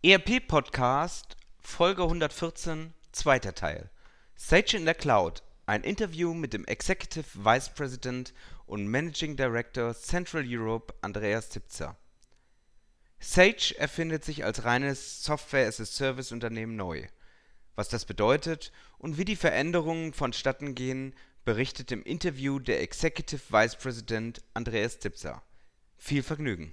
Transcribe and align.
ERP 0.00 0.46
Podcast 0.46 1.36
Folge 1.58 2.04
114, 2.04 2.94
zweiter 3.10 3.56
Teil. 3.56 3.90
Sage 4.36 4.76
in 4.76 4.84
der 4.84 4.94
Cloud. 4.94 5.42
Ein 5.66 5.82
Interview 5.82 6.34
mit 6.34 6.52
dem 6.52 6.64
Executive 6.66 7.26
Vice 7.34 7.70
President 7.70 8.32
und 8.66 8.86
Managing 8.86 9.36
Director 9.36 9.92
Central 9.96 10.44
Europe 10.46 10.94
Andreas 11.00 11.50
Zipzer. 11.50 11.96
Sage 13.18 13.74
erfindet 13.76 14.24
sich 14.24 14.44
als 14.44 14.62
reines 14.62 15.24
Software-as-a-Service-Unternehmen 15.24 16.76
neu. 16.76 17.08
Was 17.74 17.88
das 17.88 18.04
bedeutet 18.04 18.70
und 18.98 19.18
wie 19.18 19.24
die 19.24 19.34
Veränderungen 19.34 20.12
vonstatten 20.12 20.76
gehen, 20.76 21.12
berichtet 21.44 21.90
im 21.90 22.04
Interview 22.04 22.60
der 22.60 22.82
Executive 22.82 23.42
Vice 23.50 23.74
President 23.74 24.42
Andreas 24.54 25.00
Zipzer. 25.00 25.42
Viel 25.96 26.22
Vergnügen! 26.22 26.72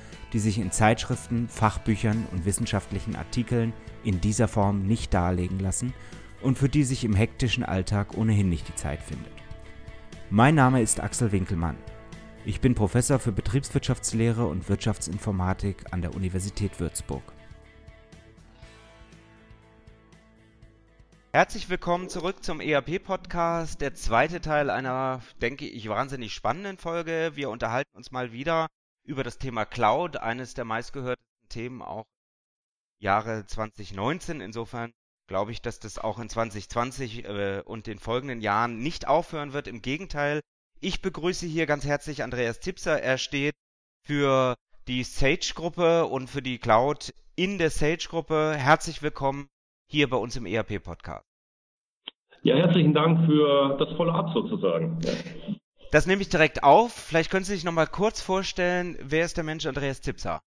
die 0.33 0.39
sich 0.39 0.57
in 0.57 0.71
Zeitschriften, 0.71 1.47
Fachbüchern 1.49 2.25
und 2.31 2.45
wissenschaftlichen 2.45 3.15
Artikeln 3.15 3.73
in 4.03 4.21
dieser 4.21 4.47
Form 4.47 4.83
nicht 4.83 5.13
darlegen 5.13 5.59
lassen 5.59 5.93
und 6.41 6.57
für 6.57 6.69
die 6.69 6.83
sich 6.83 7.03
im 7.03 7.15
hektischen 7.15 7.63
Alltag 7.63 8.17
ohnehin 8.17 8.49
nicht 8.49 8.67
die 8.67 8.75
Zeit 8.75 9.01
findet. 9.01 9.33
Mein 10.29 10.55
Name 10.55 10.81
ist 10.81 11.01
Axel 11.01 11.31
Winkelmann. 11.31 11.77
Ich 12.45 12.61
bin 12.61 12.73
Professor 12.73 13.19
für 13.19 13.31
Betriebswirtschaftslehre 13.31 14.47
und 14.47 14.67
Wirtschaftsinformatik 14.67 15.91
an 15.91 16.01
der 16.01 16.15
Universität 16.15 16.79
Würzburg. 16.79 17.23
Herzlich 21.33 21.69
willkommen 21.69 22.09
zurück 22.09 22.43
zum 22.43 22.59
ERP-Podcast, 22.59 23.79
der 23.79 23.93
zweite 23.93 24.41
Teil 24.41 24.69
einer, 24.69 25.21
denke 25.41 25.65
ich, 25.65 25.87
wahnsinnig 25.87 26.33
spannenden 26.33 26.77
Folge. 26.77 27.31
Wir 27.35 27.49
unterhalten 27.49 27.95
uns 27.95 28.11
mal 28.11 28.33
wieder 28.33 28.67
über 29.03 29.23
das 29.23 29.37
Thema 29.37 29.65
Cloud, 29.65 30.17
eines 30.17 30.53
der 30.53 30.65
meistgehörten 30.65 31.23
Themen 31.49 31.81
auch 31.81 32.05
Jahre 32.99 33.45
2019. 33.45 34.41
Insofern 34.41 34.91
glaube 35.27 35.51
ich, 35.51 35.61
dass 35.61 35.79
das 35.79 35.97
auch 35.97 36.19
in 36.19 36.29
2020 36.29 37.25
äh, 37.25 37.61
und 37.65 37.87
den 37.87 37.99
folgenden 37.99 38.41
Jahren 38.41 38.79
nicht 38.79 39.07
aufhören 39.07 39.53
wird. 39.53 39.67
Im 39.67 39.81
Gegenteil, 39.81 40.41
ich 40.79 41.01
begrüße 41.01 41.45
hier 41.45 41.65
ganz 41.65 41.85
herzlich 41.85 42.23
Andreas 42.23 42.59
Tipser. 42.59 43.01
Er 43.01 43.17
steht 43.17 43.55
für 44.05 44.55
die 44.87 45.03
Sage-Gruppe 45.03 46.05
und 46.05 46.29
für 46.29 46.41
die 46.41 46.57
Cloud 46.57 47.13
in 47.35 47.57
der 47.57 47.69
Sage-Gruppe. 47.69 48.55
Herzlich 48.57 49.01
willkommen 49.01 49.47
hier 49.89 50.09
bei 50.09 50.17
uns 50.17 50.35
im 50.35 50.45
ERP-Podcast. 50.45 51.25
Ja, 52.43 52.55
herzlichen 52.55 52.93
Dank 52.93 53.25
für 53.27 53.77
das 53.77 53.95
Follow-up 53.95 54.33
sozusagen. 54.33 54.99
Ja. 55.03 55.11
Das 55.91 56.07
nehme 56.07 56.21
ich 56.21 56.29
direkt 56.29 56.63
auf. 56.63 56.93
Vielleicht 56.93 57.29
können 57.29 57.43
Sie 57.43 57.53
sich 57.53 57.65
noch 57.65 57.73
mal 57.73 57.85
kurz 57.85 58.21
vorstellen, 58.21 58.97
wer 59.01 59.25
ist 59.25 59.35
der 59.35 59.43
Mensch 59.43 59.65
Andreas 59.65 60.01
Zipser? 60.01 60.39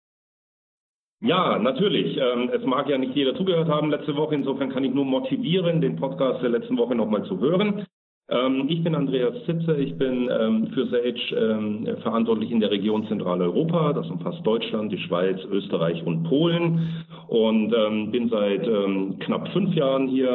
Ja, 1.20 1.60
natürlich. 1.60 2.18
Ähm, 2.18 2.50
es 2.54 2.66
mag 2.66 2.88
ja 2.88 2.98
nicht 2.98 3.14
jeder 3.14 3.36
zugehört 3.36 3.68
haben 3.68 3.90
letzte 3.90 4.16
Woche. 4.16 4.36
Insofern 4.36 4.72
kann 4.72 4.86
ich 4.86 4.94
nur 4.94 5.04
motivieren, 5.04 5.82
den 5.82 5.98
Podcast 5.98 6.42
der 6.42 6.50
letzten 6.50 6.78
Woche 6.78 6.96
nochmal 6.96 7.26
zu 7.26 7.42
hören. 7.42 7.86
Ähm, 8.30 8.68
ich 8.70 8.84
bin 8.86 8.96
Andreas 8.96 9.34
Zipser. 9.46 9.78
Ich 9.78 9.98
bin 9.98 10.30
ähm, 10.32 10.68
für 10.74 10.88
Sage 10.88 11.98
verantwortlich 12.02 12.50
in 12.50 12.62
der 12.62 12.72
Region 12.72 13.06
Zentraleuropa. 13.08 13.92
Das 13.92 14.10
umfasst 14.10 14.46
Deutschland, 14.46 14.94
die 14.94 14.98
Schweiz, 15.00 15.40
Österreich 15.52 16.02
und 16.06 16.24
Polen. 16.24 17.04
Und 17.28 17.72
bin 18.12 18.30
seit 18.30 18.64
knapp 19.22 19.50
fünf 19.54 19.74
Jahren 19.74 20.08
hier 20.08 20.30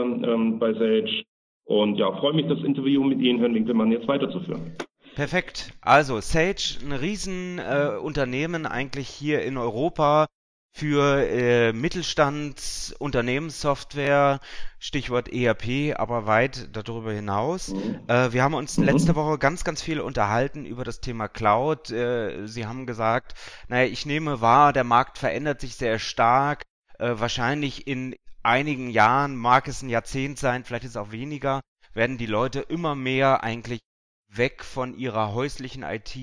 bei 0.59 0.73
Sage. 0.75 1.25
Und 1.65 1.97
ja, 1.97 2.13
freue 2.13 2.35
mich, 2.35 2.47
das 2.47 2.63
Interview 2.63 3.05
mit 3.05 3.21
Ihnen, 3.21 3.39
Herrn 3.39 3.55
Winkelmann, 3.55 3.93
jetzt 3.93 4.09
weiterzuführen. 4.09 4.73
Perfekt. 5.19 5.73
Also 5.81 6.21
Sage, 6.21 6.79
ein 6.81 6.93
Riesenunternehmen 6.93 8.67
äh, 8.67 8.69
eigentlich 8.69 9.09
hier 9.09 9.43
in 9.43 9.57
Europa 9.57 10.29
für 10.73 11.29
äh, 11.29 11.73
Mittelstands 11.73 12.95
Unternehmenssoftware, 13.01 14.39
Stichwort 14.79 15.29
ERP, 15.29 15.99
aber 15.99 16.29
weit 16.29 16.69
darüber 16.71 17.13
hinaus. 17.13 17.71
Mhm. 17.71 17.99
Äh, 18.07 18.33
wir 18.33 18.45
haben 18.45 18.55
uns 18.55 18.79
mhm. 18.79 18.85
letzte 18.85 19.17
Woche 19.17 19.39
ganz, 19.39 19.65
ganz 19.65 19.83
viel 19.83 19.99
unterhalten 19.99 20.65
über 20.65 20.85
das 20.85 21.01
Thema 21.01 21.27
Cloud. 21.27 21.91
Äh, 21.91 22.47
Sie 22.47 22.67
haben 22.67 22.87
gesagt, 22.87 23.35
naja, 23.67 23.91
ich 23.91 24.07
nehme 24.07 24.41
wahr, 24.41 24.73
der 24.73 24.85
Markt 24.85 25.19
verändert 25.19 25.61
sich 25.61 25.75
sehr 25.75 25.99
stark. 25.99 26.63
Äh, 27.01 27.15
wahrscheinlich 27.17 27.89
in 27.89 28.15
einigen 28.45 28.89
Jahren, 28.89 29.35
mag 29.35 29.67
es 29.67 29.83
ein 29.83 29.89
Jahrzehnt 29.89 30.39
sein, 30.39 30.63
vielleicht 30.63 30.85
ist 30.85 30.91
es 30.91 30.97
auch 30.97 31.11
weniger, 31.11 31.61
werden 31.93 32.19
die 32.19 32.27
Leute 32.27 32.61
immer 32.61 32.95
mehr 32.95 33.43
eigentlich 33.43 33.81
weg 34.29 34.65
von 34.65 34.97
ihrer 34.97 35.33
häuslichen 35.33 35.83
IT 35.83 36.17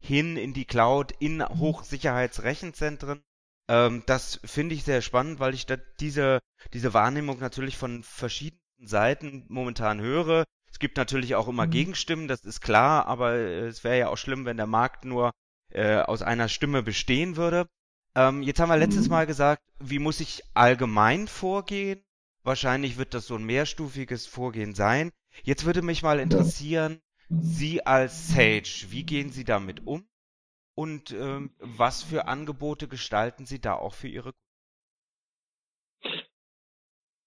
hin 0.00 0.36
in 0.36 0.54
die 0.54 0.64
Cloud, 0.64 1.12
in 1.18 1.38
mhm. 1.38 1.58
Hochsicherheitsrechenzentren. 1.58 3.22
Ähm, 3.68 4.02
das 4.06 4.40
finde 4.44 4.74
ich 4.74 4.84
sehr 4.84 5.02
spannend, 5.02 5.40
weil 5.40 5.54
ich 5.54 5.66
da 5.66 5.76
diese, 6.00 6.40
diese 6.72 6.94
Wahrnehmung 6.94 7.38
natürlich 7.40 7.76
von 7.76 8.02
verschiedenen 8.02 8.62
Seiten 8.80 9.44
momentan 9.48 10.00
höre. 10.00 10.44
Es 10.70 10.78
gibt 10.78 10.96
natürlich 10.96 11.34
auch 11.34 11.48
immer 11.48 11.66
mhm. 11.66 11.70
Gegenstimmen, 11.70 12.28
das 12.28 12.44
ist 12.44 12.60
klar, 12.60 13.06
aber 13.06 13.34
es 13.34 13.84
wäre 13.84 13.98
ja 13.98 14.08
auch 14.08 14.18
schlimm, 14.18 14.44
wenn 14.44 14.56
der 14.56 14.66
Markt 14.66 15.04
nur 15.04 15.32
äh, 15.70 15.96
aus 15.96 16.22
einer 16.22 16.48
Stimme 16.48 16.82
bestehen 16.82 17.36
würde. 17.36 17.68
Ähm, 18.14 18.42
jetzt 18.42 18.60
haben 18.60 18.70
wir 18.70 18.76
letztes 18.76 19.04
mhm. 19.04 19.10
Mal 19.10 19.26
gesagt, 19.26 19.62
wie 19.80 19.98
muss 19.98 20.20
ich 20.20 20.42
allgemein 20.54 21.28
vorgehen? 21.28 22.02
Wahrscheinlich 22.42 22.96
wird 22.96 23.14
das 23.14 23.26
so 23.26 23.34
ein 23.34 23.44
mehrstufiges 23.44 24.26
Vorgehen 24.26 24.74
sein. 24.74 25.10
Jetzt 25.42 25.66
würde 25.66 25.82
mich 25.82 26.02
mal 26.02 26.18
interessieren, 26.18 27.00
Sie 27.28 27.84
als 27.84 28.28
Sage, 28.28 28.90
wie 28.90 29.04
gehen 29.04 29.30
Sie 29.30 29.44
damit 29.44 29.86
um? 29.86 30.06
Und 30.74 31.10
ähm, 31.10 31.50
was 31.58 32.02
für 32.02 32.28
Angebote 32.28 32.88
gestalten 32.88 33.46
Sie 33.46 33.60
da 33.60 33.74
auch 33.74 33.94
für 33.94 34.08
Ihre 34.08 34.32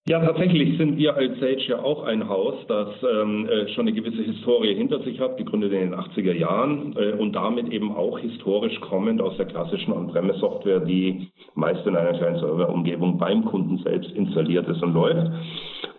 ja, 0.08 0.20
tatsächlich 0.20 0.80
sind 0.80 0.98
wir 0.98 1.16
als 1.16 1.40
Sage 1.40 1.62
ja 1.68 1.84
auch 1.84 2.04
ein 2.04 2.28
Haus, 2.28 2.56
das 2.68 2.90
ähm, 3.04 3.48
äh, 3.48 3.68
schon 3.70 3.88
eine 3.88 3.94
gewisse 3.94 4.24
Historie 4.24 4.74
hinter 4.74 5.00
sich 5.04 5.20
hat, 5.20 5.38
gegründet 5.38 5.74
in 5.74 5.92
den 5.92 5.96
80er 5.96 6.34
Jahren 6.34 6.96
äh, 6.98 7.12
und 7.12 7.34
damit 7.34 7.72
eben 7.72 7.96
auch 7.96 8.18
historisch 8.18 8.80
kommend 8.82 9.22
aus 9.22 9.38
der 9.38 9.46
klassischen 9.46 9.94
On-Premise-Software, 9.94 10.80
die 10.80 11.30
meist 11.54 11.86
in 11.86 11.96
einer 11.96 12.18
kleinen 12.18 12.40
Serverumgebung 12.40 13.20
beim 13.20 13.46
Kunden 13.46 13.78
selbst 13.84 14.10
installiert 14.12 14.68
ist 14.68 14.82
und 14.82 14.96
läuft. 14.96 15.32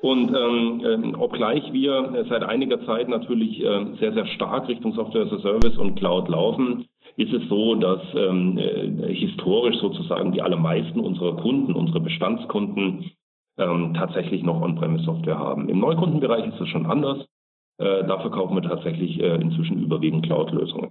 Und 0.03 0.35
ähm, 0.35 0.81
äh, 0.85 1.17
obgleich 1.17 1.73
wir 1.73 2.27
seit 2.29 2.43
einiger 2.43 2.85
Zeit 2.87 3.09
natürlich 3.09 3.63
äh, 3.63 3.87
sehr, 4.01 4.13
sehr 4.13 4.27
stark 4.27 4.67
Richtung 4.67 4.93
Software 4.95 5.23
as 5.23 5.33
a 5.33 5.39
Service 5.39 5.79
und 5.79 5.95
Cloud 5.95 6.29
laufen, 6.29 6.87
ist 7.17 7.33
es 7.33 7.49
so, 7.49 7.77
dass 7.77 8.01
ähm, 8.17 8.59
äh, 8.59 9.15
historisch 9.15 9.77
sozusagen 9.77 10.33
die 10.33 10.43
allermeisten 10.43 10.99
unserer 10.99 11.37
Kunden, 11.37 11.73
unsere 11.75 12.01
Bestandskunden, 12.01 13.13
ähm, 13.59 13.95
tatsächlich 13.95 14.43
noch 14.43 14.61
On-Premise-Software 14.61 15.39
haben. 15.39 15.69
Im 15.69 15.79
Neukundenbereich 15.79 16.49
ist 16.49 16.61
es 16.61 16.69
schon 16.69 16.87
anders. 16.87 17.25
Äh, 17.79 18.05
da 18.05 18.19
verkaufen 18.19 18.57
wir 18.57 18.63
tatsächlich 18.63 19.21
äh, 19.21 19.37
inzwischen 19.37 19.85
überwiegend 19.85 20.27
Cloud-Lösungen. 20.27 20.91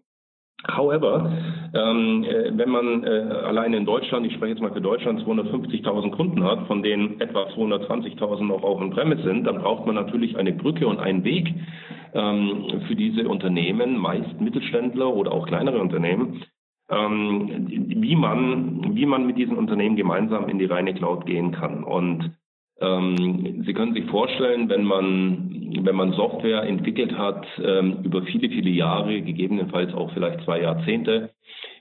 However, 0.67 1.31
ähm, 1.73 2.23
äh, 2.23 2.51
wenn 2.55 2.69
man 2.69 3.03
äh, 3.03 3.07
allein 3.07 3.73
in 3.73 3.85
Deutschland, 3.85 4.25
ich 4.27 4.33
spreche 4.33 4.51
jetzt 4.51 4.61
mal 4.61 4.71
für 4.71 4.81
Deutschland, 4.81 5.21
250.000 5.21 6.11
Kunden 6.11 6.43
hat, 6.43 6.67
von 6.67 6.83
denen 6.83 7.19
etwa 7.19 7.47
220.000 7.47 8.43
noch 8.43 8.63
auch 8.63 8.79
on-premise 8.79 9.23
sind, 9.23 9.45
dann 9.45 9.61
braucht 9.61 9.87
man 9.87 9.95
natürlich 9.95 10.37
eine 10.37 10.53
Brücke 10.53 10.87
und 10.87 10.99
einen 10.99 11.23
Weg 11.23 11.53
ähm, 12.13 12.81
für 12.87 12.95
diese 12.95 13.27
Unternehmen, 13.27 13.97
meist 13.97 14.39
Mittelständler 14.39 15.11
oder 15.13 15.31
auch 15.31 15.47
kleinere 15.47 15.79
Unternehmen, 15.79 16.43
ähm, 16.89 17.67
wie 17.67 18.15
man, 18.15 18.95
wie 18.95 19.05
man 19.07 19.25
mit 19.25 19.37
diesen 19.37 19.57
Unternehmen 19.57 19.95
gemeinsam 19.95 20.47
in 20.47 20.59
die 20.59 20.65
reine 20.65 20.93
Cloud 20.93 21.25
gehen 21.25 21.51
kann. 21.53 21.83
Und 21.83 22.37
Sie 22.81 23.73
können 23.73 23.93
sich 23.93 24.05
vorstellen, 24.05 24.67
wenn 24.67 24.83
man, 24.83 25.75
wenn 25.83 25.95
man 25.95 26.13
Software 26.13 26.63
entwickelt 26.63 27.15
hat 27.15 27.45
ähm, 27.63 27.99
über 28.03 28.23
viele, 28.23 28.49
viele 28.49 28.71
Jahre, 28.71 29.21
gegebenenfalls 29.21 29.93
auch 29.93 30.11
vielleicht 30.13 30.43
zwei 30.45 30.61
Jahrzehnte, 30.61 31.29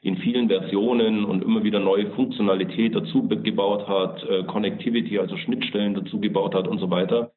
in 0.02 0.18
vielen 0.18 0.48
Versionen 0.48 1.24
und 1.24 1.42
immer 1.42 1.64
wieder 1.64 1.80
neue 1.80 2.10
Funktionalität 2.10 2.94
dazu 2.94 3.26
gebaut 3.28 3.88
hat, 3.88 4.22
äh, 4.28 4.44
Connectivity, 4.44 5.18
also 5.18 5.38
Schnittstellen 5.38 5.94
dazu 5.94 6.20
gebaut 6.20 6.54
hat 6.54 6.68
und 6.68 6.78
so 6.78 6.90
weiter, 6.90 7.32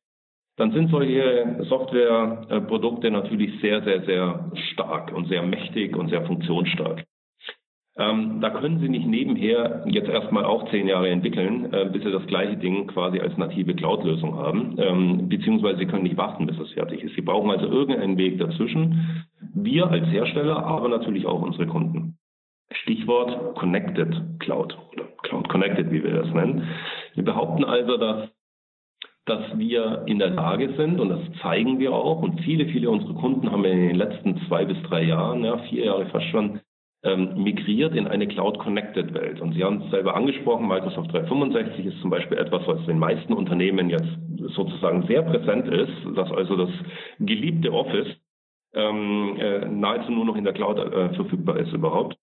dann 0.58 0.72
sind 0.74 0.92
solche 0.92 1.64
Softwareprodukte 1.70 3.12
natürlich 3.12 3.62
sehr, 3.62 3.82
sehr, 3.84 4.04
sehr 4.04 4.52
stark 4.74 5.14
und 5.14 5.30
sehr 5.30 5.42
mächtig 5.42 5.96
und 5.96 6.10
sehr 6.10 6.26
funktionsstark. 6.26 7.06
Ähm, 7.96 8.42
da 8.42 8.50
können 8.50 8.80
Sie 8.80 8.90
nicht 8.90 9.06
nebenher 9.06 9.84
jetzt 9.86 10.10
erstmal 10.10 10.46
auch 10.46 10.68
zehn 10.72 10.88
Jahre 10.88 11.10
entwickeln, 11.10 11.72
äh, 11.72 11.90
bis 11.94 12.04
Sie 12.04 12.12
das 12.12 12.26
gleiche 12.26 12.58
Ding 12.58 12.88
quasi 12.88 13.20
als 13.20 13.38
native 13.38 13.76
Cloud-Lösung 13.76 14.36
haben, 14.36 14.76
ähm, 14.80 15.30
beziehungsweise 15.30 15.78
Sie 15.78 15.86
können 15.86 16.04
nicht 16.04 16.18
warten, 16.18 16.48
bis 16.48 16.58
es 16.58 16.72
fertig 16.72 17.04
ist. 17.04 17.14
Sie 17.16 17.22
brauchen 17.22 17.52
also 17.52 17.68
irgendeinen 17.68 18.18
Weg 18.18 18.40
dazwischen. 18.40 19.26
Wir 19.54 19.88
als 19.92 20.08
Hersteller, 20.08 20.66
aber 20.66 20.90
natürlich 20.90 21.28
auch 21.28 21.42
unsere 21.42 21.68
Kunden. 21.68 22.18
Stichwort 22.72 23.56
Connected 23.56 24.40
Cloud 24.40 24.76
oder 24.92 25.04
Cloud 25.22 25.48
Connected, 25.50 25.92
wie 25.92 26.04
wir 26.04 26.14
das 26.14 26.34
nennen. 26.34 26.68
Wir 27.14 27.24
behaupten 27.24 27.64
also, 27.64 27.98
dass 27.98 28.30
dass 29.26 29.58
wir 29.58 30.04
in 30.06 30.20
der 30.20 30.32
Lage 30.32 30.74
sind, 30.76 31.00
und 31.00 31.08
das 31.08 31.22
zeigen 31.42 31.80
wir 31.80 31.94
auch, 31.94 32.22
und 32.22 32.42
viele, 32.42 32.66
viele 32.66 32.90
unserer 32.90 33.14
Kunden 33.14 33.50
haben 33.50 33.64
in 33.64 33.88
den 33.88 33.96
letzten 33.96 34.38
zwei 34.48 34.66
bis 34.66 34.76
drei 34.84 35.04
Jahren, 35.04 35.46
ja, 35.46 35.60
vier 35.70 35.86
Jahre 35.86 36.08
fast 36.08 36.26
schon, 36.26 36.60
ähm, 37.04 37.44
migriert 37.44 37.96
in 37.96 38.08
eine 38.08 38.28
Cloud-Connected-Welt. 38.28 39.42
Und 39.42 39.54
Sie 39.54 39.64
haben 39.64 39.82
es 39.82 39.92
selber 39.92 40.16
angesprochen, 40.16 40.68
Microsoft 40.68 41.12
365 41.12 41.86
ist 41.86 42.00
zum 42.02 42.10
Beispiel 42.10 42.38
etwas, 42.38 42.66
was 42.66 42.86
den 42.86 43.00
meisten 43.00 43.34
Unternehmen 43.34 43.90
jetzt 43.90 44.08
sozusagen 44.56 45.06
sehr 45.08 45.22
präsent 45.22 45.68
ist, 45.68 45.92
dass 46.16 46.32
also 46.32 46.56
das 46.56 46.70
geliebte 47.20 47.74
Office 47.74 48.08
ähm, 48.74 49.38
äh, 49.38 49.66
nahezu 49.66 50.12
nur 50.12 50.26
noch 50.26 50.36
in 50.36 50.46
der 50.46 50.54
Cloud 50.54 50.80
äh, 50.80 51.14
verfügbar 51.14 51.58
ist 51.58 51.74
überhaupt. 51.74 52.18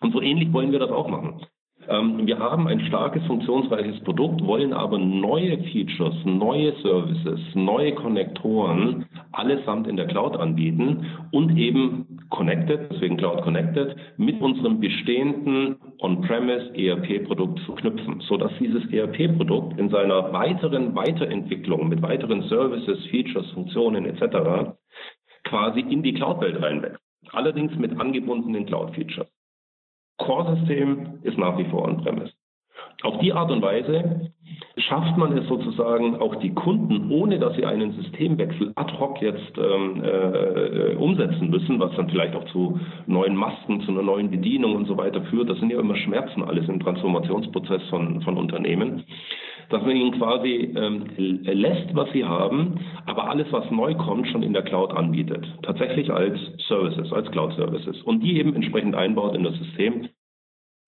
Und 0.00 0.12
so 0.12 0.20
ähnlich 0.20 0.52
wollen 0.52 0.72
wir 0.72 0.78
das 0.78 0.90
auch 0.90 1.08
machen. 1.08 1.46
Ähm, 1.88 2.26
wir 2.26 2.38
haben 2.38 2.68
ein 2.68 2.80
starkes, 2.80 3.24
funktionsreiches 3.26 4.00
Produkt, 4.00 4.44
wollen 4.44 4.72
aber 4.72 4.98
neue 4.98 5.58
Features, 5.64 6.14
neue 6.24 6.72
Services, 6.82 7.40
neue 7.54 7.94
Konnektoren 7.94 9.06
allesamt 9.32 9.86
in 9.86 9.96
der 9.96 10.06
Cloud 10.06 10.36
anbieten 10.36 11.06
und 11.32 11.56
eben 11.56 12.18
connected, 12.28 12.90
deswegen 12.90 13.16
Cloud 13.16 13.42
Connected, 13.42 13.96
mit 14.18 14.40
unserem 14.40 14.80
bestehenden 14.80 15.76
On-Premise 16.00 16.74
ERP-Produkt 16.74 17.60
zu 17.60 17.74
knüpfen, 17.74 18.20
sodass 18.28 18.52
dieses 18.60 18.84
ERP-Produkt 18.92 19.78
in 19.78 19.88
seiner 19.88 20.32
weiteren 20.32 20.94
Weiterentwicklung 20.94 21.88
mit 21.88 22.02
weiteren 22.02 22.42
Services, 22.42 23.04
Features, 23.06 23.50
Funktionen 23.52 24.04
etc. 24.04 24.74
quasi 25.44 25.80
in 25.80 26.02
die 26.02 26.14
Cloud-Welt 26.14 26.62
reinwächst. 26.62 27.00
Allerdings 27.32 27.74
mit 27.76 27.98
angebundenen 27.98 28.66
Cloud-Features. 28.66 29.28
Core-System 30.20 31.20
ist 31.22 31.38
nach 31.38 31.58
wie 31.58 31.64
vor 31.64 31.84
on-premise. 31.84 32.32
Auf 33.02 33.18
die 33.18 33.32
Art 33.32 33.50
und 33.50 33.62
Weise 33.62 34.32
schafft 34.76 35.16
man 35.16 35.36
es 35.36 35.48
sozusagen 35.48 36.16
auch 36.16 36.36
die 36.36 36.52
Kunden, 36.52 37.10
ohne 37.10 37.38
dass 37.38 37.56
sie 37.56 37.64
einen 37.64 37.92
Systemwechsel 37.92 38.72
ad 38.76 38.92
hoc 38.98 39.20
jetzt 39.22 39.56
ähm, 39.58 40.02
äh, 40.04 40.94
umsetzen 40.96 41.48
müssen, 41.48 41.80
was 41.80 41.94
dann 41.96 42.10
vielleicht 42.10 42.34
auch 42.34 42.44
zu 42.46 42.78
neuen 43.06 43.36
Masken, 43.36 43.80
zu 43.82 43.90
einer 43.90 44.02
neuen 44.02 44.30
Bedienung 44.30 44.76
und 44.76 44.86
so 44.86 44.96
weiter 44.98 45.22
führt. 45.24 45.48
Das 45.48 45.58
sind 45.58 45.70
ja 45.70 45.80
immer 45.80 45.96
Schmerzen 45.96 46.42
alles 46.42 46.68
im 46.68 46.80
Transformationsprozess 46.80 47.82
von, 47.88 48.20
von 48.22 48.36
Unternehmen 48.36 49.04
dass 49.70 49.82
man 49.82 49.96
ihnen 49.96 50.12
quasi 50.18 50.74
ähm, 50.76 51.04
lässt, 51.16 51.94
was 51.94 52.10
sie 52.12 52.24
haben, 52.24 52.80
aber 53.06 53.30
alles, 53.30 53.46
was 53.52 53.70
neu 53.70 53.94
kommt, 53.94 54.28
schon 54.28 54.42
in 54.42 54.52
der 54.52 54.62
Cloud 54.62 54.92
anbietet. 54.92 55.46
Tatsächlich 55.62 56.10
als 56.10 56.38
Services, 56.68 57.12
als 57.12 57.30
Cloud-Services. 57.30 58.02
Und 58.02 58.20
die 58.20 58.38
eben 58.38 58.54
entsprechend 58.54 58.94
einbaut 58.96 59.34
in 59.36 59.44
das 59.44 59.54
System. 59.56 60.08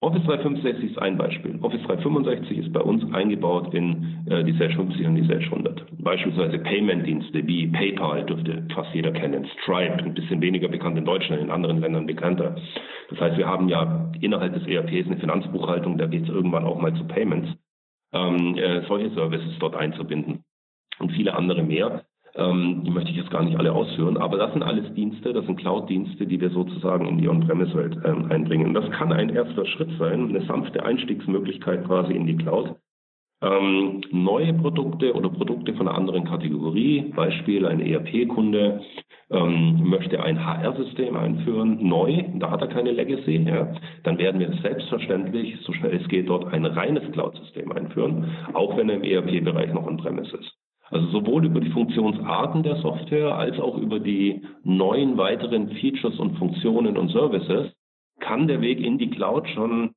Office 0.02 0.24
365 0.24 0.90
ist 0.90 0.98
ein 0.98 1.16
Beispiel. 1.16 1.58
Office 1.62 1.80
365 1.82 2.58
ist 2.58 2.72
bei 2.72 2.80
uns 2.80 3.04
eingebaut 3.14 3.72
in 3.72 4.26
äh, 4.26 4.42
die 4.42 4.52
Sage 4.54 4.74
50 4.74 5.06
und 5.06 5.14
die 5.14 5.26
Sage 5.28 5.44
100. 5.44 5.84
Beispielsweise 6.02 6.58
Payment-Dienste 6.58 7.46
wie 7.46 7.68
PayPal 7.68 8.24
dürfte 8.24 8.66
fast 8.74 8.92
jeder 8.94 9.12
kennen, 9.12 9.46
Stripe, 9.62 10.02
ein 10.02 10.14
bisschen 10.14 10.40
weniger 10.40 10.66
bekannt 10.66 10.98
in 10.98 11.04
Deutschland, 11.04 11.40
in 11.40 11.50
anderen 11.50 11.80
Ländern 11.80 12.06
bekannter. 12.06 12.56
Das 13.10 13.20
heißt, 13.20 13.38
wir 13.38 13.46
haben 13.46 13.68
ja 13.68 14.10
innerhalb 14.20 14.54
des 14.54 14.66
ERPs 14.66 15.06
eine 15.06 15.18
Finanzbuchhaltung, 15.18 15.96
da 15.98 16.06
geht 16.06 16.24
es 16.24 16.28
irgendwann 16.30 16.64
auch 16.64 16.80
mal 16.80 16.92
zu 16.94 17.04
Payments 17.04 17.50
ähm, 18.12 18.56
äh, 18.58 18.84
solche 18.88 19.10
Services 19.10 19.54
dort 19.60 19.76
einzubinden 19.76 20.42
und 20.98 21.12
viele 21.12 21.34
andere 21.34 21.62
mehr. 21.62 22.04
Ähm, 22.34 22.82
die 22.84 22.90
möchte 22.90 23.10
ich 23.10 23.16
jetzt 23.16 23.30
gar 23.30 23.42
nicht 23.42 23.58
alle 23.58 23.72
ausführen, 23.72 24.16
aber 24.16 24.38
das 24.38 24.52
sind 24.52 24.62
alles 24.62 24.92
Dienste, 24.94 25.34
das 25.34 25.44
sind 25.44 25.58
Cloud-Dienste, 25.58 26.26
die 26.26 26.40
wir 26.40 26.50
sozusagen 26.50 27.06
in 27.06 27.18
die 27.18 27.28
On-Premise-Welt 27.28 27.98
ähm, 28.04 28.30
einbringen. 28.30 28.72
Das 28.72 28.90
kann 28.90 29.12
ein 29.12 29.28
erster 29.28 29.66
Schritt 29.66 29.90
sein, 29.98 30.30
eine 30.30 30.46
sanfte 30.46 30.82
Einstiegsmöglichkeit 30.82 31.84
quasi 31.84 32.14
in 32.14 32.26
die 32.26 32.36
Cloud. 32.36 32.74
Ähm, 33.42 34.02
neue 34.12 34.54
Produkte 34.54 35.12
oder 35.14 35.28
Produkte 35.28 35.74
von 35.74 35.88
einer 35.88 35.98
anderen 35.98 36.24
Kategorie, 36.24 37.12
Beispiel 37.14 37.66
ein 37.66 37.80
ERP-Kunde 37.80 38.80
ähm, 39.30 39.82
möchte 39.84 40.22
ein 40.22 40.44
HR-System 40.44 41.16
einführen, 41.16 41.78
neu, 41.86 42.22
da 42.36 42.50
hat 42.50 42.60
er 42.60 42.68
keine 42.68 42.92
Legacy, 42.92 43.38
ja, 43.38 43.74
dann 44.04 44.18
werden 44.18 44.40
wir 44.40 44.52
selbstverständlich, 44.62 45.58
so 45.62 45.72
schnell 45.72 45.96
es 45.96 46.08
geht, 46.08 46.28
dort 46.28 46.52
ein 46.52 46.64
reines 46.64 47.10
Cloud-System 47.12 47.72
einführen, 47.72 48.30
auch 48.54 48.76
wenn 48.76 48.88
er 48.88 48.96
im 48.96 49.04
ERP-Bereich 49.04 49.72
noch 49.74 49.86
on-premise 49.86 50.36
ist. 50.36 50.61
Also 50.92 51.06
sowohl 51.08 51.46
über 51.46 51.60
die 51.60 51.70
Funktionsarten 51.70 52.62
der 52.62 52.76
Software 52.76 53.34
als 53.34 53.58
auch 53.58 53.78
über 53.78 53.98
die 53.98 54.42
neuen 54.62 55.16
weiteren 55.16 55.70
Features 55.70 56.18
und 56.18 56.36
Funktionen 56.36 56.98
und 56.98 57.10
Services 57.10 57.72
kann 58.20 58.46
der 58.46 58.60
Weg 58.60 58.78
in 58.78 58.98
die 58.98 59.10
Cloud 59.10 59.48
schon 59.48 59.92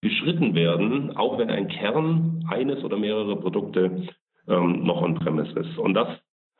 beschritten 0.00 0.54
werden, 0.54 1.16
auch 1.16 1.38
wenn 1.38 1.48
ein 1.48 1.68
Kern 1.68 2.44
eines 2.50 2.82
oder 2.82 2.98
mehrere 2.98 3.36
Produkte 3.36 4.08
ähm, 4.48 4.82
noch 4.82 5.00
on-premise 5.00 5.58
ist. 5.60 5.78
Und 5.78 5.94
das 5.94 6.08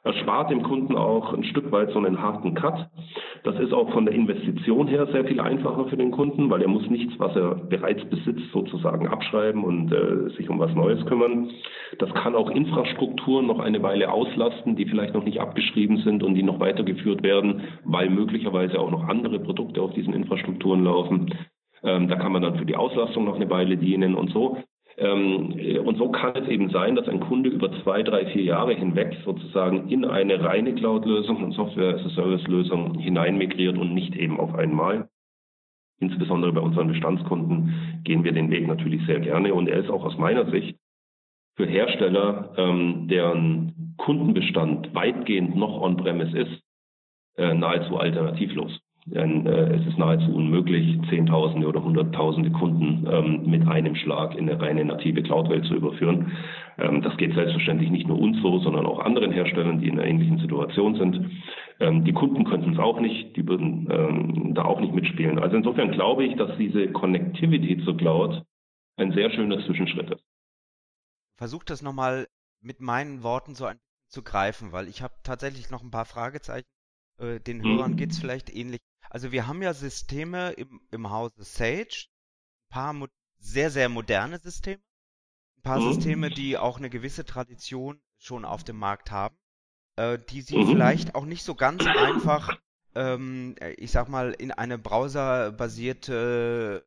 erspart 0.05 0.51
dem 0.51 0.63
Kunden 0.63 0.97
auch 0.97 1.33
ein 1.33 1.45
Stück 1.45 1.71
weit 1.71 1.91
so 1.91 1.99
einen 1.99 2.21
harten 2.21 2.55
Cut. 2.55 2.89
Das 3.45 3.59
ist 3.59 3.73
auch 3.73 3.91
von 3.93 4.05
der 4.05 4.15
Investition 4.15 4.89
her 4.89 5.07
sehr 5.13 5.25
viel 5.25 5.41
einfacher 5.41 5.87
für 5.87 5.97
den 5.97 6.11
Kunden, 6.11 6.51
weil 6.51 6.63
er 6.63 6.69
muss 6.69 6.89
nichts, 6.89 7.15
was 7.19 7.35
er 7.37 7.55
bereits 7.55 8.05
besitzt, 8.07 8.51
sozusagen 8.53 9.07
abschreiben 9.07 9.63
und 9.65 9.93
äh, 9.93 10.31
sich 10.37 10.49
um 10.49 10.59
was 10.59 10.75
Neues 10.75 11.05
kümmern. 11.07 11.51
Das 11.99 12.13
kann 12.15 12.35
auch 12.35 12.51
Infrastrukturen 12.51 13.47
noch 13.47 13.61
eine 13.61 13.83
Weile 13.83 14.11
auslasten, 14.13 14.77
die 14.77 14.87
vielleicht 14.87 15.15
noch 15.15 15.25
nicht 15.25 15.41
abgeschrieben 15.41 15.99
sind 15.99 16.23
und 16.23 16.35
die 16.35 16.43
noch 16.43 16.61
weitergeführt 16.61 17.23
werden, 17.23 17.63
weil 17.85 18.11
möglicherweise 18.11 18.81
auch 18.81 18.91
noch 18.91 19.09
andere 19.09 19.39
Produkte 19.39 19.83
auf 19.83 19.93
diesen 19.93 20.15
Infrastrukturen 20.15 20.85
laufen. 20.85 21.35
Ähm, 21.85 22.09
da 22.09 22.17
kann 22.17 22.33
man 22.33 22.43
dann 22.43 22.59
für 22.59 22.67
die 22.67 22.77
Auslastung 22.77 23.25
noch 23.25 23.37
eine 23.37 23.51
Weile 23.51 23.77
dienen 23.77 24.15
und 24.15 24.31
so 24.31 24.59
und 24.99 25.97
so 25.97 26.11
kann 26.11 26.37
es 26.37 26.49
eben 26.49 26.69
sein, 26.71 26.97
dass 26.97 27.09
ein 27.09 27.21
Kunde 27.21 27.49
über 27.49 27.73
zwei, 27.83 28.03
drei, 28.03 28.27
vier 28.27 28.43
Jahre 28.43 28.75
hinweg 28.75 29.17
sozusagen 29.25 29.89
in 29.89 30.05
eine 30.05 30.43
reine 30.43 30.75
Cloud-Lösung 30.75 31.43
und 31.43 31.53
Software-as-a-Service-Lösung 31.53 32.99
hineinmigriert 32.99 33.79
und 33.79 33.94
nicht 33.94 34.15
eben 34.17 34.39
auf 34.39 34.55
einmal. 34.55 35.09
Insbesondere 36.00 36.53
bei 36.53 36.61
unseren 36.61 36.89
Bestandskunden 36.89 38.03
gehen 38.05 38.25
wir 38.25 38.33
den 38.33 38.50
Weg 38.50 38.67
natürlich 38.67 39.06
sehr 39.06 39.21
gerne 39.21 39.55
und 39.55 39.69
er 39.69 39.79
ist 39.79 39.89
auch 39.89 40.05
aus 40.05 40.19
meiner 40.19 40.51
Sicht 40.51 40.77
für 41.56 41.67
Hersteller, 41.67 42.53
ähm, 42.56 43.08
deren 43.08 43.94
Kundenbestand 43.99 44.94
weitgehend 44.94 45.55
noch 45.55 45.81
on-premise 45.81 46.37
ist, 46.37 46.63
äh, 47.37 47.55
nahezu 47.55 47.99
alternativlos. 47.99 48.81
Denn 49.05 49.47
äh, 49.47 49.75
es 49.75 49.87
ist 49.87 49.99
nahezu 49.99 50.32
unmöglich, 50.32 50.97
Zehntausende 51.11 51.67
oder 51.67 51.82
Hunderttausende 51.82 52.53
Kunden 52.53 53.06
ähm, 53.11 53.51
mit 53.51 53.67
einem 53.67 53.97
Schlag 53.97 54.37
in 54.37 54.49
eine 54.49 54.61
reine 54.61 54.85
native 54.85 55.23
Cloud-Welt 55.23 55.65
zu 55.65 55.75
überführen. 55.75 56.31
Ähm, 56.79 57.03
das 57.03 57.17
geht 57.17 57.35
selbstverständlich 57.35 57.91
nicht 57.91 58.06
nur 58.06 58.19
uns 58.19 58.41
so, 58.41 58.61
sondern 58.61 58.87
auch 58.87 59.01
anderen 59.01 59.32
Herstellern, 59.32 59.81
die 59.81 59.89
in 59.89 59.99
einer 59.99 60.06
ähnlichen 60.06 60.39
Situation 60.39 60.94
sind. 60.94 61.31
Ähm, 61.81 62.05
die 62.05 62.13
Kunden 62.13 62.44
könnten 62.44 62.75
es 62.75 62.79
auch 62.79 63.01
nicht, 63.01 63.37
die 63.37 63.47
würden 63.47 63.89
ähm, 63.91 64.55
da 64.55 64.65
auch 64.65 64.81
nicht 64.81 64.94
mitspielen. 64.94 65.41
Also 65.41 65.56
insofern 65.56 65.91
glaube 65.91 66.25
ich, 66.25 66.37
dass 66.37 66.56
diese 66.56 66.87
Connectivity 66.93 67.85
zur 67.85 67.97
Cloud 67.97 68.44
ein 68.97 69.13
sehr 69.13 69.31
schöner 69.31 69.59
Zwischenschritt 69.67 70.11
ist. 70.11 70.25
Versuch 71.37 71.65
das 71.65 71.82
nochmal 71.82 72.29
mit 72.61 72.81
meinen 72.81 73.25
Worten 73.25 73.56
so 73.56 73.65
ein 73.65 73.79
zu 74.09 74.23
greifen, 74.23 74.73
weil 74.73 74.89
ich 74.89 75.03
habe 75.03 75.15
tatsächlich 75.25 75.71
noch 75.71 75.82
ein 75.82 75.91
paar 75.91 76.05
Fragezeichen. 76.05 76.69
Äh, 77.19 77.41
den 77.41 77.63
Hörern 77.63 77.93
mhm. 77.93 77.97
geht 77.97 78.11
es 78.11 78.21
vielleicht 78.21 78.55
ähnlich. 78.55 78.79
Also 79.11 79.32
wir 79.32 79.47
haben 79.47 79.63
ja 79.63 79.75
Systeme 79.75 80.53
im, 80.53 80.81
im 80.91 81.11
Hause 81.11 81.44
Sage, 81.44 82.06
ein 82.71 82.71
paar 82.71 83.09
sehr, 83.39 83.71
sehr 83.71 83.89
moderne 83.89 84.39
Systeme, 84.39 84.82
ein 85.59 85.63
paar 85.63 85.81
mhm. 85.81 85.93
Systeme, 85.93 86.31
die 86.31 86.56
auch 86.56 86.79
eine 86.79 86.91
gewisse 86.91 87.25
Tradition 87.25 88.01
schon 88.19 88.44
auf 88.44 88.65
dem 88.65 88.77
Markt 88.77 89.11
haben, 89.11 89.37
äh, 89.97 90.19
die 90.19 90.43
sie 90.43 90.56
mhm. 90.56 90.69
vielleicht 90.69 91.15
auch 91.15 91.25
nicht 91.25 91.44
so 91.44 91.55
ganz 91.55 91.85
einfach, 91.87 92.59
ähm, 92.94 93.56
ich 93.77 93.91
sag 93.91 94.09
mal, 94.09 94.32
in 94.32 94.53
eine 94.53 94.79
browserbasierte 94.79 96.87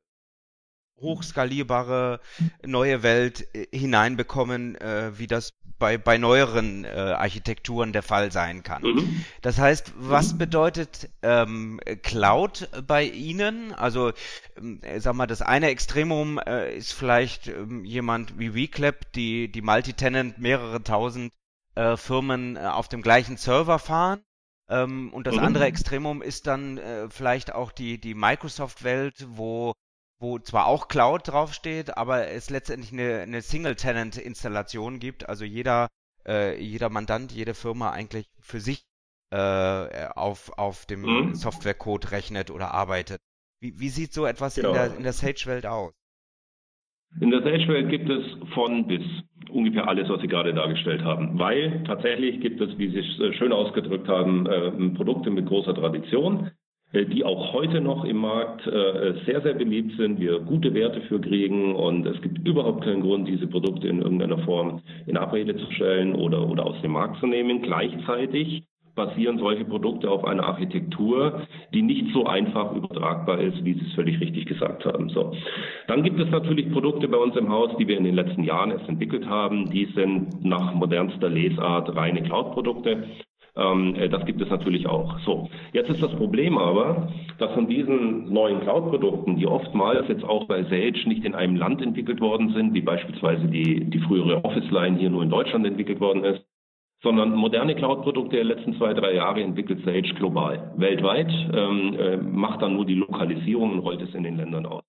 hochskalierbare 0.98 2.22
neue 2.63 3.03
Welt 3.03 3.53
äh, 3.53 3.67
hineinbekommen, 3.77 4.75
äh, 4.75 5.17
wie 5.17 5.27
das 5.27 5.53
bei, 5.77 5.98
bei 5.98 6.17
neueren 6.17 6.86
äh, 6.86 6.89
Architekturen 6.89 7.94
der 7.94 8.03
Fall 8.03 8.32
sein 8.32 8.63
kann. 8.63 8.84
Mhm. 8.84 9.25
Das 9.41 9.60
heißt, 9.60 9.94
was 9.98 10.34
mhm. 10.34 10.38
bedeutet 10.38 11.10
ähm, 11.22 11.79
Cloud 12.03 12.70
bei 12.88 13.03
Ihnen? 13.03 13.74
Also, 13.74 14.13
ähm, 14.58 14.82
sag 14.98 15.15
mal, 15.15 15.27
das 15.27 15.41
eine 15.41 15.70
Extremum 15.70 16.39
äh, 16.39 16.75
ist 16.75 16.94
vielleicht 16.94 17.48
ähm, 17.48 17.84
jemand 17.84 18.39
wie 18.39 18.53
WeClap, 18.55 19.12
die, 19.13 19.51
die 19.51 19.62
Multitenant 19.62 20.38
mehrere 20.38 20.82
tausend 20.84 21.32
äh, 21.75 21.98
Firmen 21.98 22.55
äh, 22.55 22.60
auf 22.62 22.88
dem 22.88 23.01
gleichen 23.01 23.38
Server 23.38 23.79
fahren. 23.79 24.22
Ähm, 24.67 25.13
und 25.13 25.27
das 25.27 25.36
mhm. 25.36 25.44
andere 25.44 25.65
Extremum 25.65 26.22
ist 26.22 26.48
dann 26.48 26.77
äh, 26.77 27.10
vielleicht 27.10 27.53
auch 27.53 27.72
die, 27.72 28.00
die 28.00 28.15
Microsoft-Welt, 28.15 29.27
wo 29.29 29.74
wo 30.19 30.39
zwar 30.39 30.67
auch 30.67 30.88
Cloud 30.88 31.27
draufsteht, 31.27 31.98
aber 31.98 32.27
es 32.29 32.50
letztendlich 32.50 32.91
eine, 32.93 33.22
eine 33.22 33.41
Single-Tenant-Installation 33.41 35.00
gibt, 35.00 35.27
also 35.27 35.45
jeder, 35.45 35.88
äh, 36.25 36.60
jeder 36.62 36.89
Mandant, 36.89 37.31
jede 37.31 37.53
Firma 37.53 37.91
eigentlich 37.91 38.27
für 38.39 38.60
sich 38.60 38.86
äh, 39.31 40.07
auf, 40.15 40.57
auf 40.57 40.86
dem 40.86 41.01
mhm. 41.01 41.36
Softwarecode 41.36 42.12
rechnet 42.12 42.51
oder 42.51 42.74
arbeitet. 42.74 43.19
Wie, 43.60 43.79
wie 43.79 43.89
sieht 43.89 44.13
so 44.13 44.25
etwas 44.25 44.55
genau. 44.55 44.69
in 44.69 44.74
der, 44.75 44.98
in 44.98 45.03
der 45.03 45.13
Sage-Welt 45.13 45.65
aus? 45.65 45.93
In 47.19 47.31
der 47.31 47.41
Sage-Welt 47.43 47.89
gibt 47.89 48.10
es 48.10 48.24
von 48.53 48.88
bis 48.88 49.01
ungefähr 49.50 49.88
alles, 49.88 50.10
was 50.10 50.22
Sie 50.22 50.27
gerade 50.27 50.53
dargestellt 50.53 51.03
haben, 51.03 51.39
weil 51.39 51.84
tatsächlich 51.86 52.41
gibt 52.41 52.60
es, 52.60 52.77
wie 52.77 52.89
Sie 52.89 53.00
es 53.00 53.36
schön 53.36 53.53
ausgedrückt 53.53 54.07
haben, 54.07 54.45
äh, 54.48 54.72
Produkte 54.95 55.29
mit 55.29 55.45
großer 55.45 55.74
Tradition, 55.74 56.48
äh, 56.48 56.51
die 56.93 57.25
auch 57.25 57.51
heute 57.53 57.81
noch 57.81 58.05
im 58.05 58.17
Markt 58.17 58.65
äh, 58.67 59.13
sehr, 59.25 59.41
sehr 59.41 59.53
beliebt 59.53 59.97
sind, 59.97 60.19
wir 60.19 60.39
gute 60.39 60.73
Werte 60.73 61.01
für 61.01 61.19
kriegen 61.19 61.75
und 61.75 62.05
es 62.05 62.21
gibt 62.21 62.47
überhaupt 62.47 62.83
keinen 62.83 63.01
Grund, 63.01 63.27
diese 63.27 63.47
Produkte 63.47 63.87
in 63.87 64.01
irgendeiner 64.01 64.37
Form 64.39 64.81
in 65.05 65.17
Abrede 65.17 65.57
zu 65.57 65.69
stellen 65.71 66.15
oder, 66.15 66.47
oder 66.47 66.65
aus 66.65 66.81
dem 66.81 66.91
Markt 66.91 67.19
zu 67.19 67.27
nehmen. 67.27 67.61
Gleichzeitig 67.61 68.63
basieren 68.95 69.37
solche 69.37 69.65
Produkte 69.65 70.09
auf 70.09 70.23
einer 70.23 70.45
Architektur, 70.45 71.41
die 71.73 71.81
nicht 71.81 72.13
so 72.13 72.25
einfach 72.25 72.73
übertragbar 72.73 73.39
ist, 73.39 73.63
wie 73.63 73.73
Sie 73.73 73.85
es 73.85 73.93
völlig 73.93 74.19
richtig 74.21 74.45
gesagt 74.45 74.85
haben. 74.85 75.09
So. 75.09 75.33
Dann 75.87 76.01
gibt 76.01 76.19
es 76.19 76.29
natürlich 76.29 76.71
Produkte 76.71 77.07
bei 77.07 77.17
uns 77.17 77.35
im 77.35 77.49
Haus, 77.49 77.75
die 77.77 77.87
wir 77.87 77.97
in 77.97 78.05
den 78.05 78.15
letzten 78.15 78.43
Jahren 78.43 78.71
erst 78.71 78.87
entwickelt 78.87 79.27
haben. 79.27 79.69
Die 79.69 79.85
sind 79.95 80.43
nach 80.43 80.73
modernster 80.73 81.29
Lesart 81.29 81.93
reine 81.95 82.23
Cloud-Produkte. 82.23 83.03
Ähm, 83.57 83.95
äh, 83.95 84.09
das 84.09 84.25
gibt 84.25 84.41
es 84.41 84.50
natürlich 84.50 84.88
auch. 84.88 85.19
So, 85.19 85.50
jetzt 85.71 85.89
ist 85.89 86.03
das 86.03 86.13
Problem 86.15 86.57
aber, 86.57 87.09
dass 87.38 87.53
von 87.53 87.67
diesen 87.67 88.31
neuen 88.31 88.62
Cloud-Produkten, 88.62 89.38
die 89.38 89.47
oftmals 89.47 90.07
jetzt 90.09 90.24
auch 90.24 90.45
bei 90.47 90.63
Sage 90.63 91.07
nicht 91.07 91.24
in 91.24 91.35
einem 91.35 91.55
Land 91.55 91.81
entwickelt 91.81 92.19
worden 92.19 92.53
sind, 92.53 92.74
wie 92.74 92.81
beispielsweise 92.81 93.47
die, 93.47 93.85
die 93.85 94.00
frühere 94.00 94.43
Office-Line 94.43 94.97
hier 94.97 95.09
nur 95.09 95.24
in 95.24 95.29
Deutschland 95.29 95.65
entwickelt 95.65 96.00
worden 96.00 96.24
ist, 96.24 96.45
sondern 97.01 97.33
moderne 97.35 97.75
Cloud-Produkte 97.75 98.35
der 98.35 98.45
letzten 98.45 98.75
zwei, 98.77 98.93
drei 98.93 99.13
Jahre 99.13 99.41
entwickelt 99.41 99.85
Sage 99.85 100.13
global, 100.15 100.74
weltweit, 100.77 101.31
ähm, 101.53 101.95
äh, 101.97 102.17
macht 102.17 102.62
dann 102.62 102.74
nur 102.74 102.85
die 102.85 102.95
Lokalisierung 102.95 103.74
und 103.74 103.79
rollt 103.79 104.01
es 104.01 104.13
in 104.13 104.24
den 104.24 104.38
Ländern 104.38 104.65
aus. 104.65 104.83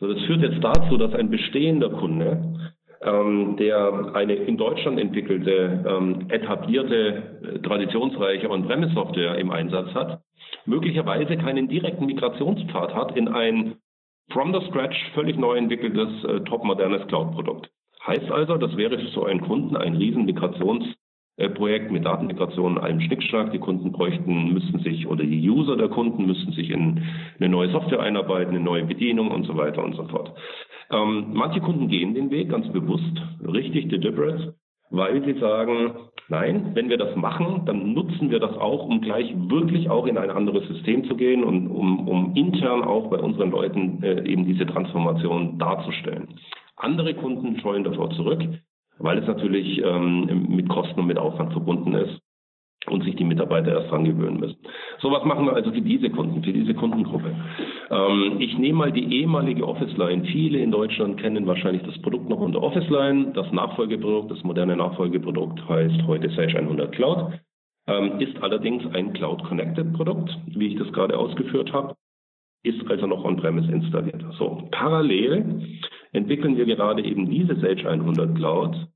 So, 0.00 0.12
das 0.12 0.22
führt 0.24 0.42
jetzt 0.42 0.62
dazu, 0.62 0.96
dass 0.96 1.14
ein 1.14 1.30
bestehender 1.30 1.88
Kunde, 1.88 2.73
der 3.04 4.12
eine 4.14 4.34
in 4.34 4.56
Deutschland 4.56 4.98
entwickelte, 4.98 5.84
ähm, 5.86 6.26
etablierte, 6.30 7.22
äh, 7.42 7.58
traditionsreiche 7.60 8.50
On-Premise-Software 8.50 9.36
im 9.36 9.50
Einsatz 9.50 9.94
hat, 9.94 10.20
möglicherweise 10.64 11.36
keinen 11.36 11.68
direkten 11.68 12.06
Migrationspfad 12.06 12.94
hat 12.94 13.16
in 13.16 13.28
ein 13.28 13.76
from 14.32 14.54
the 14.54 14.66
scratch 14.68 14.96
völlig 15.14 15.36
neu 15.38 15.56
entwickeltes, 15.56 16.24
äh, 16.24 16.40
top 16.40 16.64
modernes 16.64 17.06
Cloud-Produkt. 17.08 17.70
Heißt 18.06 18.30
also, 18.30 18.56
das 18.56 18.76
wäre 18.76 18.98
für 18.98 19.08
so 19.08 19.24
einen 19.24 19.40
Kunden 19.40 19.76
ein 19.76 19.96
riesen 19.96 20.26
Migrations- 20.26 20.94
äh, 21.36 21.48
mit 21.90 22.04
Datenmigration 22.04 22.78
allem 22.78 23.00
Schnickschnack. 23.00 23.50
Die 23.50 23.58
Kunden 23.58 23.92
bräuchten, 23.92 24.52
müssten 24.52 24.78
sich, 24.80 25.06
oder 25.06 25.24
die 25.24 25.50
User 25.50 25.76
der 25.76 25.88
Kunden 25.88 26.26
müssten 26.26 26.52
sich 26.52 26.70
in 26.70 27.02
eine 27.40 27.48
neue 27.48 27.70
Software 27.70 28.00
einarbeiten, 28.00 28.54
eine 28.54 28.64
neue 28.64 28.84
Bedienung 28.84 29.30
und 29.30 29.44
so 29.44 29.56
weiter 29.56 29.82
und 29.82 29.96
so 29.96 30.04
fort. 30.04 30.32
Ähm, 30.90 31.26
manche 31.32 31.60
Kunden 31.60 31.88
gehen 31.88 32.14
den 32.14 32.30
Weg 32.30 32.50
ganz 32.50 32.68
bewusst, 32.72 33.20
richtig 33.46 33.88
deliberate, 33.88 34.54
weil 34.90 35.24
sie 35.24 35.38
sagen, 35.40 35.94
nein, 36.28 36.70
wenn 36.74 36.88
wir 36.88 36.98
das 36.98 37.16
machen, 37.16 37.62
dann 37.66 37.92
nutzen 37.94 38.30
wir 38.30 38.40
das 38.40 38.56
auch, 38.56 38.86
um 38.86 39.00
gleich 39.00 39.34
wirklich 39.48 39.88
auch 39.90 40.06
in 40.06 40.18
ein 40.18 40.30
anderes 40.30 40.66
System 40.68 41.04
zu 41.04 41.16
gehen 41.16 41.42
und 41.44 41.68
um, 41.68 42.08
um 42.08 42.34
intern 42.34 42.82
auch 42.82 43.08
bei 43.10 43.18
unseren 43.18 43.50
Leuten 43.50 44.02
äh, 44.02 44.26
eben 44.28 44.46
diese 44.46 44.66
Transformation 44.66 45.58
darzustellen. 45.58 46.28
Andere 46.76 47.14
Kunden 47.14 47.58
scheuen 47.60 47.84
davor 47.84 48.10
zurück, 48.10 48.42
weil 48.98 49.18
es 49.18 49.26
natürlich 49.26 49.82
ähm, 49.82 50.46
mit 50.48 50.68
Kosten 50.68 51.00
und 51.00 51.06
mit 51.06 51.18
Aufwand 51.18 51.52
verbunden 51.52 51.94
ist 51.94 52.23
und 52.90 53.04
sich 53.04 53.16
die 53.16 53.24
Mitarbeiter 53.24 53.72
erst 53.72 53.90
dran 53.90 54.04
gewöhnen 54.04 54.40
müssen. 54.40 54.58
So 55.00 55.10
was 55.10 55.24
machen 55.24 55.46
wir 55.46 55.54
also 55.54 55.72
für 55.72 55.80
diese 55.80 56.10
Kunden, 56.10 56.42
für 56.42 56.52
diese 56.52 56.74
Kundengruppe. 56.74 57.34
Ähm, 57.90 58.36
ich 58.38 58.58
nehme 58.58 58.78
mal 58.78 58.92
die 58.92 59.20
ehemalige 59.20 59.66
Office-Line. 59.66 60.24
Viele 60.24 60.58
in 60.58 60.70
Deutschland 60.70 61.20
kennen 61.20 61.46
wahrscheinlich 61.46 61.82
das 61.82 62.00
Produkt 62.02 62.28
noch 62.28 62.40
unter 62.40 62.62
Office-Line. 62.62 63.32
Das 63.34 63.50
Nachfolgeprodukt, 63.52 64.30
das 64.30 64.42
moderne 64.44 64.76
Nachfolgeprodukt 64.76 65.66
heißt 65.68 66.06
heute 66.06 66.30
Sage 66.30 66.58
100 66.58 66.92
Cloud, 66.92 67.32
ähm, 67.86 68.20
ist 68.20 68.36
allerdings 68.42 68.84
ein 68.94 69.12
Cloud-Connected-Produkt, 69.12 70.36
wie 70.46 70.68
ich 70.68 70.76
das 70.76 70.92
gerade 70.92 71.18
ausgeführt 71.18 71.72
habe, 71.72 71.94
ist 72.62 72.80
also 72.90 73.06
noch 73.06 73.24
on-premise 73.24 73.70
installiert. 73.70 74.24
So, 74.38 74.68
parallel 74.70 75.78
entwickeln 76.12 76.56
wir 76.56 76.64
gerade 76.66 77.04
eben 77.04 77.28
diese 77.28 77.56
Sage 77.56 77.88
100 77.88 78.36
Cloud 78.36 78.88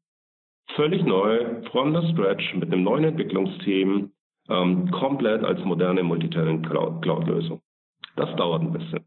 völlig 0.74 1.04
neu, 1.04 1.62
from 1.70 1.94
the 1.94 2.12
scratch, 2.12 2.54
mit 2.54 2.72
einem 2.72 2.84
neuen 2.84 3.04
Entwicklungsteam, 3.04 4.10
ähm, 4.48 4.90
komplett 4.90 5.44
als 5.44 5.62
moderne 5.64 6.02
Multitenant 6.02 6.68
Cloud-Lösung. 6.68 7.60
Das 8.16 8.34
dauert 8.36 8.62
ein 8.62 8.72
bisschen. 8.72 9.04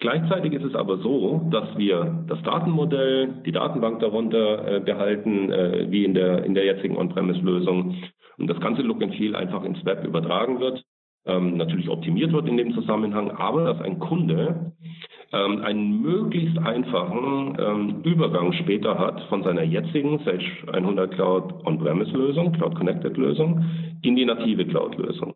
Gleichzeitig 0.00 0.52
ist 0.52 0.64
es 0.64 0.74
aber 0.74 0.98
so, 0.98 1.48
dass 1.50 1.76
wir 1.76 2.24
das 2.28 2.42
Datenmodell, 2.42 3.42
die 3.44 3.52
Datenbank 3.52 4.00
darunter 4.00 4.76
äh, 4.76 4.80
behalten, 4.80 5.50
äh, 5.50 5.86
wie 5.90 6.04
in 6.04 6.14
der, 6.14 6.44
in 6.44 6.54
der 6.54 6.64
jetzigen 6.64 6.96
On-Premise-Lösung. 6.96 7.94
Und 8.38 8.46
das 8.48 8.60
ganze 8.60 8.82
Look 8.82 9.02
and 9.02 9.14
Feel 9.14 9.34
einfach 9.34 9.64
ins 9.64 9.84
Web 9.84 10.04
übertragen 10.04 10.60
wird, 10.60 10.82
ähm, 11.26 11.56
natürlich 11.56 11.88
optimiert 11.88 12.32
wird 12.32 12.48
in 12.48 12.56
dem 12.56 12.72
Zusammenhang, 12.74 13.30
aber 13.30 13.64
dass 13.64 13.80
ein 13.80 13.98
Kunde 13.98 14.72
ähm, 15.36 15.62
einen 15.62 16.00
möglichst 16.00 16.58
einfachen 16.58 17.56
ähm, 17.58 18.02
Übergang 18.02 18.52
später 18.54 18.98
hat 18.98 19.20
von 19.28 19.42
seiner 19.42 19.62
jetzigen 19.62 20.18
Sage 20.20 20.44
100 20.72 21.12
Cloud 21.12 21.66
On-Premise-Lösung, 21.66 22.52
Cloud 22.52 22.74
Connected-Lösung, 22.76 23.64
in 24.02 24.16
die 24.16 24.24
native 24.24 24.64
Cloud-Lösung. 24.66 25.34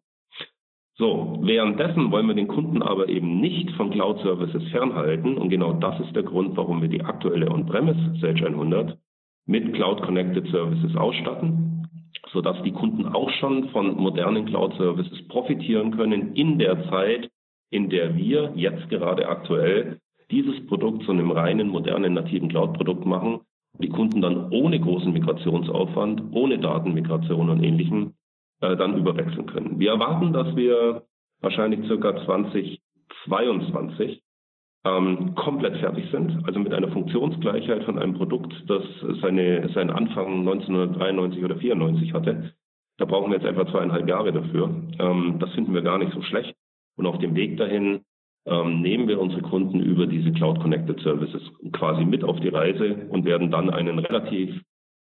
So, 0.96 1.38
währenddessen 1.42 2.10
wollen 2.10 2.26
wir 2.26 2.34
den 2.34 2.48
Kunden 2.48 2.82
aber 2.82 3.08
eben 3.08 3.40
nicht 3.40 3.70
von 3.72 3.90
Cloud-Services 3.90 4.68
fernhalten 4.70 5.38
und 5.38 5.48
genau 5.48 5.72
das 5.72 5.98
ist 6.00 6.14
der 6.14 6.24
Grund, 6.24 6.56
warum 6.56 6.82
wir 6.82 6.88
die 6.88 7.02
aktuelle 7.02 7.50
On-Premise 7.50 8.18
Sage 8.20 8.46
100 8.46 8.98
mit 9.46 9.72
Cloud 9.74 10.02
Connected 10.02 10.46
Services 10.48 10.94
ausstatten, 10.96 11.88
sodass 12.32 12.62
die 12.62 12.72
Kunden 12.72 13.06
auch 13.06 13.30
schon 13.40 13.70
von 13.70 13.96
modernen 13.96 14.44
Cloud 14.46 14.74
Services 14.74 15.26
profitieren 15.28 15.96
können 15.96 16.34
in 16.34 16.58
der 16.58 16.88
Zeit, 16.90 17.30
in 17.70 17.88
der 17.88 18.16
wir 18.16 18.52
jetzt 18.54 18.88
gerade 18.88 19.28
aktuell 19.28 19.98
dieses 20.30 20.66
Produkt 20.66 21.04
zu 21.04 21.12
einem 21.12 21.30
reinen, 21.30 21.68
modernen, 21.68 22.14
nativen 22.14 22.48
Cloud-Produkt 22.48 23.04
machen 23.06 23.40
die 23.78 23.88
Kunden 23.88 24.20
dann 24.20 24.50
ohne 24.50 24.78
großen 24.80 25.12
Migrationsaufwand, 25.12 26.22
ohne 26.32 26.58
Datenmigration 26.58 27.50
und 27.50 27.62
Ähnlichem 27.62 28.14
äh, 28.60 28.76
dann 28.76 28.98
überwechseln 28.98 29.46
können. 29.46 29.78
Wir 29.78 29.92
erwarten, 29.92 30.32
dass 30.32 30.54
wir 30.56 31.04
wahrscheinlich 31.40 31.86
circa 31.86 32.16
2022 32.24 34.22
ähm, 34.84 35.34
komplett 35.34 35.76
fertig 35.78 36.10
sind, 36.10 36.42
also 36.46 36.58
mit 36.58 36.72
einer 36.72 36.88
Funktionsgleichheit 36.88 37.84
von 37.84 37.98
einem 37.98 38.14
Produkt, 38.14 38.52
das 38.66 38.82
seine, 39.20 39.68
seinen 39.74 39.90
Anfang 39.90 40.40
1993 40.40 41.44
oder 41.44 41.56
94 41.56 42.12
hatte. 42.14 42.54
Da 42.98 43.04
brauchen 43.04 43.30
wir 43.30 43.38
jetzt 43.38 43.48
etwa 43.48 43.66
zweieinhalb 43.66 44.08
Jahre 44.08 44.32
dafür. 44.32 44.70
Ähm, 44.98 45.36
das 45.38 45.50
finden 45.52 45.74
wir 45.74 45.82
gar 45.82 45.98
nicht 45.98 46.12
so 46.12 46.22
schlecht. 46.22 46.54
Und 46.96 47.06
auf 47.06 47.18
dem 47.18 47.34
Weg 47.34 47.56
dahin 47.56 48.04
ähm, 48.46 48.82
nehmen 48.82 49.08
wir 49.08 49.20
unsere 49.20 49.42
Kunden 49.42 49.80
über 49.80 50.06
diese 50.06 50.32
Cloud 50.32 50.60
Connected 50.60 51.00
Services 51.00 51.42
quasi 51.72 52.04
mit 52.04 52.24
auf 52.24 52.38
die 52.40 52.48
Reise 52.48 53.06
und 53.10 53.24
werden 53.24 53.50
dann 53.50 53.70
einen 53.70 53.98
relativ, 53.98 54.60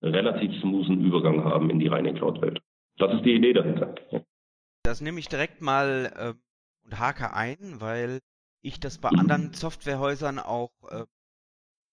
relativ 0.03 0.53
smoothen 0.61 1.05
Übergang 1.05 1.45
haben 1.45 1.71
in 1.71 1.79
die 1.79 1.89
reine 1.89 2.15
Cloud-Welt. 2.15 2.61
Das 2.99 3.15
ist 3.15 3.25
die 3.25 3.35
Idee 3.35 3.53
dahinter. 3.53 3.95
Das 4.83 5.01
nehme 5.01 5.21
ich 5.21 5.29
direkt 5.29 5.61
mal 5.61 6.13
äh, 6.17 6.35
und 6.85 6.99
hake 6.99 7.35
ein, 7.35 7.81
weil 7.81 8.21
ich 8.63 8.81
das 8.81 8.99
bei 8.99 9.11
anderen 9.11 9.53
Softwarehäusern 9.53 10.39
auch 10.39 10.73
äh, 10.91 11.05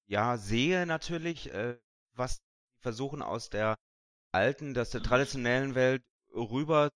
ja 0.08 0.38
sehe 0.38 0.86
natürlich, 0.86 1.54
äh, 1.54 1.78
was 2.14 2.40
die 2.40 2.48
versuchen 2.82 3.22
aus 3.22 3.50
der 3.50 3.76
alten, 4.32 4.78
aus 4.78 4.92
der 4.92 5.02
traditionellen 5.02 5.76
Welt 5.76 6.04
rüber 6.34 6.90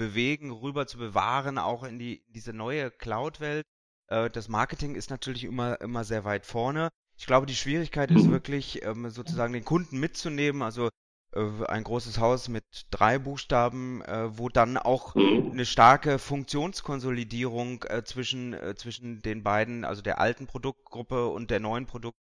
bewegen, 0.00 0.50
rüber 0.50 0.86
zu 0.86 0.96
bewahren, 0.96 1.58
auch 1.58 1.84
in 1.84 1.98
die 1.98 2.24
diese 2.28 2.54
neue 2.54 2.90
Cloud-Welt. 2.90 3.66
Äh, 4.08 4.30
das 4.30 4.48
Marketing 4.48 4.94
ist 4.94 5.10
natürlich 5.10 5.44
immer, 5.44 5.78
immer 5.82 6.04
sehr 6.04 6.24
weit 6.24 6.46
vorne. 6.46 6.88
Ich 7.18 7.26
glaube, 7.26 7.44
die 7.44 7.54
Schwierigkeit 7.54 8.10
ist 8.10 8.24
mhm. 8.24 8.30
wirklich, 8.30 8.82
ähm, 8.82 9.10
sozusagen 9.10 9.52
den 9.52 9.64
Kunden 9.66 10.00
mitzunehmen, 10.00 10.62
also 10.62 10.88
äh, 11.34 11.66
ein 11.66 11.84
großes 11.84 12.18
Haus 12.18 12.48
mit 12.48 12.64
drei 12.90 13.18
Buchstaben, 13.18 14.00
äh, 14.00 14.38
wo 14.38 14.48
dann 14.48 14.78
auch 14.78 15.14
mhm. 15.14 15.50
eine 15.52 15.66
starke 15.66 16.18
Funktionskonsolidierung 16.18 17.84
äh, 17.84 18.02
zwischen, 18.02 18.54
äh, 18.54 18.74
zwischen 18.76 19.20
den 19.20 19.42
beiden, 19.42 19.84
also 19.84 20.00
der 20.00 20.18
alten 20.18 20.46
Produktgruppe 20.46 21.28
und 21.28 21.50
der 21.50 21.60
neuen 21.60 21.84
Produkt, 21.84 22.16
äh, 22.16 22.29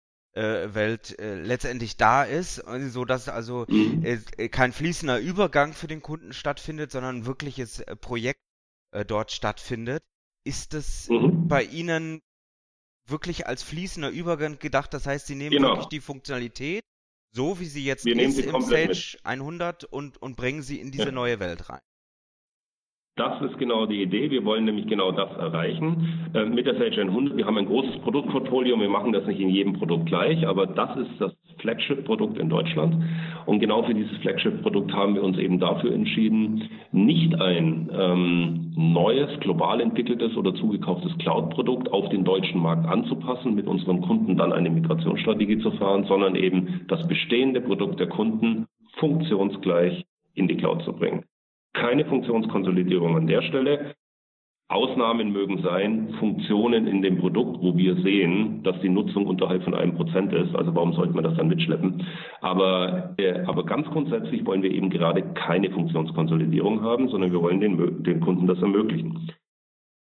Welt 0.75 1.19
äh, 1.19 1.37
letztendlich 1.37 1.97
da 1.97 2.25
ist, 2.25 2.63
so 2.89 3.05
dass 3.05 3.29
also 3.29 3.67
mhm. 3.69 4.05
äh, 4.05 4.49
kein 4.49 4.73
fließender 4.73 5.19
Übergang 5.21 5.73
für 5.73 5.87
den 5.87 6.03
Kunden 6.03 6.33
stattfindet, 6.33 6.91
sondern 6.91 7.19
ein 7.19 7.27
wirkliches 7.27 7.81
äh, 7.81 7.95
Projekt 7.95 8.41
äh, 8.93 9.05
dort 9.05 9.31
stattfindet. 9.31 10.03
Ist 10.45 10.75
das 10.75 11.09
mhm. 11.09 11.49
bei 11.49 11.63
Ihnen 11.63 12.21
wirklich 13.07 13.47
als 13.47 13.63
fließender 13.63 14.11
Übergang 14.11 14.59
gedacht. 14.59 14.93
Das 14.93 15.07
heißt, 15.07 15.27
Sie 15.27 15.35
nehmen 15.35 15.57
genau. 15.57 15.69
wirklich 15.69 15.87
die 15.87 16.01
Funktionalität, 16.01 16.85
so 17.33 17.61
wie 17.61 17.67
sie 17.67 17.85
jetzt 17.85 18.05
Wir 18.05 18.19
ist 18.21 18.39
im 18.39 18.61
Sage 18.61 18.89
mit. 18.89 19.19
100 19.25 19.85
und, 19.85 20.21
und 20.23 20.37
bringen 20.37 20.63
sie 20.63 20.81
in 20.81 20.91
diese 20.91 21.07
ja. 21.07 21.13
neue 21.13 21.41
Welt 21.41 21.69
rein. 21.69 21.81
Das 23.17 23.41
ist 23.43 23.59
genau 23.59 23.87
die 23.87 24.03
Idee. 24.03 24.29
Wir 24.33 24.45
wollen 24.45 24.65
nämlich 24.65 24.89
genau 24.89 25.13
das 25.13 25.31
erreichen. 25.37 26.33
Äh, 26.35 26.47
mit 26.47 26.67
der 26.67 26.75
Sage 26.75 27.01
100, 27.01 27.37
wir 27.37 27.47
haben 27.47 27.57
ein 27.59 27.67
großes 27.67 27.99
Produktportfolio. 28.01 28.77
Wir 28.81 28.89
machen 28.89 29.13
das 29.13 29.25
nicht 29.27 29.39
in 29.39 29.51
jedem 29.51 29.75
Produkt 29.75 30.07
gleich, 30.07 30.45
aber 30.45 30.67
das 30.67 30.97
ist 30.97 31.21
das 31.21 31.33
Flagship-Produkt 31.59 32.39
in 32.39 32.49
Deutschland. 32.49 33.05
Und 33.47 33.61
genau 33.61 33.85
für 33.85 33.95
dieses 33.95 34.17
Flagship-Produkt 34.19 34.93
haben 34.93 35.15
wir 35.15 35.23
uns 35.23 35.39
eben 35.39 35.61
dafür 35.61 35.93
entschieden, 35.95 36.69
nicht 36.91 37.41
ein 37.41 37.89
ähm, 37.97 38.73
neues, 38.75 39.39
global 39.39 39.81
entwickeltes 39.81 40.37
oder 40.37 40.53
zugekauftes 40.57 41.17
Cloud-Produkt 41.19 41.93
auf 41.93 42.09
den 42.09 42.25
deutschen 42.25 42.61
Markt 42.61 42.85
anzupassen, 42.85 43.55
mit 43.55 43.69
unseren 43.69 44.01
Kunden 44.01 44.37
dann 44.37 44.53
eine 44.53 44.71
Migrationsstrategie 44.71 45.61
zu 45.61 45.71
fahren, 45.71 46.05
sondern 46.09 46.35
eben 46.35 46.81
das 46.89 47.07
bestehende 47.07 47.61
Produkt 47.61 48.01
der 48.01 48.09
Kunden 48.09 48.67
funktionsgleich 48.97 50.05
in 50.35 50.49
die 50.49 50.57
Cloud 50.57 50.83
zu 50.83 50.93
bringen 50.93 51.23
keine 51.75 52.05
Funktionskonsolidierung 52.07 53.17
an 53.17 53.27
der 53.27 53.43
Stelle. 53.43 53.95
Ausnahmen 54.69 55.31
mögen 55.31 55.63
sein, 55.63 56.15
Funktionen 56.19 56.87
in 56.87 57.03
dem 57.03 57.19
Produkt, 57.19 57.63
wo 57.63 57.77
wir 57.77 57.97
sehen, 57.97 58.63
dass 58.63 58.81
die 58.81 58.89
Nutzung 58.89 59.27
unterhalb 59.27 59.63
von 59.63 59.75
einem 59.75 59.95
Prozent 59.95 60.33
ist. 60.33 60.55
Also 60.57 60.75
warum 60.75 60.95
sollte 60.95 61.13
man 61.13 61.23
das 61.23 61.37
dann 61.37 61.49
mitschleppen? 61.49 62.07
Aber, 62.41 63.15
äh, 63.19 63.41
aber 63.47 63.67
ganz 63.67 63.87
grundsätzlich 63.89 64.47
wollen 64.47 64.63
wir 64.63 64.71
eben 64.71 64.89
gerade 64.89 65.23
keine 65.35 65.71
Funktionskonsolidierung 65.71 66.81
haben, 66.81 67.09
sondern 67.09 67.31
wir 67.31 67.43
wollen 67.43 67.61
den, 67.61 68.03
den 68.03 68.21
Kunden 68.21 68.47
das 68.47 68.61
ermöglichen. 68.63 69.31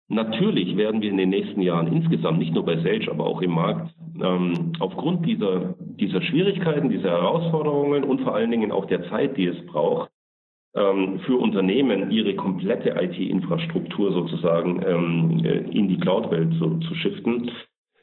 Natürlich 0.08 0.76
werden 0.76 1.00
wir 1.00 1.08
in 1.08 1.16
den 1.16 1.30
nächsten 1.30 1.62
Jahren 1.62 1.86
insgesamt, 1.86 2.38
nicht 2.40 2.52
nur 2.52 2.64
bei 2.64 2.76
Sage, 2.78 3.10
aber 3.10 3.24
auch 3.26 3.40
im 3.40 3.52
Markt, 3.52 3.94
ähm, 4.20 4.72
aufgrund 4.80 5.24
dieser, 5.24 5.74
dieser 5.78 6.20
Schwierigkeiten, 6.20 6.90
dieser 6.90 7.10
Herausforderungen 7.10 8.04
und 8.04 8.20
vor 8.20 8.34
allen 8.34 8.50
Dingen 8.50 8.72
auch 8.72 8.86
der 8.86 9.08
Zeit, 9.08 9.36
die 9.36 9.46
es 9.46 9.66
braucht, 9.66 10.10
für 10.72 11.36
Unternehmen 11.36 12.10
ihre 12.10 12.34
komplette 12.36 12.90
IT-Infrastruktur 12.90 14.12
sozusagen 14.12 14.82
ähm, 14.86 15.44
äh, 15.44 15.68
in 15.70 15.88
die 15.88 15.98
Cloud-Welt 15.98 16.54
zu, 16.58 16.78
zu 16.78 16.94
shiften, 16.94 17.50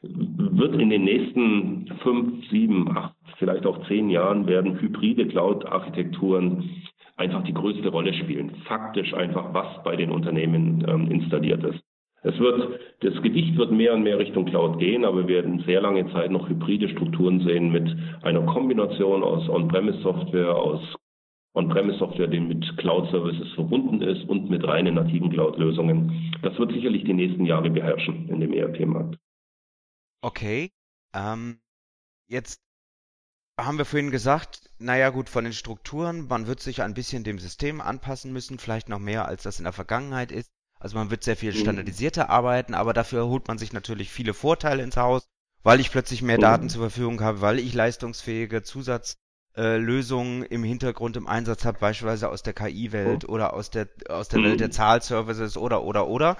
wird 0.02 0.80
in 0.80 0.90
den 0.90 1.04
nächsten 1.04 1.86
fünf, 2.02 2.48
sieben, 2.50 2.96
acht, 2.96 3.14
vielleicht 3.38 3.66
auch 3.66 3.86
zehn 3.88 4.10
Jahren 4.10 4.46
werden 4.46 4.80
hybride 4.80 5.26
Cloud-Architekturen 5.26 6.70
einfach 7.16 7.42
die 7.44 7.54
größte 7.54 7.88
Rolle 7.88 8.14
spielen. 8.14 8.52
Faktisch 8.66 9.12
einfach, 9.14 9.52
was 9.52 9.82
bei 9.82 9.96
den 9.96 10.10
Unternehmen 10.10 10.84
ähm, 10.88 11.10
installiert 11.10 11.64
ist. 11.64 11.82
Es 12.22 12.38
wird, 12.38 12.80
das 13.00 13.14
Gewicht 13.22 13.56
wird 13.56 13.70
mehr 13.70 13.94
und 13.94 14.02
mehr 14.02 14.18
Richtung 14.18 14.44
Cloud 14.44 14.78
gehen, 14.78 15.04
aber 15.04 15.28
wir 15.28 15.36
werden 15.36 15.62
sehr 15.66 15.80
lange 15.80 16.10
Zeit 16.12 16.30
noch 16.30 16.48
hybride 16.48 16.88
Strukturen 16.88 17.40
sehen 17.40 17.70
mit 17.70 17.96
einer 18.22 18.42
Kombination 18.42 19.22
aus 19.22 19.48
On-Premise-Software, 19.48 20.54
aus 20.54 20.80
On-Premise-Software, 21.58 22.28
die 22.28 22.40
mit 22.40 22.64
Cloud-Services 22.78 23.52
verbunden 23.54 24.00
ist 24.00 24.28
und 24.28 24.48
mit 24.48 24.64
reinen 24.64 24.94
nativen 24.94 25.30
Cloud-Lösungen. 25.30 26.32
Das 26.42 26.56
wird 26.58 26.72
sicherlich 26.72 27.04
die 27.04 27.14
nächsten 27.14 27.44
Jahre 27.44 27.68
beherrschen 27.68 28.28
in 28.28 28.40
dem 28.40 28.52
ERP-Markt. 28.52 29.18
Okay. 30.22 30.70
Ähm, 31.14 31.58
jetzt 32.28 32.60
haben 33.58 33.78
wir 33.78 33.84
vorhin 33.84 34.12
gesagt, 34.12 34.70
naja 34.78 35.10
gut, 35.10 35.28
von 35.28 35.42
den 35.42 35.52
Strukturen, 35.52 36.28
man 36.28 36.46
wird 36.46 36.60
sich 36.60 36.82
ein 36.82 36.94
bisschen 36.94 37.24
dem 37.24 37.40
System 37.40 37.80
anpassen 37.80 38.32
müssen, 38.32 38.58
vielleicht 38.58 38.88
noch 38.88 39.00
mehr, 39.00 39.26
als 39.26 39.42
das 39.42 39.58
in 39.58 39.64
der 39.64 39.72
Vergangenheit 39.72 40.30
ist. 40.30 40.50
Also 40.78 40.96
man 40.96 41.10
wird 41.10 41.24
sehr 41.24 41.36
viel 41.36 41.52
mhm. 41.52 41.58
standardisierter 41.58 42.30
arbeiten, 42.30 42.74
aber 42.74 42.92
dafür 42.92 43.26
holt 43.26 43.48
man 43.48 43.58
sich 43.58 43.72
natürlich 43.72 44.10
viele 44.10 44.32
Vorteile 44.32 44.84
ins 44.84 44.96
Haus, 44.96 45.26
weil 45.64 45.80
ich 45.80 45.90
plötzlich 45.90 46.22
mehr 46.22 46.36
mhm. 46.36 46.42
Daten 46.42 46.68
zur 46.68 46.82
Verfügung 46.82 47.20
habe, 47.20 47.40
weil 47.40 47.58
ich 47.58 47.74
leistungsfähige 47.74 48.62
Zusatz 48.62 49.16
äh, 49.58 49.76
Lösungen 49.76 50.44
im 50.44 50.62
Hintergrund 50.62 51.16
im 51.16 51.26
Einsatz 51.26 51.64
habe, 51.64 51.80
beispielsweise 51.80 52.28
aus 52.28 52.44
der 52.44 52.52
KI-Welt 52.52 53.24
oh. 53.28 53.32
oder 53.32 53.54
aus 53.54 53.70
der, 53.70 53.88
aus 54.08 54.28
der 54.28 54.42
Welt 54.44 54.60
der 54.60 54.70
Zahlservices 54.70 55.56
oder, 55.56 55.82
oder, 55.82 56.06
oder. 56.06 56.36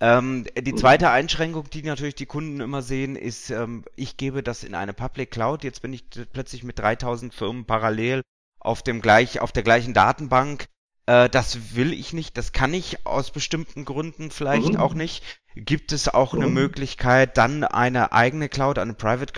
Ähm, 0.00 0.44
die 0.54 0.74
zweite 0.74 1.08
Einschränkung, 1.10 1.70
die 1.70 1.82
natürlich 1.82 2.14
die 2.14 2.26
Kunden 2.26 2.60
immer 2.60 2.82
sehen, 2.82 3.16
ist, 3.16 3.48
ähm, 3.50 3.84
ich 3.96 4.18
gebe 4.18 4.42
das 4.42 4.64
in 4.64 4.74
eine 4.74 4.92
Public 4.92 5.30
Cloud. 5.30 5.64
Jetzt 5.64 5.80
bin 5.80 5.94
ich 5.94 6.04
plötzlich 6.32 6.62
mit 6.62 6.78
3000 6.78 7.34
Firmen 7.34 7.64
parallel 7.64 8.20
auf 8.60 8.82
dem 8.82 9.00
gleich, 9.00 9.40
auf 9.40 9.50
der 9.50 9.62
gleichen 9.62 9.94
Datenbank. 9.94 10.66
Äh, 11.06 11.30
das 11.30 11.74
will 11.74 11.94
ich 11.94 12.12
nicht, 12.12 12.36
das 12.36 12.52
kann 12.52 12.74
ich 12.74 13.06
aus 13.06 13.30
bestimmten 13.30 13.86
Gründen 13.86 14.30
vielleicht 14.30 14.74
mhm. 14.74 14.76
auch 14.76 14.92
nicht. 14.92 15.24
Gibt 15.56 15.92
es 15.92 16.06
auch 16.06 16.34
mhm. 16.34 16.42
eine 16.42 16.50
Möglichkeit, 16.50 17.38
dann 17.38 17.64
eine 17.64 18.12
eigene 18.12 18.50
Cloud, 18.50 18.78
eine 18.78 18.92
Private 18.92 19.32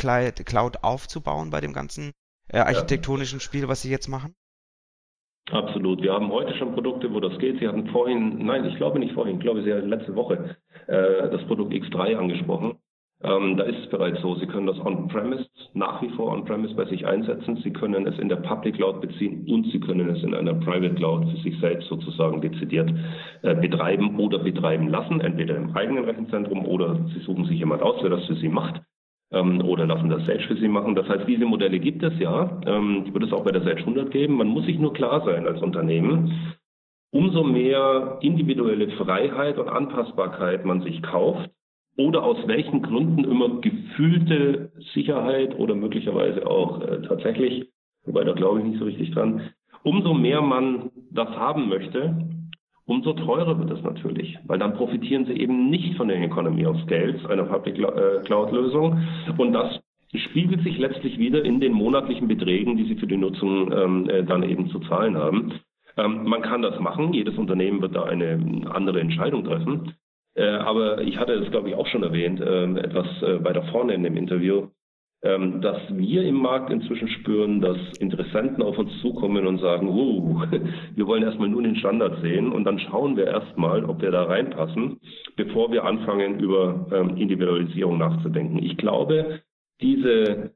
Cloud 0.44 0.82
aufzubauen 0.82 1.50
bei 1.50 1.60
dem 1.60 1.72
ganzen 1.72 2.12
äh, 2.52 2.58
architektonischen 2.58 3.40
Spiel, 3.40 3.68
was 3.68 3.82
Sie 3.82 3.90
jetzt 3.90 4.08
machen? 4.08 4.34
Absolut. 5.50 6.00
Wir 6.02 6.12
haben 6.12 6.30
heute 6.30 6.54
schon 6.54 6.74
Produkte, 6.74 7.12
wo 7.12 7.20
das 7.20 7.36
geht. 7.38 7.58
Sie 7.58 7.66
hatten 7.66 7.88
vorhin, 7.88 8.44
nein, 8.44 8.64
ich 8.66 8.76
glaube 8.76 8.98
nicht 8.98 9.14
vorhin, 9.14 9.36
ich 9.36 9.40
glaube, 9.40 9.62
Sie 9.62 9.72
hatten 9.72 9.88
letzte 9.88 10.14
Woche 10.14 10.56
äh, 10.86 11.28
das 11.30 11.44
Produkt 11.46 11.72
X3 11.72 12.16
angesprochen. 12.16 12.78
Ähm, 13.22 13.56
da 13.56 13.64
ist 13.64 13.78
es 13.78 13.90
bereits 13.90 14.20
so, 14.22 14.36
Sie 14.36 14.46
können 14.46 14.66
das 14.66 14.78
On-Premise, 14.78 15.46
nach 15.74 16.00
wie 16.00 16.08
vor 16.10 16.32
On-Premise 16.32 16.74
bei 16.74 16.86
sich 16.86 17.04
einsetzen. 17.04 17.60
Sie 17.62 17.72
können 17.72 18.06
es 18.06 18.18
in 18.18 18.28
der 18.28 18.36
Public 18.36 18.76
Cloud 18.76 19.00
beziehen 19.00 19.46
und 19.50 19.66
Sie 19.72 19.80
können 19.80 20.08
es 20.08 20.22
in 20.22 20.34
einer 20.34 20.54
Private 20.54 20.94
Cloud 20.94 21.28
für 21.30 21.36
sich 21.38 21.58
selbst 21.60 21.88
sozusagen 21.88 22.40
dezidiert 22.40 22.90
äh, 23.42 23.54
betreiben 23.54 24.18
oder 24.18 24.38
betreiben 24.38 24.88
lassen, 24.88 25.20
entweder 25.20 25.56
im 25.56 25.76
eigenen 25.76 26.04
Rechenzentrum 26.04 26.64
oder 26.64 26.94
Sie 27.12 27.20
suchen 27.20 27.44
sich 27.44 27.58
jemand 27.58 27.82
aus, 27.82 28.00
der 28.00 28.10
das 28.10 28.24
für 28.26 28.36
Sie 28.36 28.48
macht 28.48 28.80
ähm, 29.32 29.62
oder 29.62 29.86
lassen 29.86 30.10
das 30.10 30.26
Sage 30.26 30.44
für 30.46 30.56
sie 30.56 30.68
machen. 30.68 30.94
Das 30.94 31.08
heißt, 31.08 31.26
diese 31.26 31.44
Modelle 31.44 31.78
gibt 31.78 32.02
es 32.02 32.18
ja. 32.18 32.60
Ähm, 32.66 33.04
die 33.06 33.14
wird 33.14 33.24
es 33.24 33.32
auch 33.32 33.44
bei 33.44 33.52
der 33.52 33.62
Sage 33.62 33.80
100 33.80 34.10
geben. 34.10 34.36
Man 34.36 34.48
muss 34.48 34.66
sich 34.66 34.78
nur 34.78 34.92
klar 34.92 35.24
sein 35.24 35.46
als 35.46 35.62
Unternehmen, 35.62 36.54
umso 37.12 37.42
mehr 37.44 38.18
individuelle 38.22 38.90
Freiheit 38.92 39.58
und 39.58 39.68
Anpassbarkeit 39.68 40.64
man 40.64 40.82
sich 40.82 41.02
kauft 41.02 41.50
oder 41.96 42.22
aus 42.22 42.38
welchen 42.46 42.82
Gründen 42.82 43.24
immer 43.24 43.60
gefühlte 43.60 44.72
Sicherheit 44.94 45.58
oder 45.58 45.74
möglicherweise 45.74 46.46
auch 46.46 46.80
äh, 46.82 47.02
tatsächlich, 47.02 47.70
wobei 48.04 48.24
da 48.24 48.32
glaube 48.32 48.60
ich 48.60 48.66
nicht 48.66 48.78
so 48.78 48.84
richtig 48.84 49.10
dran, 49.12 49.50
umso 49.82 50.14
mehr 50.14 50.40
man 50.40 50.90
das 51.10 51.28
haben 51.30 51.68
möchte, 51.68 52.28
umso 52.90 53.12
teurer 53.12 53.56
wird 53.56 53.70
es 53.70 53.82
natürlich, 53.84 54.36
weil 54.46 54.58
dann 54.58 54.74
profitieren 54.74 55.24
sie 55.24 55.34
eben 55.34 55.70
nicht 55.70 55.96
von 55.96 56.08
den 56.08 56.24
Economy 56.24 56.66
of 56.66 56.76
Scales 56.82 57.24
einer 57.26 57.44
Public 57.44 57.78
äh, 57.78 58.24
Cloud-Lösung. 58.24 58.98
Und 59.38 59.52
das 59.52 59.80
spiegelt 60.12 60.64
sich 60.64 60.76
letztlich 60.76 61.16
wieder 61.16 61.44
in 61.44 61.60
den 61.60 61.72
monatlichen 61.72 62.26
Beträgen, 62.26 62.76
die 62.76 62.86
sie 62.86 62.96
für 62.96 63.06
die 63.06 63.16
Nutzung 63.16 63.72
ähm, 63.72 64.10
äh, 64.10 64.24
dann 64.24 64.42
eben 64.42 64.68
zu 64.70 64.80
zahlen 64.80 65.16
haben. 65.16 65.52
Ähm, 65.96 66.24
man 66.24 66.42
kann 66.42 66.62
das 66.62 66.80
machen, 66.80 67.12
jedes 67.12 67.38
Unternehmen 67.38 67.80
wird 67.80 67.94
da 67.94 68.02
eine 68.02 68.64
andere 68.72 69.00
Entscheidung 69.00 69.44
treffen. 69.44 69.94
Äh, 70.34 70.48
aber 70.48 71.00
ich 71.02 71.16
hatte 71.16 71.34
es, 71.34 71.48
glaube 71.52 71.68
ich, 71.68 71.76
auch 71.76 71.86
schon 71.86 72.02
erwähnt, 72.02 72.40
äh, 72.40 72.64
etwas 72.80 73.06
äh, 73.22 73.44
weiter 73.44 73.62
vorne 73.70 73.94
in 73.94 74.02
dem 74.02 74.16
Interview. 74.16 74.66
Ähm, 75.22 75.60
dass 75.60 75.76
wir 75.90 76.22
im 76.22 76.36
Markt 76.36 76.70
inzwischen 76.70 77.08
spüren, 77.08 77.60
dass 77.60 77.76
Interessenten 77.98 78.62
auf 78.62 78.78
uns 78.78 78.90
zukommen 79.02 79.46
und 79.46 79.58
sagen, 79.58 79.88
uh, 79.88 80.42
wir 80.94 81.06
wollen 81.06 81.22
erstmal 81.22 81.50
nur 81.50 81.62
den 81.62 81.76
Standard 81.76 82.22
sehen 82.22 82.50
und 82.52 82.64
dann 82.64 82.78
schauen 82.78 83.18
wir 83.18 83.26
erstmal, 83.26 83.84
ob 83.84 84.00
wir 84.00 84.12
da 84.12 84.22
reinpassen, 84.22 84.98
bevor 85.36 85.70
wir 85.72 85.84
anfangen, 85.84 86.40
über 86.40 86.86
ähm, 86.90 87.18
Individualisierung 87.18 87.98
nachzudenken. 87.98 88.64
Ich 88.64 88.78
glaube, 88.78 89.42
diese, 89.82 90.52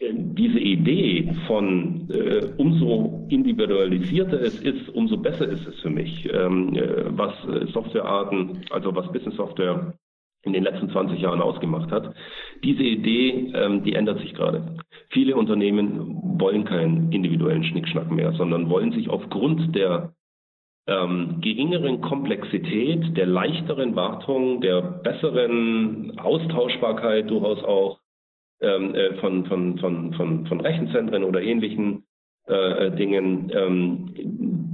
äh, 0.00 0.12
diese 0.12 0.58
Idee 0.58 1.32
von 1.46 2.10
äh, 2.10 2.48
umso 2.56 3.28
individualisierter 3.28 4.40
es 4.40 4.60
ist, 4.60 4.88
umso 4.88 5.18
besser 5.18 5.46
ist 5.46 5.68
es 5.68 5.78
für 5.82 5.90
mich, 5.90 6.28
ähm, 6.32 6.74
äh, 6.74 7.04
was 7.16 7.34
Softwarearten, 7.72 8.64
also 8.70 8.92
was 8.92 9.06
Business 9.12 9.36
Software 9.36 9.94
in 10.42 10.52
den 10.52 10.64
letzten 10.64 10.90
20 10.90 11.20
Jahren 11.20 11.42
ausgemacht 11.42 11.90
hat. 11.90 12.14
Diese 12.64 12.82
Idee, 12.82 13.52
ähm, 13.54 13.84
die 13.84 13.94
ändert 13.94 14.20
sich 14.20 14.34
gerade. 14.34 14.76
Viele 15.10 15.36
Unternehmen 15.36 16.38
wollen 16.40 16.64
keinen 16.64 17.12
individuellen 17.12 17.64
Schnickschnack 17.64 18.10
mehr, 18.10 18.32
sondern 18.32 18.70
wollen 18.70 18.92
sich 18.92 19.08
aufgrund 19.08 19.74
der 19.74 20.14
ähm, 20.86 21.40
geringeren 21.40 22.00
Komplexität, 22.00 23.16
der 23.16 23.26
leichteren 23.26 23.94
Wartung, 23.96 24.60
der 24.60 24.80
besseren 24.80 26.18
Austauschbarkeit 26.18 27.30
durchaus 27.30 27.62
auch 27.64 27.98
ähm, 28.60 28.94
äh, 28.94 29.14
von, 29.16 29.46
von, 29.46 29.78
von, 29.78 30.14
von, 30.14 30.46
von 30.46 30.60
Rechenzentren 30.60 31.24
oder 31.24 31.42
ähnlichen 31.42 32.04
äh, 32.48 32.86
äh 32.86 32.96
Dingen. 32.96 33.50
Ähm, 33.54 34.14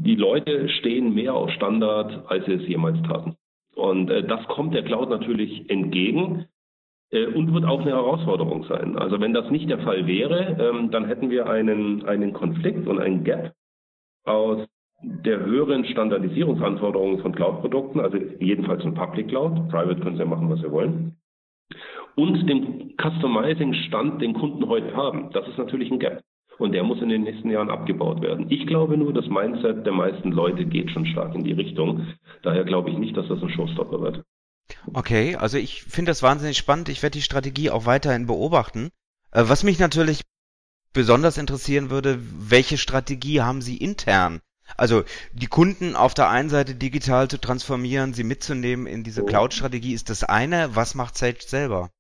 die 0.05 0.14
Leute 0.14 0.68
stehen 0.68 1.14
mehr 1.14 1.35
auf 1.35 1.50
Standard, 1.50 2.24
als 2.29 2.46
sie 2.46 2.52
es 2.52 2.68
jemals 2.68 3.00
taten. 3.02 3.37
Und 3.76 4.10
äh, 4.10 4.24
das 4.26 4.44
kommt 4.48 4.74
der 4.74 4.84
Cloud 4.84 5.10
natürlich 5.10 5.68
entgegen 5.68 6.46
äh, 7.10 7.26
und 7.26 7.52
wird 7.52 7.66
auch 7.66 7.82
eine 7.82 7.90
Herausforderung 7.90 8.64
sein. 8.64 8.96
Also 8.96 9.20
wenn 9.20 9.34
das 9.34 9.50
nicht 9.50 9.68
der 9.68 9.80
Fall 9.80 10.06
wäre, 10.06 10.56
ähm, 10.58 10.90
dann 10.90 11.04
hätten 11.04 11.30
wir 11.30 11.46
einen, 11.46 12.04
einen 12.06 12.32
Konflikt 12.32 12.88
und 12.88 12.98
einen 12.98 13.22
Gap 13.22 13.52
aus 14.24 14.66
der 15.02 15.44
höheren 15.44 15.84
Standardisierungsanforderungen 15.84 17.20
von 17.20 17.34
Cloud-Produkten, 17.34 18.00
also 18.00 18.16
jedenfalls 18.40 18.82
in 18.82 18.94
Public 18.94 19.28
Cloud. 19.28 19.68
Private 19.68 20.00
können 20.00 20.16
Sie 20.16 20.22
ja 20.22 20.28
machen, 20.28 20.48
was 20.48 20.60
Sie 20.60 20.72
wollen. 20.72 21.16
und 22.14 22.48
dem 22.48 22.94
Customizing-Stand, 22.96 24.22
den 24.22 24.32
Kunden 24.32 24.66
heute 24.66 24.96
haben. 24.96 25.30
Das 25.32 25.46
ist 25.48 25.58
natürlich 25.58 25.90
ein 25.90 25.98
Gap. 25.98 26.22
Und 26.58 26.72
der 26.72 26.84
muss 26.84 27.02
in 27.02 27.10
den 27.10 27.22
nächsten 27.22 27.50
Jahren 27.50 27.70
abgebaut 27.70 28.22
werden. 28.22 28.50
Ich 28.50 28.66
glaube 28.66 28.96
nur, 28.96 29.12
das 29.12 29.26
Mindset 29.26 29.84
der 29.84 29.92
meisten 29.92 30.32
Leute 30.32 30.64
geht 30.64 30.90
schon 30.90 31.06
stark 31.06 31.34
in 31.34 31.44
die 31.44 31.52
Richtung. 31.52 32.06
Daher 32.42 32.64
glaube 32.64 32.90
ich 32.90 32.96
nicht, 32.96 33.16
dass 33.16 33.28
das 33.28 33.42
ein 33.42 33.50
Showstopper 33.50 34.00
wird. 34.00 34.24
Okay, 34.92 35.36
also 35.36 35.58
ich 35.58 35.82
finde 35.82 36.10
das 36.10 36.22
wahnsinnig 36.22 36.56
spannend. 36.56 36.88
Ich 36.88 37.02
werde 37.02 37.18
die 37.18 37.22
Strategie 37.22 37.70
auch 37.70 37.86
weiterhin 37.86 38.26
beobachten. 38.26 38.90
Äh, 39.32 39.44
was 39.46 39.64
mich 39.64 39.78
natürlich 39.78 40.22
besonders 40.92 41.36
interessieren 41.36 41.90
würde, 41.90 42.18
welche 42.20 42.78
Strategie 42.78 43.42
haben 43.42 43.60
Sie 43.60 43.76
intern? 43.76 44.40
Also 44.76 45.04
die 45.32 45.46
Kunden 45.46 45.94
auf 45.94 46.14
der 46.14 46.28
einen 46.28 46.48
Seite 46.48 46.74
digital 46.74 47.28
zu 47.28 47.38
transformieren, 47.38 48.14
sie 48.14 48.24
mitzunehmen 48.24 48.86
in 48.86 49.04
diese 49.04 49.24
Cloud-Strategie 49.24 49.94
ist 49.94 50.10
das 50.10 50.24
eine. 50.24 50.74
Was 50.74 50.94
macht 50.94 51.16
Sage 51.16 51.38
selber? 51.40 51.90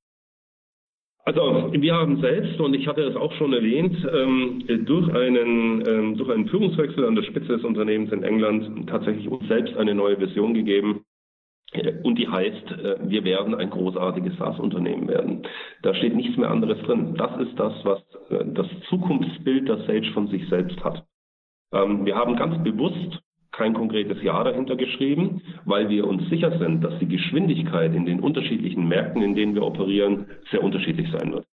Also 1.26 1.72
wir 1.72 1.92
haben 1.92 2.20
selbst, 2.20 2.60
und 2.60 2.72
ich 2.74 2.86
hatte 2.86 3.02
es 3.02 3.16
auch 3.16 3.32
schon 3.32 3.52
erwähnt, 3.52 3.96
ähm, 4.14 4.62
durch, 4.86 5.12
einen, 5.12 5.82
ähm, 5.84 6.16
durch 6.16 6.30
einen 6.30 6.46
Führungswechsel 6.48 7.04
an 7.04 7.16
der 7.16 7.24
Spitze 7.24 7.56
des 7.56 7.64
Unternehmens 7.64 8.12
in 8.12 8.22
England 8.22 8.88
tatsächlich 8.88 9.28
uns 9.28 9.46
selbst 9.48 9.76
eine 9.76 9.92
neue 9.92 10.20
Vision 10.20 10.54
gegeben. 10.54 11.04
Und 12.04 12.16
die 12.16 12.28
heißt, 12.28 12.70
äh, 12.70 12.96
wir 13.02 13.24
werden 13.24 13.56
ein 13.56 13.70
großartiges 13.70 14.36
SaaS-Unternehmen 14.38 15.08
werden. 15.08 15.42
Da 15.82 15.96
steht 15.96 16.14
nichts 16.14 16.36
mehr 16.36 16.48
anderes 16.50 16.78
drin. 16.82 17.16
Das 17.16 17.40
ist 17.40 17.58
das, 17.58 17.72
was 17.82 17.98
äh, 18.30 18.44
das 18.46 18.68
Zukunftsbild, 18.88 19.68
das 19.68 19.84
Sage 19.84 20.12
von 20.14 20.28
sich 20.28 20.48
selbst 20.48 20.82
hat. 20.84 21.04
Ähm, 21.72 22.06
wir 22.06 22.14
haben 22.14 22.36
ganz 22.36 22.62
bewusst 22.62 23.20
kein 23.56 23.72
konkretes 23.72 24.22
Jahr 24.22 24.44
dahinter 24.44 24.76
geschrieben, 24.76 25.40
weil 25.64 25.88
wir 25.88 26.06
uns 26.06 26.28
sicher 26.28 26.58
sind, 26.58 26.84
dass 26.84 26.98
die 26.98 27.08
Geschwindigkeit 27.08 27.94
in 27.94 28.04
den 28.04 28.20
unterschiedlichen 28.20 28.86
Märkten, 28.86 29.22
in 29.22 29.34
denen 29.34 29.54
wir 29.54 29.64
operieren, 29.64 30.26
sehr 30.50 30.62
unterschiedlich 30.62 31.10
sein 31.10 31.32
wird. 31.32 31.46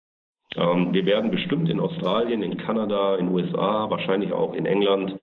Ähm, 0.56 0.94
wir 0.94 1.06
werden 1.06 1.30
bestimmt 1.32 1.70
in 1.70 1.80
Australien, 1.80 2.42
in 2.42 2.58
Kanada, 2.58 3.16
in 3.18 3.30
USA, 3.30 3.90
wahrscheinlich 3.90 4.34
auch 4.34 4.54
in 4.54 4.66
England 4.66 5.18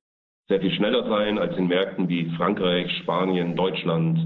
sehr 0.48 0.60
viel 0.60 0.70
schneller 0.70 1.06
sein 1.08 1.38
als 1.38 1.56
in 1.58 1.66
Märkten 1.66 2.08
wie 2.08 2.30
Frankreich, 2.36 2.90
Spanien, 3.02 3.56
Deutschland, 3.56 4.18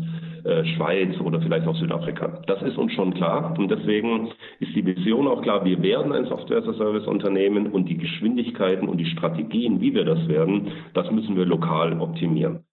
äh, 0.45 0.65
Schweiz 0.75 1.19
oder 1.21 1.41
vielleicht 1.41 1.67
auch 1.67 1.77
Südafrika. 1.77 2.43
Das 2.47 2.63
ist 2.63 2.77
uns 2.77 2.93
schon 2.93 3.15
klar 3.15 3.55
und 3.59 3.71
deswegen 3.71 4.33
ist 4.61 4.75
die 4.75 4.85
Vision 4.85 5.29
auch 5.29 5.43
klar, 5.43 5.65
wir 5.65 5.83
werden 5.83 6.13
ein 6.13 6.27
Software-as-a-Service-Unternehmen 6.27 7.69
und 7.69 7.89
die 7.89 7.97
Geschwindigkeiten 7.97 8.89
und 8.89 8.99
die 8.99 9.07
Strategien, 9.07 9.81
wie 9.81 9.95
wir 9.95 10.05
das 10.05 10.27
werden, 10.29 10.73
das 10.95 11.11
müssen 11.11 11.37
wir 11.37 11.47
lokal 11.47 12.01
optimieren. 12.01 12.65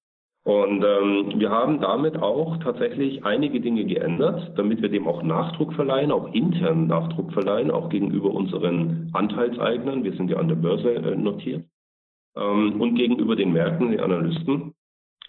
Und 0.43 0.83
ähm, 0.83 1.33
wir 1.39 1.51
haben 1.51 1.79
damit 1.79 2.17
auch 2.17 2.57
tatsächlich 2.57 3.23
einige 3.23 3.59
Dinge 3.59 3.85
geändert, 3.85 4.53
damit 4.55 4.81
wir 4.81 4.89
dem 4.89 5.07
auch 5.07 5.21
Nachdruck 5.21 5.73
verleihen, 5.73 6.11
auch 6.11 6.33
internen 6.33 6.87
Nachdruck 6.87 7.33
verleihen, 7.33 7.69
auch 7.69 7.89
gegenüber 7.89 8.31
unseren 8.31 9.11
Anteilseignern. 9.13 10.03
Wir 10.03 10.13
sind 10.13 10.31
ja 10.31 10.37
an 10.37 10.47
der 10.47 10.55
Börse 10.55 10.95
äh, 10.95 11.15
notiert. 11.15 11.65
Ähm, 12.35 12.81
und 12.81 12.95
gegenüber 12.95 13.35
den 13.35 13.53
Märkten, 13.53 13.91
den 13.91 13.99
Analysten. 13.99 14.73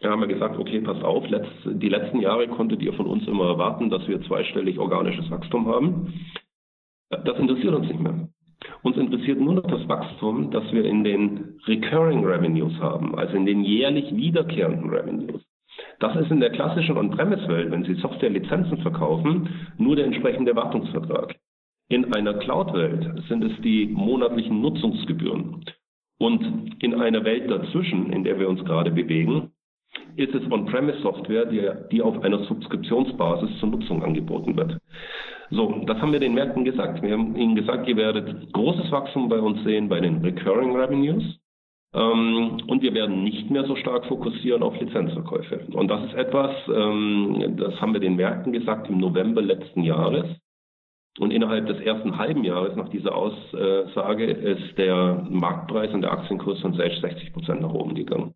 Da 0.01 0.11
haben 0.11 0.21
wir 0.21 0.29
gesagt, 0.29 0.59
okay, 0.59 0.81
passt 0.81 1.05
auf, 1.05 1.29
letzt, 1.29 1.53
die 1.65 1.89
letzten 1.89 2.21
Jahre 2.21 2.49
konntet 2.49 2.81
ihr 2.81 2.93
von 2.95 3.07
uns 3.07 3.27
immer 3.27 3.49
erwarten, 3.49 3.91
dass 3.91 4.07
wir 4.09 4.23
zweistellig 4.23 4.79
organisches 4.79 5.31
Wachstum 5.31 5.67
haben. 5.67 6.15
Das 7.11 7.39
interessiert 7.39 7.75
uns 7.75 7.89
nicht 7.89 8.01
mehr. 8.01 8.29
Uns 8.83 8.97
interessiert 8.97 9.41
nur 9.41 9.55
noch 9.55 9.67
das 9.67 9.87
Wachstum, 9.89 10.51
das 10.51 10.71
wir 10.73 10.85
in 10.85 11.05
den 11.05 11.61
Recurring 11.67 12.25
Revenues 12.25 12.79
haben, 12.81 13.15
also 13.19 13.37
in 13.37 13.45
den 13.45 13.63
jährlich 13.63 14.15
wiederkehrenden 14.15 14.89
Revenues. 14.89 15.43
Das 15.99 16.17
ist 16.17 16.31
in 16.31 16.41
der 16.41 16.51
klassischen 16.51 16.97
On-Premise-Welt, 16.97 17.71
wenn 17.71 17.85
Sie 17.85 17.95
Software-Lizenzen 17.95 18.79
verkaufen, 18.79 19.49
nur 19.77 19.97
der 19.97 20.07
entsprechende 20.07 20.57
Wartungsvertrag. 20.57 21.37
In 21.89 22.13
einer 22.15 22.35
Cloud-Welt 22.35 23.25
sind 23.29 23.45
es 23.45 23.61
die 23.63 23.87
monatlichen 23.87 24.61
Nutzungsgebühren. 24.61 25.65
Und 26.19 26.77
in 26.83 26.95
einer 26.95 27.25
Welt 27.25 27.51
dazwischen, 27.51 28.13
in 28.13 28.25
der 28.25 28.39
wir 28.39 28.49
uns 28.49 28.65
gerade 28.65 28.91
bewegen, 28.91 29.53
ist 30.17 30.35
es 30.35 30.51
On-Premise-Software, 30.51 31.47
die, 31.47 31.69
die 31.91 32.03
auf 32.03 32.23
einer 32.23 32.45
Subskriptionsbasis 32.45 33.59
zur 33.59 33.71
Nutzung 33.71 34.03
angeboten 34.03 34.57
wird. 34.57 34.79
So, 35.51 35.83
das 35.87 35.99
haben 35.99 36.13
wir 36.13 36.21
den 36.21 36.35
Märkten 36.35 36.65
gesagt. 36.65 37.03
Wir 37.03 37.13
haben 37.13 37.35
ihnen 37.37 37.57
gesagt, 37.57 37.89
ihr 37.89 37.97
werdet 37.97 38.53
großes 38.53 38.91
Wachstum 38.93 39.29
bei 39.29 39.39
uns 39.39 39.63
sehen 39.65 39.89
bei 39.89 40.01
den 40.01 40.25
Recurring 40.25 40.77
Revenues. 40.77 41.41
Ähm, 41.93 42.59
und 42.69 42.83
wir 42.83 42.95
werden 42.95 43.25
nicht 43.25 43.51
mehr 43.51 43.65
so 43.65 43.75
stark 43.75 44.07
fokussieren 44.07 44.63
auf 44.63 44.79
Lizenzverkäufe. 44.81 45.67
Und 45.73 45.89
das 45.89 46.05
ist 46.05 46.15
etwas, 46.15 46.55
ähm, 46.69 47.57
das 47.57 47.81
haben 47.81 47.93
wir 47.93 48.01
den 48.01 48.15
Märkten 48.15 48.53
gesagt 48.53 48.89
im 48.89 48.99
November 48.99 49.43
letzten 49.43 49.83
Jahres. 49.83 50.27
Und 51.19 51.33
innerhalb 51.33 51.67
des 51.67 51.81
ersten 51.81 52.17
halben 52.17 52.45
Jahres 52.45 52.77
nach 52.77 52.89
dieser 52.89 53.17
Aussage 53.17 54.27
ist 54.27 54.79
der 54.79 55.27
Marktpreis 55.29 55.93
und 55.93 56.03
der 56.03 56.13
Aktienkurs 56.13 56.61
von 56.61 56.73
60 56.73 57.33
Prozent 57.33 57.63
nach 57.63 57.75
oben 57.75 57.97
gegangen. 57.97 58.33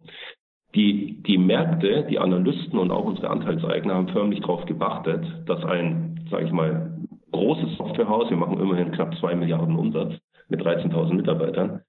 Die, 0.75 1.23
die 1.23 1.39
Märkte, 1.39 2.05
die 2.11 2.19
Analysten 2.19 2.79
und 2.79 2.91
auch 2.91 3.05
unsere 3.05 3.31
Anteilseigner 3.31 3.95
haben 3.95 4.09
förmlich 4.09 4.41
darauf 4.41 4.65
geachtet, 4.67 5.25
dass 5.47 5.65
ein, 5.65 6.27
sage 6.31 6.47
ich 6.47 6.53
mal, 6.53 6.99
großes 7.31 7.77
Softwarehaus, 7.77 8.31
wir 8.31 8.37
machen 8.37 8.61
immerhin 8.61 8.93
knapp 8.93 9.15
zwei 9.19 9.35
Milliarden 9.35 9.77
Umsatz 9.77 10.15
mit 10.49 10.61
13.000 10.61 11.15
Mitarbeitern, 11.15 11.83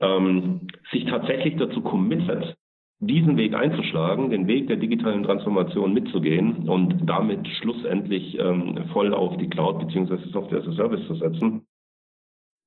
ähm, 0.00 0.68
sich 0.92 1.04
tatsächlich 1.06 1.56
dazu 1.56 1.80
committet, 1.80 2.56
diesen 3.00 3.36
Weg 3.36 3.54
einzuschlagen, 3.54 4.30
den 4.30 4.48
Weg 4.48 4.66
der 4.66 4.76
digitalen 4.76 5.22
Transformation 5.22 5.92
mitzugehen 5.92 6.68
und 6.68 7.08
damit 7.08 7.46
schlussendlich 7.46 8.38
ähm, 8.38 8.86
voll 8.92 9.14
auf 9.14 9.36
die 9.36 9.48
Cloud 9.48 9.78
bzw. 9.86 10.16
Software 10.32 10.60
as 10.60 10.68
a 10.68 10.72
Service 10.72 11.06
zu 11.06 11.14
setzen. 11.14 11.66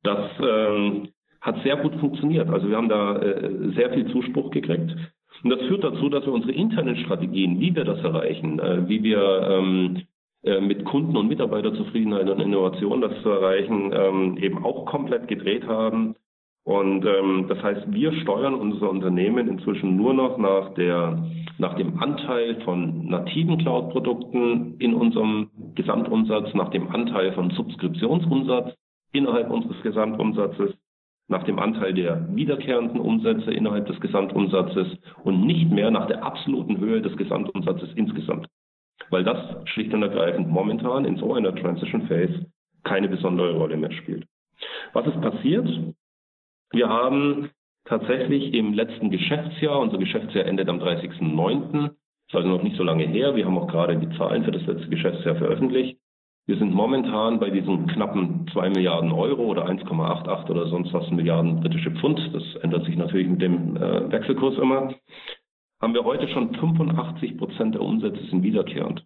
Das 0.04 0.30
ähm, 0.42 1.10
hat 1.42 1.62
sehr 1.64 1.78
gut 1.78 1.96
funktioniert. 1.96 2.50
Also 2.50 2.70
wir 2.70 2.78
haben 2.78 2.90
da 2.90 3.18
äh, 3.18 3.74
sehr 3.76 3.92
viel 3.94 4.10
Zuspruch 4.12 4.52
gekriegt. 4.52 4.96
Und 5.44 5.50
das 5.50 5.62
führt 5.68 5.84
dazu, 5.84 6.10
dass 6.10 6.26
wir 6.26 6.34
unsere 6.34 6.54
internen 6.54 6.98
Strategien, 6.98 7.60
wie 7.60 7.76
wir 7.76 7.84
das 7.84 8.00
erreichen, 8.04 8.60
äh, 8.60 8.88
wie 8.88 9.04
wir 9.04 9.48
ähm, 9.50 10.02
äh, 10.44 10.60
mit 10.60 10.86
Kunden- 10.86 11.18
und 11.18 11.28
Mitarbeiterzufriedenheit 11.28 12.30
und 12.30 12.40
Innovation 12.40 13.02
das 13.02 13.22
zu 13.22 13.30
erreichen, 13.30 13.92
ähm, 13.94 14.38
eben 14.38 14.64
auch 14.64 14.86
komplett 14.86 15.28
gedreht 15.28 15.68
haben. 15.68 16.16
Und 16.64 17.06
ähm, 17.06 17.46
das 17.48 17.62
heißt, 17.62 17.92
wir 17.92 18.14
steuern 18.22 18.54
unser 18.54 18.90
Unternehmen 18.90 19.48
inzwischen 19.48 19.98
nur 19.98 20.14
noch 20.14 20.38
nach 20.38 20.74
der 20.76 21.24
nach 21.58 21.76
dem 21.76 22.02
Anteil 22.02 22.60
von 22.62 23.06
nativen 23.08 23.60
Cloud-Produkten 23.60 24.78
in 24.80 24.96
unserem 24.96 25.50
Gesamtumsatz, 25.76 26.54
nach 26.56 26.70
dem 26.70 26.90
Anteil 26.90 27.34
von 27.34 27.52
Subskriptionsumsatz 27.52 28.74
innerhalb 29.12 29.52
unseres 29.52 29.80
Gesamtumsatzes 29.84 30.74
nach 31.28 31.44
dem 31.44 31.60
Anteil 31.60 31.94
der 31.94 32.28
wiederkehrenden 32.36 33.00
Umsätze 33.00 33.52
innerhalb 33.52 33.88
des 33.88 34.00
Gesamtumsatzes 34.00 34.88
und 35.24 35.46
nicht 35.46 35.72
mehr 35.72 35.92
nach 35.92 36.08
der 36.08 36.24
absoluten 36.24 36.78
Höhe 36.78 37.02
des 37.02 37.16
Gesamtumsatzes 37.16 37.90
insgesamt. 37.96 38.48
Weil 39.10 39.24
das 39.24 39.38
schlicht 39.70 39.94
und 39.94 40.04
ergreifend 40.04 40.50
momentan 40.50 41.06
in 41.06 41.18
so 41.18 41.34
einer 41.34 41.56
Transition 41.56 42.08
Phase 42.08 42.46
keine 42.84 43.08
besondere 43.08 43.54
Rolle 43.56 43.78
mehr 43.78 43.92
spielt. 43.92 44.26
Was 44.94 45.08
ist 45.08 45.22
passiert? 45.22 45.68
Wir 46.72 46.90
haben 46.90 47.50
tatsächlich 47.86 48.54
im 48.54 48.74
letzten 48.74 49.10
Geschäftsjahr, 49.10 49.80
unser 49.80 49.98
Geschäftsjahr 49.98 50.46
endet 50.46 50.70
am 50.70 50.80
30.09., 50.80 51.92
ist 52.28 52.36
also 52.36 52.48
noch 52.48 52.64
nicht 52.64 52.78
so 52.78 52.84
lange 52.84 53.06
her, 53.06 53.36
wir 53.36 53.46
haben 53.46 53.58
auch 53.58 53.68
gerade 53.68 53.98
die 53.98 54.18
Zahlen 54.18 54.44
für 54.46 54.52
das 54.52 54.66
letzte 54.66 54.88
Geschäftsjahr 54.88 55.36
veröffentlicht, 55.36 55.98
wir 56.48 56.58
sind 56.58 56.74
momentan 56.74 57.40
bei 57.40 57.50
diesen 57.52 57.86
knappen 57.88 58.48
2 58.52 58.70
Milliarden 58.70 59.12
Euro 59.12 59.44
oder 59.44 59.68
1,88 59.68 60.50
oder 60.50 60.68
sonst 60.68 60.92
was 60.92 61.10
Milliarden 61.12 61.62
britische 61.62 61.92
Pfund. 61.92 62.20
Das 62.34 62.44
ändert 62.64 62.86
sich 62.86 62.98
natürlich 62.98 63.28
mit 63.28 63.42
dem 63.42 63.78
äh, 63.78 64.12
Wechselkurs 64.12 64.58
immer. 64.58 64.94
Haben 65.82 65.94
wir 65.94 66.04
heute 66.04 66.28
schon 66.30 66.54
85 66.56 67.38
Prozent 67.38 67.76
der 67.76 67.82
Umsätze 67.82 68.24
sind 68.26 68.44
wiederkehrend. 68.44 69.04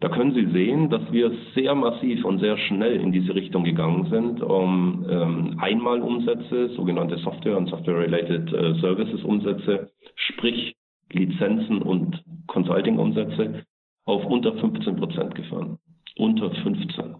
Da 0.00 0.08
können 0.08 0.34
Sie 0.34 0.50
sehen, 0.52 0.90
dass 0.90 1.02
wir 1.12 1.32
sehr 1.54 1.74
massiv 1.74 2.24
und 2.24 2.40
sehr 2.40 2.56
schnell 2.56 3.00
in 3.00 3.12
diese 3.12 3.34
Richtung 3.34 3.64
gegangen 3.64 4.10
sind, 4.10 4.42
um 4.42 5.06
ähm, 5.08 5.58
Einmalumsätze, 5.60 6.70
sogenannte 6.70 7.18
Software- 7.18 7.56
und 7.56 7.68
Software-related 7.68 8.52
äh, 8.52 8.74
Services-Umsätze, 8.80 9.90
sprich 10.16 10.74
Lizenzen 11.12 11.80
und 11.82 12.24
Consulting-Umsätze, 12.48 13.64
auf 14.06 14.24
unter 14.24 14.52
15 14.54 14.96
Prozent 14.96 15.34
gefahren 15.34 15.78
unter 16.16 16.50
15. 16.50 17.16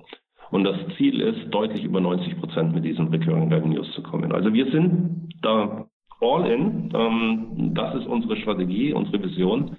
Und 0.51 0.65
das 0.65 0.77
Ziel 0.97 1.21
ist, 1.21 1.51
deutlich 1.51 1.85
über 1.85 2.01
90 2.01 2.39
Prozent 2.39 2.75
mit 2.75 2.85
diesen 2.85 3.09
Recurring 3.09 3.53
Revenues 3.53 3.91
zu 3.93 4.03
kommen. 4.03 4.33
Also 4.33 4.53
wir 4.53 4.71
sind 4.71 5.31
da 5.43 5.87
all 6.21 6.47
in. 6.47 6.91
Ähm, 6.95 7.75
das 7.75 7.97
ist 7.97 8.07
unsere 8.07 8.37
Strategie, 8.37 8.93
unsere 8.93 9.23
Vision. 9.23 9.77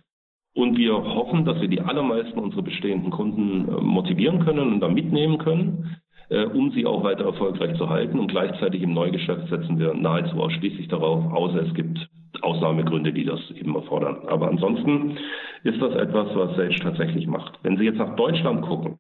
Und 0.54 0.78
wir 0.78 0.94
hoffen, 0.94 1.46
dass 1.46 1.60
wir 1.60 1.68
die 1.68 1.82
allermeisten 1.82 2.40
unserer 2.40 2.62
bestehenden 2.62 3.12
Kunden 3.12 3.68
äh, 3.68 3.82
motivieren 3.82 4.44
können 4.44 4.74
und 4.74 4.80
da 4.80 4.88
mitnehmen 4.88 5.38
können, 5.38 5.98
äh, 6.30 6.46
um 6.46 6.72
sie 6.72 6.86
auch 6.86 7.04
weiter 7.04 7.26
erfolgreich 7.26 7.78
zu 7.78 7.90
halten. 7.90 8.20
Und 8.20 8.28
gleichzeitig 8.28 8.82
im 8.82 8.94
Neugeschäft 8.94 9.50
setzen 9.50 9.80
wir 9.80 9.94
nahezu 9.94 10.38
ausschließlich 10.42 10.88
darauf, 10.88 11.32
außer 11.34 11.62
es 11.62 11.74
gibt 11.74 12.10
Ausnahmegründe, 12.42 13.12
die 13.12 13.26
das 13.26 13.40
eben 13.52 13.76
erfordern. 13.76 14.28
Aber 14.28 14.48
ansonsten 14.48 15.18
ist 15.64 15.82
das 15.82 15.96
etwas, 15.96 16.36
was 16.36 16.56
Sage 16.56 16.76
tatsächlich 16.82 17.28
macht. 17.28 17.60
Wenn 17.64 17.78
Sie 17.78 17.86
jetzt 17.86 17.98
nach 17.98 18.16
Deutschland 18.16 18.62
gucken, 18.62 19.00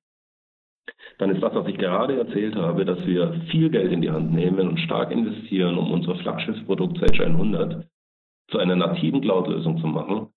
dann 1.17 1.29
ist 1.29 1.41
das, 1.41 1.55
was 1.55 1.67
ich 1.67 1.77
gerade 1.77 2.17
erzählt 2.17 2.55
habe, 2.55 2.85
dass 2.85 3.05
wir 3.05 3.41
viel 3.49 3.69
Geld 3.69 3.91
in 3.91 4.01
die 4.01 4.11
Hand 4.11 4.33
nehmen 4.33 4.67
und 4.67 4.79
stark 4.79 5.11
investieren, 5.11 5.77
um 5.77 5.91
unser 5.91 6.15
Flaggschiffsprodukt 6.15 6.99
Sage 6.99 7.25
100 7.25 7.87
zu 8.49 8.57
einer 8.57 8.75
nativen 8.75 9.21
Cloud-Lösung 9.21 9.79
zu 9.79 9.87
machen. 9.87 10.27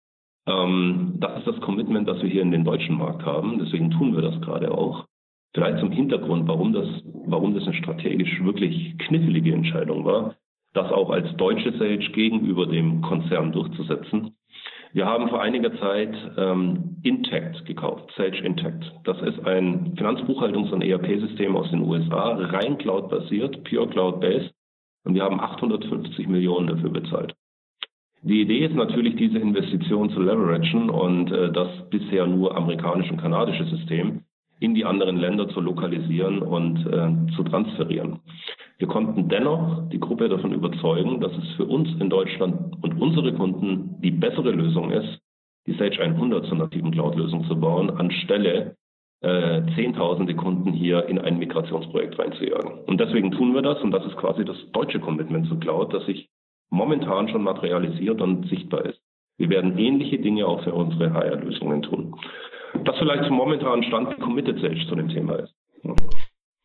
Ähm, 0.47 1.14
das 1.19 1.38
ist 1.38 1.47
das 1.47 1.61
Commitment, 1.61 2.09
das 2.09 2.23
wir 2.23 2.31
hier 2.31 2.43
in 2.43 2.51
den 2.51 2.64
deutschen 2.64 2.97
Markt 2.97 3.25
haben. 3.25 3.59
Deswegen 3.59 3.91
tun 3.91 4.14
wir 4.14 4.23
das 4.23 4.41
gerade 4.41 4.73
auch. 4.73 5.07
Vielleicht 5.55 5.81
zum 5.81 5.91
Hintergrund, 5.91 6.47
warum 6.47 6.73
das, 6.73 6.87
warum 7.27 7.55
das 7.55 7.64
eine 7.64 7.75
strategisch 7.75 8.43
wirklich 8.45 8.97
knifflige 8.99 9.53
Entscheidung 9.53 10.05
war, 10.05 10.37
das 10.75 10.93
auch 10.93 11.11
als 11.11 11.35
deutsche 11.37 11.73
Sage 11.73 11.99
gegenüber 12.12 12.67
dem 12.67 13.01
Konzern 13.03 13.53
durchzusetzen. 13.53 14.37
Wir 14.92 15.07
haben 15.07 15.29
vor 15.29 15.42
einiger 15.42 15.79
Zeit 15.79 16.14
ähm, 16.37 16.96
Intact 17.03 17.66
gekauft, 17.66 18.12
Sage 18.16 18.38
Intact. 18.38 18.90
Das 19.05 19.20
ist 19.22 19.38
ein 19.46 19.94
Finanzbuchhaltungs- 19.96 20.70
und 20.72 20.83
ERP-System 20.83 21.57
aus 21.57 21.70
den 21.70 21.83
USA, 21.83 22.37
rein 22.37 22.79
Cloud-basiert, 22.79 23.64
pure 23.64 23.88
Cloud-based. 23.88 24.53
Und 25.05 25.14
wir 25.14 25.22
haben 25.22 25.40
850 25.40 26.27
Millionen 26.29 26.68
dafür 26.68 26.90
bezahlt. 26.90 27.35
Die 28.22 28.40
Idee 28.40 28.66
ist 28.66 28.74
natürlich, 28.74 29.16
diese 29.16 29.38
Investition 29.38 30.11
zu 30.11 30.20
leveragen 30.20 30.90
und 30.90 31.31
äh, 31.31 31.53
das 31.53 31.68
bisher 31.90 32.27
nur 32.27 32.57
amerikanische 32.57 33.12
und 33.12 33.20
kanadische 33.20 33.64
System 33.66 34.24
in 34.61 34.75
die 34.75 34.85
anderen 34.85 35.16
Länder 35.16 35.49
zu 35.49 35.61
lokalisieren 35.61 36.42
und 36.42 36.87
äh, 36.87 37.35
zu 37.35 37.44
transferieren. 37.44 38.21
Wir 38.79 38.88
konnten 38.88 39.29
dennoch 39.29 39.88
die 39.90 40.01
Gruppe 40.01 40.29
davon 40.29 40.53
überzeugen, 40.53 41.21
dass 41.21 41.33
es 41.33 41.57
für 41.57 41.64
uns 41.64 41.88
in 42.01 42.11
Deutschland 42.11 42.77
und 42.83 43.01
unsere 43.01 43.33
Kunden 43.33 44.01
die 44.01 44.11
bessere 44.11 44.53
Lösung 44.53 44.90
ist, 44.90 45.21
die 45.66 45.75
Sage 45.75 46.01
100 46.01 46.47
zur 46.47 46.59
nativen 46.59 46.90
Cloud-Lösung 46.92 47.44
zu 47.44 47.59
bauen, 47.59 47.90
anstelle 47.90 48.77
äh, 49.21 49.62
Zehntausende 49.75 50.35
Kunden 50.35 50.73
hier 50.73 51.07
in 51.07 51.18
ein 51.18 51.38
Migrationsprojekt 51.38 52.18
reinzujagen. 52.18 52.85
Und 52.87 53.01
deswegen 53.01 53.33
tun 53.33 53.53
wir 53.53 53.62
das 53.62 53.81
und 53.83 53.90
das 53.90 54.07
ist 54.07 54.16
quasi 54.16 54.44
das 54.44 54.57
deutsche 54.73 55.01
Commitment 55.01 55.49
zu 55.49 55.59
Cloud, 55.59 55.92
das 55.92 56.07
sich 56.07 56.29
momentan 56.71 57.29
schon 57.29 57.42
materialisiert 57.42 58.21
und 58.21 58.49
sichtbar 58.49 58.85
ist. 58.85 59.01
Wir 59.37 59.51
werden 59.51 59.79
ähnliche 59.79 60.18
Dinge 60.18 60.47
auch 60.47 60.62
für 60.62 60.73
unsere 60.73 61.12
HR-Lösungen 61.12 61.83
tun. 61.83 62.14
Das 62.85 62.96
vielleicht 62.98 63.24
zum 63.24 63.37
momentanen 63.37 63.85
Stand, 63.85 64.11
wie 64.11 64.20
committed 64.20 64.61
Sage 64.61 64.87
zu 64.88 64.94
dem 64.94 65.09
Thema 65.09 65.37
ist. 65.37 65.54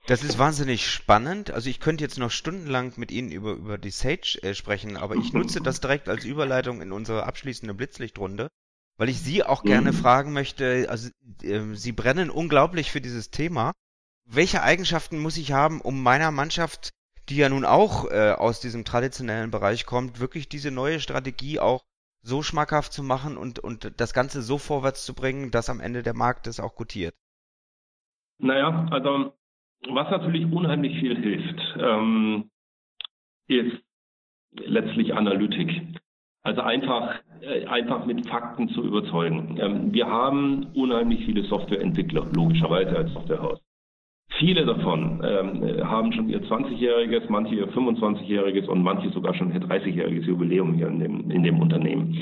Das 0.08 0.24
ist 0.24 0.38
wahnsinnig 0.38 0.90
spannend. 0.90 1.52
Also 1.52 1.70
ich 1.70 1.80
könnte 1.80 2.04
jetzt 2.04 2.20
noch 2.20 2.32
stundenlang 2.32 2.94
mit 2.98 3.12
Ihnen 3.12 3.32
über, 3.32 3.54
über 3.54 3.78
die 3.78 3.90
Sage 3.90 4.40
äh, 4.42 4.54
sprechen, 4.54 4.98
aber 4.98 5.16
ich 5.16 5.32
nutze 5.34 5.62
das 5.62 5.80
direkt 5.80 6.10
als 6.10 6.26
Überleitung 6.26 6.82
in 6.82 6.92
unsere 6.92 7.26
abschließende 7.26 7.74
Blitzlichtrunde, 7.74 8.50
weil 8.98 9.10
ich 9.10 9.22
Sie 9.22 9.44
auch 9.44 9.64
gerne 9.64 9.94
mhm. 9.94 9.96
fragen 9.96 10.34
möchte, 10.34 10.88
also 10.90 11.10
äh, 11.42 11.74
Sie 11.74 11.94
brennen 11.94 12.30
unglaublich 12.30 12.92
für 12.92 13.02
dieses 13.02 13.32
Thema. 13.32 13.72
Welche 14.26 14.62
Eigenschaften 14.62 15.20
muss 15.20 15.38
ich 15.38 15.54
haben, 15.54 15.80
um 15.80 16.04
meiner 16.04 16.32
Mannschaft 16.32 16.92
die 17.30 17.38
ja 17.38 17.50
nun 17.50 17.66
auch 17.66 18.10
äh, 18.12 18.32
aus 18.32 18.60
diesem 18.60 18.86
traditionellen 18.86 19.52
Bereich 19.52 19.86
kommt, 19.86 20.20
wirklich 20.20 20.50
diese 20.50 20.72
neue 20.72 21.00
Strategie 21.00 21.60
auch 21.60 21.84
so 22.24 22.42
schmackhaft 22.42 22.94
zu 22.94 23.04
machen 23.04 23.38
und, 23.38 23.60
und 23.60 24.00
das 24.00 24.14
Ganze 24.14 24.42
so 24.42 24.58
vorwärts 24.58 25.06
zu 25.06 25.14
bringen, 25.14 25.52
dass 25.52 25.70
am 25.70 25.80
Ende 25.80 26.04
der 26.04 26.16
Markt 26.16 26.48
es 26.48 26.60
auch 26.60 26.76
gutiert? 26.76 27.14
Naja, 28.40 28.88
also 28.90 29.34
was 29.90 30.10
natürlich 30.10 30.52
unheimlich 30.52 30.98
viel 31.00 31.18
hilft, 31.18 31.62
ähm, 31.78 32.50
ist 33.48 33.84
letztlich 34.54 35.14
Analytik. 35.14 35.70
Also 36.44 36.62
einfach, 36.62 37.20
äh, 37.42 37.66
einfach 37.66 38.06
mit 38.06 38.28
Fakten 38.28 38.70
zu 38.70 38.84
überzeugen. 38.84 39.58
Ähm, 39.60 39.94
wir 39.94 40.08
haben 40.08 40.68
unheimlich 40.74 41.26
viele 41.26 41.44
Softwareentwickler, 41.44 42.26
logischerweise 42.34 42.98
als 42.98 43.14
Softwarehaus. 43.14 43.60
Viele 44.40 44.66
davon 44.66 45.22
ähm, 45.24 45.88
haben 45.88 46.12
schon 46.12 46.28
ihr 46.28 46.42
20-jähriges, 46.42 47.30
manche 47.30 47.56
ihr 47.56 47.70
25-jähriges 47.70 48.68
und 48.68 48.82
manche 48.82 49.10
sogar 49.12 49.34
schon 49.36 49.54
ihr 49.54 49.62
30-jähriges 49.62 50.26
Jubiläum 50.26 50.74
hier 50.74 50.88
in 50.88 51.00
dem, 51.00 51.32
in 51.32 51.44
dem 51.44 51.60
Unternehmen. 51.60 52.18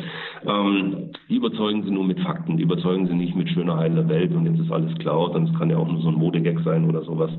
Ähm, 0.45 1.11
die 1.29 1.37
überzeugen 1.37 1.83
sie 1.83 1.91
nur 1.91 2.03
mit 2.03 2.19
Fakten, 2.19 2.57
die 2.57 2.63
überzeugen 2.63 3.07
sie 3.07 3.15
nicht 3.15 3.35
mit 3.35 3.49
schöner 3.49 3.77
heiler 3.77 4.07
Welt 4.09 4.33
und 4.33 4.45
jetzt 4.45 4.59
ist 4.59 4.71
alles 4.71 4.93
Cloud 4.99 5.35
und 5.35 5.49
es 5.49 5.57
kann 5.57 5.69
ja 5.69 5.77
auch 5.77 5.87
nur 5.87 6.01
so 6.01 6.09
ein 6.09 6.15
Modegag 6.15 6.59
sein 6.65 6.87
oder 6.87 7.01
sowas. 7.03 7.31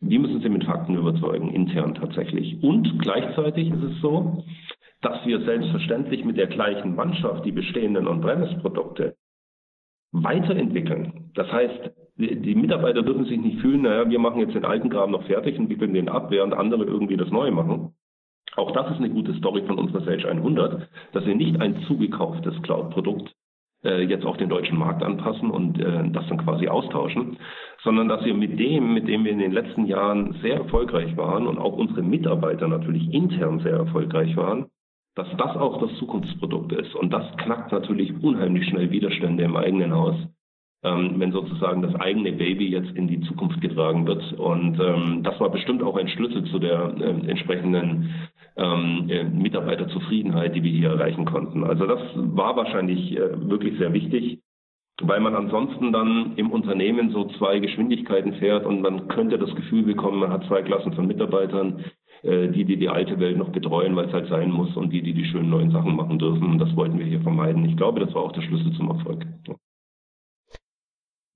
Die 0.00 0.18
müssen 0.18 0.40
sie 0.40 0.48
mit 0.48 0.64
Fakten 0.64 0.96
überzeugen, 0.96 1.50
intern 1.50 1.94
tatsächlich. 1.94 2.62
Und 2.62 3.00
gleichzeitig 3.00 3.70
ist 3.70 3.82
es 3.82 4.00
so, 4.00 4.44
dass 5.00 5.24
wir 5.26 5.40
selbstverständlich 5.44 6.24
mit 6.24 6.36
der 6.36 6.46
gleichen 6.46 6.94
Mannschaft 6.94 7.44
die 7.44 7.52
bestehenden 7.52 8.06
On-Premise-Produkte 8.06 9.16
weiterentwickeln. 10.12 11.30
Das 11.34 11.50
heißt, 11.50 11.90
die 12.16 12.54
Mitarbeiter 12.54 13.02
dürfen 13.02 13.24
sich 13.24 13.40
nicht 13.40 13.60
fühlen, 13.60 13.82
naja, 13.82 14.08
wir 14.08 14.18
machen 14.18 14.40
jetzt 14.40 14.54
den 14.54 14.64
alten 14.64 14.88
Kram 14.88 15.10
noch 15.10 15.24
fertig 15.24 15.58
und 15.58 15.68
wickeln 15.68 15.94
den 15.94 16.08
ab, 16.08 16.30
während 16.30 16.54
andere 16.54 16.84
irgendwie 16.84 17.16
das 17.16 17.30
Neue 17.30 17.50
machen. 17.50 17.94
Auch 18.56 18.70
das 18.70 18.92
ist 18.92 18.98
eine 18.98 19.10
gute 19.10 19.34
Story 19.34 19.62
von 19.66 19.78
unserer 19.78 20.04
Sage 20.04 20.28
100, 20.28 20.88
dass 21.12 21.26
wir 21.26 21.34
nicht 21.34 21.60
ein 21.60 21.82
zugekauftes 21.88 22.62
Cloud-Produkt 22.62 23.34
äh, 23.84 24.02
jetzt 24.02 24.24
auf 24.24 24.36
den 24.36 24.48
deutschen 24.48 24.78
Markt 24.78 25.02
anpassen 25.02 25.50
und 25.50 25.80
äh, 25.80 26.08
das 26.10 26.28
dann 26.28 26.38
quasi 26.38 26.68
austauschen, 26.68 27.38
sondern 27.82 28.08
dass 28.08 28.24
wir 28.24 28.34
mit 28.34 28.60
dem, 28.60 28.94
mit 28.94 29.08
dem 29.08 29.24
wir 29.24 29.32
in 29.32 29.40
den 29.40 29.52
letzten 29.52 29.86
Jahren 29.86 30.34
sehr 30.40 30.54
erfolgreich 30.56 31.16
waren 31.16 31.48
und 31.48 31.58
auch 31.58 31.72
unsere 31.72 32.02
Mitarbeiter 32.02 32.68
natürlich 32.68 33.12
intern 33.12 33.58
sehr 33.58 33.74
erfolgreich 33.74 34.36
waren, 34.36 34.66
dass 35.16 35.28
das 35.36 35.56
auch 35.56 35.80
das 35.80 35.96
Zukunftsprodukt 35.98 36.72
ist. 36.72 36.94
Und 36.94 37.12
das 37.12 37.24
knackt 37.38 37.72
natürlich 37.72 38.12
unheimlich 38.22 38.68
schnell 38.68 38.90
Widerstände 38.90 39.42
im 39.42 39.56
eigenen 39.56 39.92
Haus 39.92 40.16
ähm, 40.84 41.14
wenn 41.18 41.32
sozusagen 41.32 41.82
das 41.82 41.94
eigene 41.96 42.32
Baby 42.32 42.68
jetzt 42.68 42.90
in 42.94 43.08
die 43.08 43.20
Zukunft 43.22 43.60
getragen 43.60 44.06
wird. 44.06 44.34
Und 44.34 44.78
ähm, 44.78 45.22
das 45.22 45.40
war 45.40 45.50
bestimmt 45.50 45.82
auch 45.82 45.96
ein 45.96 46.08
Schlüssel 46.08 46.44
zu 46.44 46.58
der 46.58 46.94
äh, 47.00 47.28
entsprechenden 47.28 48.14
ähm, 48.56 49.06
äh, 49.08 49.24
Mitarbeiterzufriedenheit, 49.24 50.54
die 50.54 50.62
wir 50.62 50.70
hier 50.70 50.90
erreichen 50.90 51.24
konnten. 51.24 51.64
Also 51.64 51.86
das 51.86 52.00
war 52.14 52.56
wahrscheinlich 52.56 53.16
äh, 53.16 53.48
wirklich 53.48 53.78
sehr 53.78 53.92
wichtig, 53.92 54.40
weil 55.00 55.20
man 55.20 55.34
ansonsten 55.34 55.92
dann 55.92 56.34
im 56.36 56.50
Unternehmen 56.52 57.10
so 57.10 57.24
zwei 57.38 57.58
Geschwindigkeiten 57.58 58.34
fährt 58.34 58.64
und 58.64 58.80
man 58.82 59.08
könnte 59.08 59.38
das 59.38 59.54
Gefühl 59.54 59.82
bekommen, 59.82 60.20
man 60.20 60.30
hat 60.30 60.44
zwei 60.46 60.62
Klassen 60.62 60.92
von 60.92 61.06
Mitarbeitern, 61.06 61.84
äh, 62.22 62.48
die, 62.48 62.64
die 62.64 62.76
die 62.76 62.88
alte 62.88 63.18
Welt 63.18 63.38
noch 63.38 63.48
betreuen, 63.48 63.96
weil 63.96 64.06
es 64.06 64.12
halt 64.12 64.28
sein 64.28 64.50
muss 64.50 64.76
und 64.76 64.92
die, 64.92 65.02
die 65.02 65.14
die 65.14 65.24
schönen 65.24 65.50
neuen 65.50 65.70
Sachen 65.70 65.96
machen 65.96 66.18
dürfen. 66.18 66.44
Und 66.44 66.58
das 66.58 66.76
wollten 66.76 66.98
wir 66.98 67.06
hier 67.06 67.22
vermeiden. 67.22 67.64
Ich 67.64 67.76
glaube, 67.76 68.00
das 68.00 68.14
war 68.14 68.22
auch 68.22 68.32
der 68.32 68.42
Schlüssel 68.42 68.72
zum 68.74 68.90
Erfolg. 68.90 69.26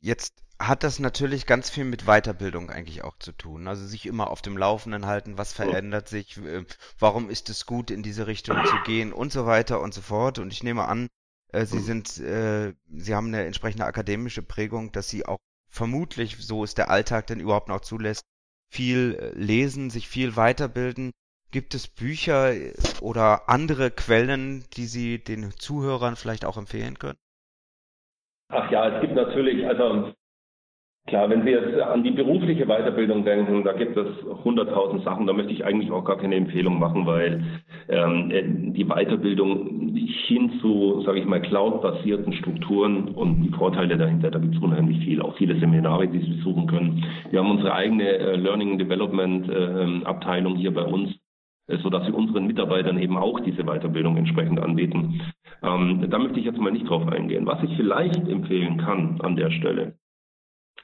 Jetzt 0.00 0.42
hat 0.60 0.82
das 0.82 0.98
natürlich 0.98 1.46
ganz 1.46 1.70
viel 1.70 1.84
mit 1.84 2.04
Weiterbildung 2.06 2.70
eigentlich 2.70 3.02
auch 3.04 3.16
zu 3.18 3.32
tun. 3.32 3.68
Also 3.68 3.86
sich 3.86 4.06
immer 4.06 4.30
auf 4.30 4.42
dem 4.42 4.56
Laufenden 4.56 5.06
halten, 5.06 5.38
was 5.38 5.52
verändert 5.52 6.08
sich, 6.08 6.36
äh, 6.38 6.64
warum 6.98 7.30
ist 7.30 7.48
es 7.48 7.66
gut, 7.66 7.90
in 7.90 8.02
diese 8.02 8.26
Richtung 8.26 8.56
zu 8.64 8.76
gehen 8.84 9.12
und 9.12 9.32
so 9.32 9.46
weiter 9.46 9.80
und 9.80 9.94
so 9.94 10.00
fort. 10.00 10.38
Und 10.38 10.52
ich 10.52 10.62
nehme 10.62 10.86
an, 10.86 11.08
äh, 11.52 11.64
Sie 11.64 11.80
sind, 11.80 12.18
äh, 12.18 12.74
Sie 12.88 13.14
haben 13.14 13.28
eine 13.28 13.44
entsprechende 13.44 13.86
akademische 13.86 14.42
Prägung, 14.42 14.92
dass 14.92 15.08
Sie 15.08 15.26
auch 15.26 15.38
vermutlich, 15.68 16.36
so 16.38 16.64
ist 16.64 16.78
der 16.78 16.90
Alltag 16.90 17.28
denn 17.28 17.40
überhaupt 17.40 17.68
noch 17.68 17.80
zulässt, 17.80 18.22
viel 18.70 19.32
lesen, 19.34 19.90
sich 19.90 20.08
viel 20.08 20.36
weiterbilden. 20.36 21.12
Gibt 21.50 21.74
es 21.74 21.88
Bücher 21.88 22.52
oder 23.00 23.48
andere 23.48 23.90
Quellen, 23.90 24.64
die 24.74 24.86
Sie 24.86 25.22
den 25.22 25.52
Zuhörern 25.58 26.16
vielleicht 26.16 26.44
auch 26.44 26.58
empfehlen 26.58 26.98
können? 26.98 27.18
Ach 28.50 28.70
ja, 28.70 28.88
es 28.88 29.00
gibt 29.02 29.14
natürlich, 29.14 29.66
also 29.66 30.12
klar, 31.06 31.28
wenn 31.28 31.42
Sie 31.44 31.50
jetzt 31.50 31.78
an 31.80 32.02
die 32.02 32.10
berufliche 32.10 32.66
Weiterbildung 32.66 33.24
denken, 33.24 33.62
da 33.64 33.72
gibt 33.72 33.96
es 33.96 34.08
hunderttausend 34.44 35.04
Sachen, 35.04 35.26
da 35.26 35.32
möchte 35.32 35.52
ich 35.52 35.64
eigentlich 35.64 35.90
auch 35.90 36.04
gar 36.04 36.18
keine 36.18 36.36
Empfehlung 36.36 36.78
machen, 36.78 37.06
weil 37.06 37.42
ähm, 37.88 38.72
die 38.74 38.84
Weiterbildung 38.84 39.78
hin 40.28 40.58
zu, 40.60 41.02
sage 41.04 41.18
ich 41.18 41.26
mal, 41.26 41.40
cloud-basierten 41.40 42.32
Strukturen 42.34 43.08
und 43.08 43.42
die 43.42 43.50
Vorteile 43.50 43.96
dahinter, 43.96 44.30
da 44.30 44.38
gibt 44.38 44.54
es 44.54 44.62
unheimlich 44.62 44.98
viel, 45.04 45.22
auch 45.22 45.36
viele 45.36 45.58
Seminare, 45.58 46.06
die 46.06 46.20
Sie 46.20 46.36
besuchen 46.36 46.66
können. 46.66 47.04
Wir 47.30 47.40
haben 47.40 47.50
unsere 47.50 47.72
eigene 47.72 48.08
äh, 48.08 48.36
Learning 48.36 48.78
Development 48.78 49.48
äh, 49.48 50.04
Abteilung 50.04 50.56
hier 50.56 50.72
bei 50.72 50.84
uns, 50.84 51.10
äh, 51.68 51.78
so 51.78 51.88
dass 51.88 52.06
wir 52.06 52.14
unseren 52.14 52.46
Mitarbeitern 52.46 52.98
eben 52.98 53.16
auch 53.16 53.40
diese 53.40 53.64
Weiterbildung 53.64 54.16
entsprechend 54.16 54.60
anbieten. 54.60 55.20
Ähm, 55.62 56.06
da 56.08 56.18
möchte 56.18 56.38
ich 56.38 56.46
jetzt 56.46 56.58
mal 56.58 56.72
nicht 56.72 56.88
drauf 56.88 57.06
eingehen. 57.08 57.46
Was 57.46 57.62
ich 57.62 57.76
vielleicht 57.76 58.28
empfehlen 58.28 58.78
kann 58.78 59.20
an 59.20 59.36
der 59.36 59.50
Stelle, 59.50 59.94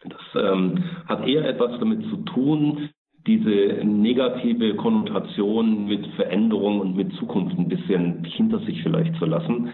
das 0.04 0.20
ähm, 0.34 0.84
hat 1.06 1.26
eher 1.26 1.48
etwas 1.48 1.78
damit 1.78 2.02
zu 2.10 2.16
tun, 2.24 2.90
diese 3.26 3.84
negative 3.84 4.74
Konnotation 4.74 5.86
mit 5.86 6.06
Veränderung 6.16 6.80
und 6.80 6.96
mit 6.96 7.14
Zukunft 7.14 7.58
ein 7.58 7.68
bisschen 7.68 8.24
hinter 8.24 8.58
sich 8.60 8.82
vielleicht 8.82 9.16
zu 9.16 9.24
lassen. 9.24 9.72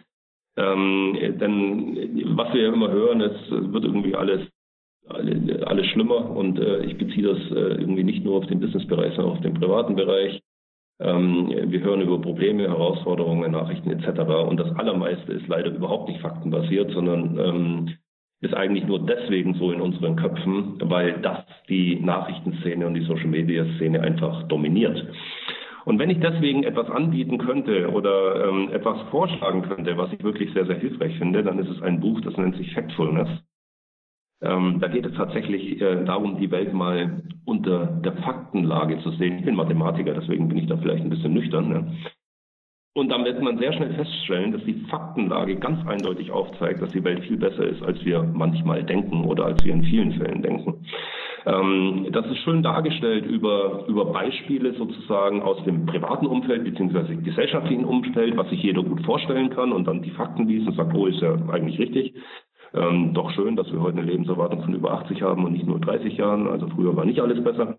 Ähm, 0.57 1.17
denn 1.41 2.37
was 2.37 2.53
wir 2.53 2.63
ja 2.63 2.73
immer 2.73 2.91
hören, 2.91 3.21
es 3.21 3.51
wird 3.51 3.85
irgendwie 3.85 4.15
alles 4.15 4.47
alles 5.09 5.87
schlimmer 5.87 6.31
und 6.31 6.59
äh, 6.59 6.85
ich 6.85 6.97
beziehe 6.97 7.27
das 7.27 7.39
äh, 7.51 7.81
irgendwie 7.81 8.05
nicht 8.05 8.25
nur 8.25 8.37
auf 8.37 8.47
den 8.47 8.61
Businessbereich, 8.61 9.15
sondern 9.15 9.33
auf 9.33 9.41
den 9.41 9.55
privaten 9.55 9.97
Bereich. 9.97 10.41
Ähm, 11.01 11.51
wir 11.67 11.81
hören 11.81 12.03
über 12.03 12.21
Probleme, 12.21 12.65
Herausforderungen, 12.65 13.53
Nachrichten 13.53 13.91
etc. 13.91 14.21
Und 14.49 14.61
das 14.61 14.75
Allermeiste 14.77 15.33
ist 15.33 15.49
leider 15.49 15.71
überhaupt 15.71 16.09
nicht 16.09 16.21
faktenbasiert, 16.21 16.93
sondern 16.93 17.39
ähm, 17.39 17.89
ist 18.43 18.55
eigentlich 18.55 18.87
nur 18.87 19.05
deswegen 19.05 19.55
so 19.55 19.71
in 19.71 19.81
unseren 19.81 20.17
Köpfen, 20.17 20.79
weil 20.83 21.21
das 21.21 21.45
die 21.69 22.01
Nachrichtenszene 22.01 22.87
und 22.87 22.95
die 22.95 23.05
Social-Media-Szene 23.05 24.01
einfach 24.01 24.45
dominiert. 24.45 25.07
Und 25.85 25.99
wenn 25.99 26.11
ich 26.11 26.21
deswegen 26.21 26.65
etwas 26.65 26.91
anbieten 26.91 27.39
könnte 27.39 27.91
oder 27.91 28.49
ähm, 28.49 28.71
etwas 28.73 29.01
vorschlagen 29.11 29.63
könnte, 29.63 29.97
was 29.97 30.13
ich 30.13 30.23
wirklich 30.23 30.53
sehr, 30.53 30.67
sehr 30.67 30.79
hilfreich 30.79 31.17
finde, 31.19 31.43
dann 31.43 31.59
ist 31.59 31.69
es 31.69 31.83
ein 31.83 32.01
Buch, 32.01 32.21
das 32.21 32.37
nennt 32.37 32.57
sich 32.57 32.73
Factfulness. 32.75 33.29
Ähm, 34.43 34.79
da 34.81 34.89
geht 34.89 35.05
es 35.05 35.15
tatsächlich 35.15 35.81
äh, 35.81 36.05
darum, 36.05 36.39
die 36.39 36.51
Welt 36.51 36.73
mal 36.73 37.23
unter 37.45 37.87
der 37.87 38.13
Faktenlage 38.19 38.99
zu 39.01 39.11
sehen. 39.13 39.39
Ich 39.39 39.45
bin 39.45 39.55
Mathematiker, 39.55 40.15
deswegen 40.15 40.49
bin 40.49 40.59
ich 40.59 40.67
da 40.67 40.77
vielleicht 40.77 41.05
ein 41.05 41.11
bisschen 41.11 41.35
nüchtern. 41.35 41.69
Ne? 41.69 41.97
Und 42.95 43.09
dann 43.09 43.25
wird 43.25 43.41
man 43.41 43.59
sehr 43.59 43.73
schnell 43.73 43.95
feststellen, 43.95 44.51
dass 44.51 44.65
die 44.65 44.85
Faktenlage 44.89 45.57
ganz 45.57 45.87
eindeutig 45.87 46.33
aufzeigt, 46.33 46.83
dass 46.83 46.91
die 46.91 47.05
Welt 47.05 47.21
viel 47.21 47.37
besser 47.37 47.65
ist, 47.65 47.83
als 47.83 48.05
wir 48.05 48.23
manchmal 48.23 48.83
denken 48.83 49.25
oder 49.25 49.45
als 49.45 49.65
wir 49.65 49.73
in 49.73 49.85
vielen 49.85 50.13
Fällen 50.13 50.43
denken. 50.43 50.85
Ähm, 51.47 52.09
das 52.11 52.27
ist 52.27 52.39
schön 52.39 52.63
dargestellt 52.63 53.27
über, 53.27 53.85
über 53.87 54.07
Beispiele 54.07 54.75
sozusagen 54.75 55.41
aus 55.41 55.63
dem 55.65 55.87
privaten 55.87 56.27
Umfeld 56.27 56.65
bzw. 56.65 57.15
gesellschaftlichen 57.17 57.85
Umfeld, 57.85 58.37
was 58.37 58.51
sich 58.51 58.63
jeder 58.63 58.83
gut 58.83 59.05
vorstellen 59.05 59.51
kann 59.51 59.73
und 59.73 59.87
dann 59.87 60.03
die 60.03 60.11
Fakten 60.11 60.49
liest 60.49 60.67
und 60.67 60.77
sagt, 60.77 60.95
oh, 60.95 61.07
ist 61.07 61.21
ja 61.21 61.35
eigentlich 61.51 61.79
richtig. 61.79 62.15
Ähm, 62.73 63.15
doch 63.15 63.31
schön, 63.33 63.57
dass 63.57 63.71
wir 63.73 63.81
heute 63.81 63.99
eine 63.99 64.07
Lebenserwartung 64.11 64.63
von 64.63 64.75
über 64.75 64.93
80 64.93 65.23
haben 65.23 65.45
und 65.45 65.53
nicht 65.53 65.67
nur 65.67 65.81
30 65.81 66.17
Jahren. 66.17 66.47
Also 66.47 66.69
früher 66.69 66.97
war 66.97 67.05
nicht 67.05 67.21
alles 67.21 67.43
besser. 67.43 67.79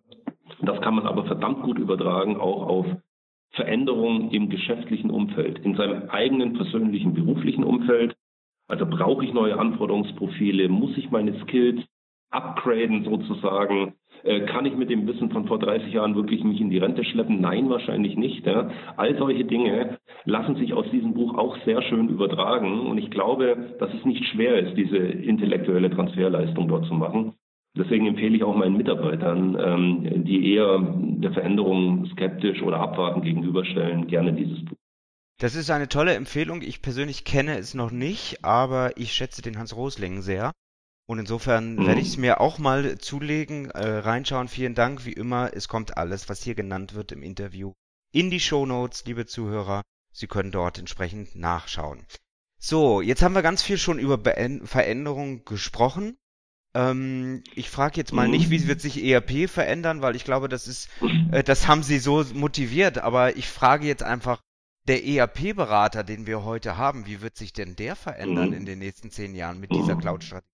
Das 0.62 0.82
kann 0.82 0.96
man 0.96 1.08
aber 1.08 1.26
verdammt 1.26 1.64
gut 1.64 1.80
übertragen, 1.80 2.38
auch 2.38 2.68
auf 2.68 2.86
Veränderungen 3.52 4.32
im 4.32 4.50
geschäftlichen 4.50 5.10
Umfeld, 5.10 5.60
in 5.60 5.76
seinem 5.76 6.10
eigenen 6.10 6.54
persönlichen 6.54 7.14
beruflichen 7.14 7.64
Umfeld. 7.64 8.16
Also 8.68 8.86
brauche 8.86 9.26
ich 9.26 9.34
neue 9.34 9.58
Anforderungsprofile, 9.58 10.70
muss 10.70 10.98
ich 10.98 11.12
meine 11.12 11.40
Skills 11.42 11.82
upgraden 12.30 13.04
sozusagen? 13.04 13.96
Äh, 14.24 14.42
kann 14.42 14.66
ich 14.66 14.76
mit 14.76 14.90
dem 14.90 15.08
Wissen 15.08 15.32
von 15.32 15.48
vor 15.48 15.60
30 15.60 15.94
Jahren 15.94 16.16
wirklich 16.16 16.44
mich 16.44 16.62
in 16.62 16.70
die 16.70 16.78
Rente 16.78 17.04
schleppen? 17.04 17.42
Nein, 17.42 17.70
wahrscheinlich 17.70 18.16
nicht. 18.16 18.46
Ja. 18.46 18.70
All 18.98 19.18
solche 19.18 19.46
Dinge 19.46 19.98
lassen 20.26 20.56
sich 20.56 20.74
aus 20.74 20.90
diesem 20.92 21.14
Buch 21.14 21.38
auch 21.38 21.58
sehr 21.66 21.82
schön 21.84 22.10
übertragen. 22.10 22.88
Und 22.88 22.98
ich 22.98 23.10
glaube, 23.12 23.76
dass 23.80 23.94
es 23.94 24.06
nicht 24.06 24.26
schwer 24.26 24.60
ist, 24.60 24.78
diese 24.78 24.98
intellektuelle 24.98 25.90
Transferleistung 25.90 26.68
dort 26.68 26.86
zu 26.86 26.94
machen. 26.94 27.34
Deswegen 27.78 28.06
empfehle 28.06 28.36
ich 28.36 28.44
auch 28.44 28.56
meinen 28.56 28.76
Mitarbeitern, 28.76 29.58
ähm, 29.60 30.26
die 30.26 30.54
eher 30.54 30.78
der 30.80 31.32
Veränderung 31.32 32.06
skeptisch 32.08 32.62
oder 32.62 32.80
abwartend 32.80 33.24
gegenüberstellen, 33.24 34.08
gerne 34.08 34.34
dieses 34.34 34.64
Buch. 34.66 34.78
Das 35.40 35.56
ist 35.56 35.72
eine 35.72 35.88
tolle 35.88 36.14
Empfehlung. 36.14 36.62
Ich 36.62 36.82
persönlich 36.82 37.24
kenne 37.24 37.58
es 37.58 37.74
noch 37.74 37.92
nicht, 37.92 38.44
aber 38.44 38.92
ich 38.98 39.14
schätze 39.14 39.42
den 39.42 39.58
Hans 39.58 39.76
Rosling 39.76 40.22
sehr. 40.22 40.52
Und 41.12 41.20
insofern 41.20 41.76
mhm. 41.76 41.88
werde 41.88 42.00
ich 42.00 42.08
es 42.08 42.18
mir 42.18 42.40
auch 42.40 42.58
mal 42.58 42.98
zulegen, 42.98 43.70
äh, 43.72 43.86
reinschauen. 43.86 44.48
Vielen 44.48 44.76
Dank, 44.76 45.04
wie 45.04 45.12
immer. 45.12 45.52
Es 45.54 45.68
kommt 45.68 45.98
alles, 45.98 46.30
was 46.30 46.42
hier 46.42 46.56
genannt 46.56 46.94
wird 46.94 47.12
im 47.12 47.22
Interview, 47.22 47.74
in 48.14 48.30
die 48.30 48.40
Show 48.40 48.66
Notes, 48.66 49.04
liebe 49.04 49.26
Zuhörer. 49.26 49.82
Sie 50.14 50.28
können 50.28 50.54
dort 50.54 50.80
entsprechend 50.80 51.36
nachschauen. 51.36 52.06
So, 52.62 53.02
jetzt 53.02 53.24
haben 53.24 53.36
wir 53.36 53.42
ganz 53.42 53.62
viel 53.62 53.78
schon 53.78 54.00
über 54.00 54.18
Be 54.18 54.62
Veränderungen 54.64 55.44
gesprochen. 55.44 56.16
Ähm, 56.74 57.44
ich 57.56 57.70
frage 57.70 57.98
jetzt 57.98 58.14
mal 58.14 58.28
mhm. 58.28 58.32
nicht, 58.32 58.50
wie 58.50 58.70
wird 58.70 58.80
sich 58.80 59.04
ERP 59.04 59.50
verändern, 59.50 60.02
weil 60.02 60.16
ich 60.16 60.24
glaube, 60.24 60.48
das 60.48 60.66
ist, 60.66 60.88
äh, 61.34 61.44
das 61.44 61.68
haben 61.68 61.84
Sie 61.84 62.00
so 62.00 62.24
motiviert. 62.34 63.00
Aber 63.00 63.36
ich 63.36 63.50
frage 63.50 63.86
jetzt 63.86 64.04
einfach, 64.04 64.40
der 64.88 65.06
ERP-Berater, 65.06 66.06
den 66.06 66.26
wir 66.26 66.46
heute 66.46 66.78
haben, 66.78 67.06
wie 67.06 67.20
wird 67.20 67.36
sich 67.36 67.52
denn 67.52 67.76
der 67.76 67.98
verändern 67.98 68.52
mhm. 68.52 68.56
in 68.56 68.66
den 68.66 68.80
nächsten 68.80 69.12
zehn 69.12 69.36
Jahren 69.36 69.60
mit 69.60 69.74
dieser 69.74 69.98
Cloud-Strategie? 69.98 70.48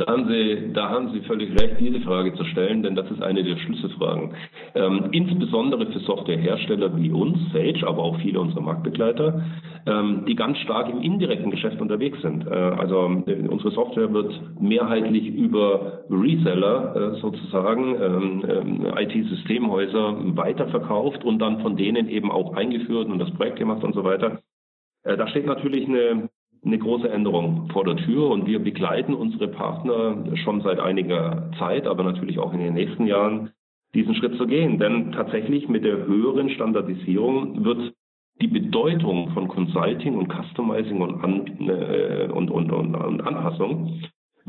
Da 0.00 0.06
haben, 0.06 0.28
Sie, 0.28 0.72
da 0.72 0.88
haben 0.88 1.12
Sie 1.12 1.20
völlig 1.20 1.50
recht, 1.60 1.78
diese 1.78 2.00
Frage 2.00 2.32
zu 2.34 2.42
stellen, 2.44 2.82
denn 2.82 2.94
das 2.94 3.10
ist 3.10 3.22
eine 3.22 3.44
der 3.44 3.56
Schlüsselfragen. 3.58 4.32
Ähm, 4.74 5.08
insbesondere 5.12 5.84
für 5.92 5.98
Softwarehersteller 5.98 6.96
wie 6.96 7.10
uns, 7.10 7.36
Sage, 7.52 7.86
aber 7.86 8.02
auch 8.02 8.16
viele 8.20 8.40
unserer 8.40 8.62
Marktbegleiter, 8.62 9.42
ähm, 9.86 10.24
die 10.26 10.36
ganz 10.36 10.56
stark 10.58 10.88
im 10.88 11.02
indirekten 11.02 11.50
Geschäft 11.50 11.82
unterwegs 11.82 12.18
sind. 12.22 12.46
Äh, 12.46 12.50
also 12.50 13.24
äh, 13.26 13.46
unsere 13.46 13.72
Software 13.72 14.10
wird 14.10 14.40
mehrheitlich 14.58 15.26
über 15.26 16.04
Reseller 16.08 16.96
äh, 16.96 17.20
sozusagen, 17.20 17.94
ähm, 18.00 18.44
ähm 18.48 18.86
IT-Systemhäuser 18.96 20.16
weiterverkauft 20.34 21.24
und 21.24 21.40
dann 21.40 21.60
von 21.60 21.76
denen 21.76 22.08
eben 22.08 22.30
auch 22.30 22.54
eingeführt 22.54 23.08
und 23.08 23.18
das 23.18 23.30
Projekt 23.32 23.58
gemacht 23.58 23.84
und 23.84 23.94
so 23.94 24.02
weiter. 24.02 24.40
Äh, 25.04 25.18
da 25.18 25.28
steht 25.28 25.44
natürlich 25.44 25.86
eine 25.86 26.30
eine 26.64 26.78
große 26.78 27.08
Änderung 27.08 27.68
vor 27.72 27.84
der 27.84 27.96
Tür 27.96 28.28
und 28.30 28.46
wir 28.46 28.58
begleiten 28.58 29.14
unsere 29.14 29.48
Partner 29.48 30.24
schon 30.44 30.60
seit 30.60 30.78
einiger 30.78 31.50
Zeit, 31.58 31.86
aber 31.86 32.04
natürlich 32.04 32.38
auch 32.38 32.52
in 32.52 32.60
den 32.60 32.74
nächsten 32.74 33.06
Jahren, 33.06 33.50
diesen 33.94 34.14
Schritt 34.14 34.36
zu 34.36 34.46
gehen. 34.46 34.78
Denn 34.78 35.12
tatsächlich 35.12 35.68
mit 35.68 35.84
der 35.84 36.06
höheren 36.06 36.50
Standardisierung 36.50 37.64
wird 37.64 37.92
die 38.40 38.46
Bedeutung 38.46 39.30
von 39.30 39.48
Consulting 39.48 40.16
und 40.16 40.32
Customizing 40.32 41.00
und, 41.00 41.24
An 41.24 41.46
äh, 41.68 42.28
und, 42.32 42.50
und, 42.50 42.70
und, 42.72 42.94
und 42.94 43.20
Anpassung 43.20 44.00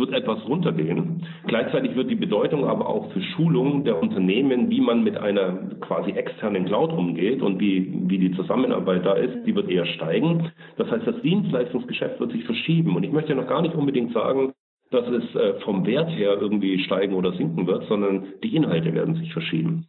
wird 0.02 0.14
etwas 0.14 0.46
runtergehen. 0.48 1.26
Gleichzeitig 1.46 1.96
wird 1.96 2.10
die 2.10 2.16
Bedeutung 2.16 2.66
aber 2.66 2.90
auch 2.90 3.12
für 3.14 3.22
Schulungen 3.22 3.84
der 3.84 4.02
Unternehmen, 4.02 4.70
wie 4.72 4.82
man 4.82 5.04
mit 5.04 5.16
einer 5.18 5.70
quasi 5.80 6.12
externen 6.12 6.66
Cloud 6.66 6.92
umgeht 6.92 7.42
und 7.42 7.60
wie, 7.60 7.94
wie 8.08 8.18
die 8.18 8.32
Zusammenarbeit 8.34 9.06
da 9.06 9.14
ist, 9.14 9.46
die 9.46 9.56
wird 9.56 9.70
eher 9.70 9.86
steigen. 9.86 10.52
Das 10.78 10.90
heißt, 10.90 11.06
das 11.06 11.22
Dienstleistungsgeschäft 11.22 12.20
wird 12.20 12.32
sich 12.32 12.44
verschieben. 12.46 12.96
Und 12.96 13.04
ich 13.04 13.12
möchte 13.12 13.36
noch 13.36 13.48
gar 13.48 13.62
nicht 13.62 13.76
unbedingt 13.76 14.12
sagen, 14.12 14.54
dass 14.90 15.08
es 15.08 15.36
äh, 15.36 15.54
vom 15.62 15.86
Wert 15.86 16.10
her 16.10 16.38
irgendwie 16.42 16.84
steigen 16.84 17.14
oder 17.14 17.32
sinken 17.34 17.68
wird, 17.68 17.88
sondern 17.88 18.26
die 18.44 18.56
Inhalte 18.56 18.94
werden 18.94 19.16
sich 19.16 19.32
verschieben. 19.32 19.88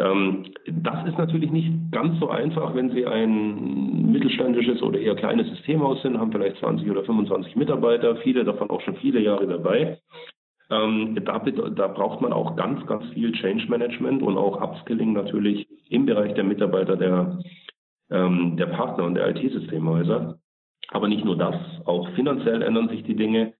Ähm, 0.00 0.46
das 0.66 1.06
ist 1.06 1.18
natürlich 1.18 1.50
nicht 1.50 1.70
ganz 1.92 2.18
so 2.18 2.30
einfach, 2.30 2.74
wenn 2.74 2.90
Sie 2.90 3.06
ein 3.06 4.12
mittelständisches 4.12 4.82
oder 4.82 4.98
eher 4.98 5.14
kleines 5.14 5.48
Systemhaus 5.48 6.00
sind, 6.02 6.18
haben 6.18 6.32
vielleicht 6.32 6.56
20 6.58 6.90
oder 6.90 7.04
25 7.04 7.54
Mitarbeiter, 7.56 8.16
viele 8.16 8.44
davon 8.44 8.70
auch 8.70 8.80
schon 8.80 8.96
viele 8.96 9.20
Jahre 9.20 9.46
dabei. 9.46 9.98
Ähm, 10.70 11.18
da, 11.24 11.38
da, 11.38 11.88
braucht 11.88 12.20
man 12.20 12.32
auch 12.32 12.56
ganz, 12.56 12.86
ganz 12.86 13.04
viel 13.12 13.32
Change 13.32 13.66
Management 13.68 14.22
und 14.22 14.38
auch 14.38 14.60
Upskilling 14.62 15.12
natürlich 15.12 15.66
im 15.90 16.06
Bereich 16.06 16.32
der 16.34 16.44
Mitarbeiter 16.44 16.96
der, 16.96 17.38
ähm, 18.10 18.56
der 18.56 18.66
Partner 18.66 19.04
und 19.04 19.16
der 19.16 19.28
IT-Systemhäuser. 19.36 20.38
Aber 20.92 21.08
nicht 21.08 21.24
nur 21.24 21.36
das, 21.36 21.56
auch 21.84 22.08
finanziell 22.10 22.62
ändern 22.62 22.88
sich 22.88 23.02
die 23.02 23.16
Dinge. 23.16 23.52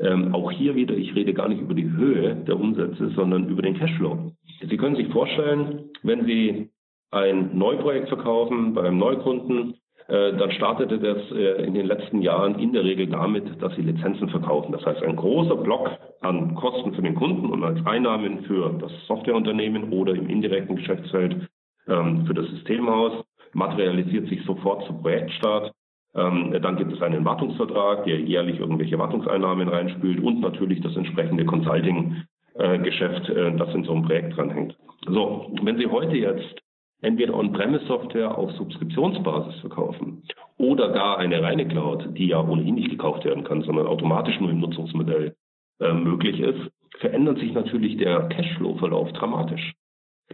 Ähm, 0.00 0.34
auch 0.34 0.50
hier 0.50 0.74
wieder, 0.74 0.96
ich 0.96 1.14
rede 1.14 1.34
gar 1.34 1.48
nicht 1.48 1.60
über 1.60 1.74
die 1.74 1.88
Höhe 1.88 2.34
der 2.34 2.58
Umsätze, 2.58 3.10
sondern 3.10 3.48
über 3.48 3.62
den 3.62 3.78
Cashflow. 3.78 4.32
Sie 4.68 4.76
können 4.76 4.96
sich 4.96 5.08
vorstellen, 5.08 5.90
wenn 6.02 6.26
Sie 6.26 6.70
ein 7.10 7.56
Neuprojekt 7.56 8.08
verkaufen 8.08 8.74
bei 8.74 8.82
einem 8.82 8.98
Neukunden, 8.98 9.74
äh, 10.08 10.36
dann 10.36 10.50
startete 10.52 10.98
das 10.98 11.18
äh, 11.30 11.64
in 11.64 11.74
den 11.74 11.86
letzten 11.86 12.20
Jahren 12.20 12.58
in 12.58 12.72
der 12.72 12.84
Regel 12.84 13.06
damit, 13.06 13.44
dass 13.62 13.74
Sie 13.76 13.82
Lizenzen 13.82 14.28
verkaufen. 14.28 14.72
Das 14.72 14.84
heißt, 14.84 15.02
ein 15.02 15.16
großer 15.16 15.56
Block 15.56 15.90
an 16.20 16.54
Kosten 16.56 16.92
für 16.92 17.02
den 17.02 17.14
Kunden 17.14 17.46
und 17.50 17.62
als 17.62 17.84
Einnahmen 17.86 18.44
für 18.44 18.70
das 18.80 18.92
Softwareunternehmen 19.06 19.92
oder 19.92 20.14
im 20.14 20.28
indirekten 20.28 20.76
Geschäftsfeld 20.76 21.48
ähm, 21.88 22.26
für 22.26 22.34
das 22.34 22.46
Systemhaus 22.48 23.24
materialisiert 23.54 24.28
sich 24.28 24.44
sofort 24.44 24.84
zum 24.86 25.00
Projektstart. 25.00 25.72
Ähm, 26.16 26.56
dann 26.62 26.76
gibt 26.76 26.92
es 26.92 27.02
einen 27.02 27.24
Wartungsvertrag, 27.24 28.04
der 28.04 28.20
jährlich 28.20 28.60
irgendwelche 28.60 28.98
Wartungseinnahmen 28.98 29.68
reinspült 29.68 30.20
und 30.20 30.40
natürlich 30.40 30.80
das 30.80 30.96
entsprechende 30.96 31.44
Consulting-Geschäft, 31.44 33.28
äh, 33.30 33.56
das 33.56 33.74
in 33.74 33.84
so 33.84 33.92
einem 33.92 34.04
Projekt 34.04 34.36
dranhängt. 34.36 34.76
So, 35.06 35.52
wenn 35.62 35.76
Sie 35.76 35.86
heute 35.86 36.16
jetzt 36.16 36.62
entweder 37.02 37.34
On-Premise-Software 37.34 38.36
auf 38.38 38.52
Subskriptionsbasis 38.52 39.60
verkaufen 39.60 40.22
oder 40.56 40.90
gar 40.92 41.18
eine 41.18 41.42
reine 41.42 41.66
Cloud, 41.66 42.08
die 42.16 42.28
ja 42.28 42.40
ohnehin 42.40 42.76
nicht 42.76 42.90
gekauft 42.90 43.24
werden 43.24 43.44
kann, 43.44 43.62
sondern 43.62 43.86
automatisch 43.86 44.38
nur 44.40 44.50
im 44.50 44.60
Nutzungsmodell 44.60 45.34
äh, 45.80 45.92
möglich 45.92 46.40
ist, 46.40 46.70
verändert 46.98 47.38
sich 47.38 47.52
natürlich 47.52 47.96
der 47.96 48.28
Cashflow-Verlauf 48.28 49.12
dramatisch. 49.12 49.74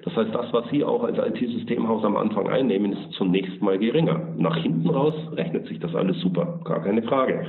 Das 0.03 0.17
heißt, 0.17 0.35
das, 0.35 0.53
was 0.53 0.69
Sie 0.71 0.85
auch 0.85 1.03
als 1.05 1.19
IT-Systemhaus 1.19 2.05
am 2.05 2.17
Anfang 2.17 2.49
einnehmen, 2.49 2.93
ist 2.93 3.13
zunächst 3.13 3.61
mal 3.61 3.79
geringer. 3.79 4.35
Nach 4.37 4.57
hinten 4.57 4.89
raus 4.89 5.15
rechnet 5.33 5.67
sich 5.67 5.79
das 5.81 5.95
alles 5.95 6.19
super, 6.21 6.61
gar 6.65 6.83
keine 6.83 7.03
Frage. 7.03 7.47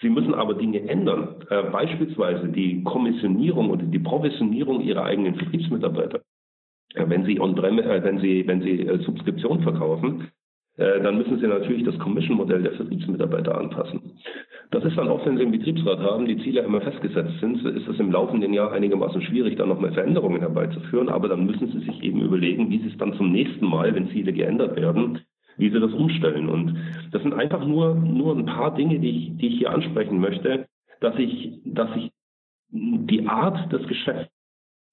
Sie 0.00 0.08
müssen 0.08 0.34
aber 0.34 0.54
Dinge 0.54 0.88
ändern, 0.88 1.36
äh, 1.50 1.62
beispielsweise 1.70 2.48
die 2.48 2.82
Kommissionierung 2.84 3.70
oder 3.70 3.84
die 3.84 3.98
Provisionierung 3.98 4.80
Ihrer 4.80 5.04
eigenen 5.04 5.34
Vertriebsmitarbeiter. 5.36 6.20
Äh, 6.94 7.08
wenn 7.08 7.24
Sie, 7.24 7.40
on 7.40 7.56
äh, 7.56 8.04
wenn 8.04 8.18
Sie, 8.18 8.46
wenn 8.46 8.62
Sie 8.62 8.80
äh, 8.80 8.98
Subskription 9.04 9.62
verkaufen, 9.62 10.28
äh, 10.76 11.00
dann 11.00 11.18
müssen 11.18 11.38
Sie 11.38 11.46
natürlich 11.46 11.84
das 11.84 11.98
Commission-Modell 11.98 12.62
der 12.62 12.72
Vertriebsmitarbeiter 12.72 13.56
anpassen. 13.56 14.00
Das 14.70 14.84
ist 14.84 14.96
dann 14.96 15.08
auch, 15.08 15.24
wenn 15.24 15.36
Sie 15.36 15.42
einen 15.42 15.52
Betriebsrat 15.52 16.00
haben, 16.00 16.26
die 16.26 16.38
Ziele 16.38 16.62
immer 16.62 16.80
festgesetzt 16.80 17.38
sind, 17.40 17.64
ist 17.64 17.86
es 17.86 18.00
im 18.00 18.10
laufenden 18.10 18.52
Jahr 18.52 18.72
einigermaßen 18.72 19.22
schwierig, 19.22 19.56
da 19.56 19.66
nochmal 19.66 19.92
Veränderungen 19.92 20.40
herbeizuführen. 20.40 21.08
Aber 21.08 21.28
dann 21.28 21.46
müssen 21.46 21.70
Sie 21.70 21.78
sich 21.80 22.02
eben 22.02 22.20
überlegen, 22.22 22.70
wie 22.70 22.78
Sie 22.78 22.88
es 22.88 22.96
dann 22.98 23.14
zum 23.14 23.30
nächsten 23.30 23.66
Mal, 23.66 23.94
wenn 23.94 24.10
Ziele 24.10 24.32
geändert 24.32 24.74
werden, 24.76 25.20
wie 25.58 25.70
Sie 25.70 25.78
das 25.78 25.92
umstellen. 25.92 26.48
Und 26.48 26.76
das 27.12 27.22
sind 27.22 27.34
einfach 27.34 27.64
nur, 27.64 27.94
nur 27.94 28.36
ein 28.36 28.46
paar 28.46 28.74
Dinge, 28.74 28.98
die 28.98 29.10
ich, 29.10 29.36
die 29.36 29.46
ich 29.48 29.58
hier 29.58 29.70
ansprechen 29.70 30.18
möchte. 30.18 30.66
dass 31.00 31.14
sich 31.16 31.60
dass 31.64 31.92
sich 31.94 32.10
die 32.70 33.28
Art 33.28 33.72
des 33.72 33.86
Geschäfts 33.86 34.32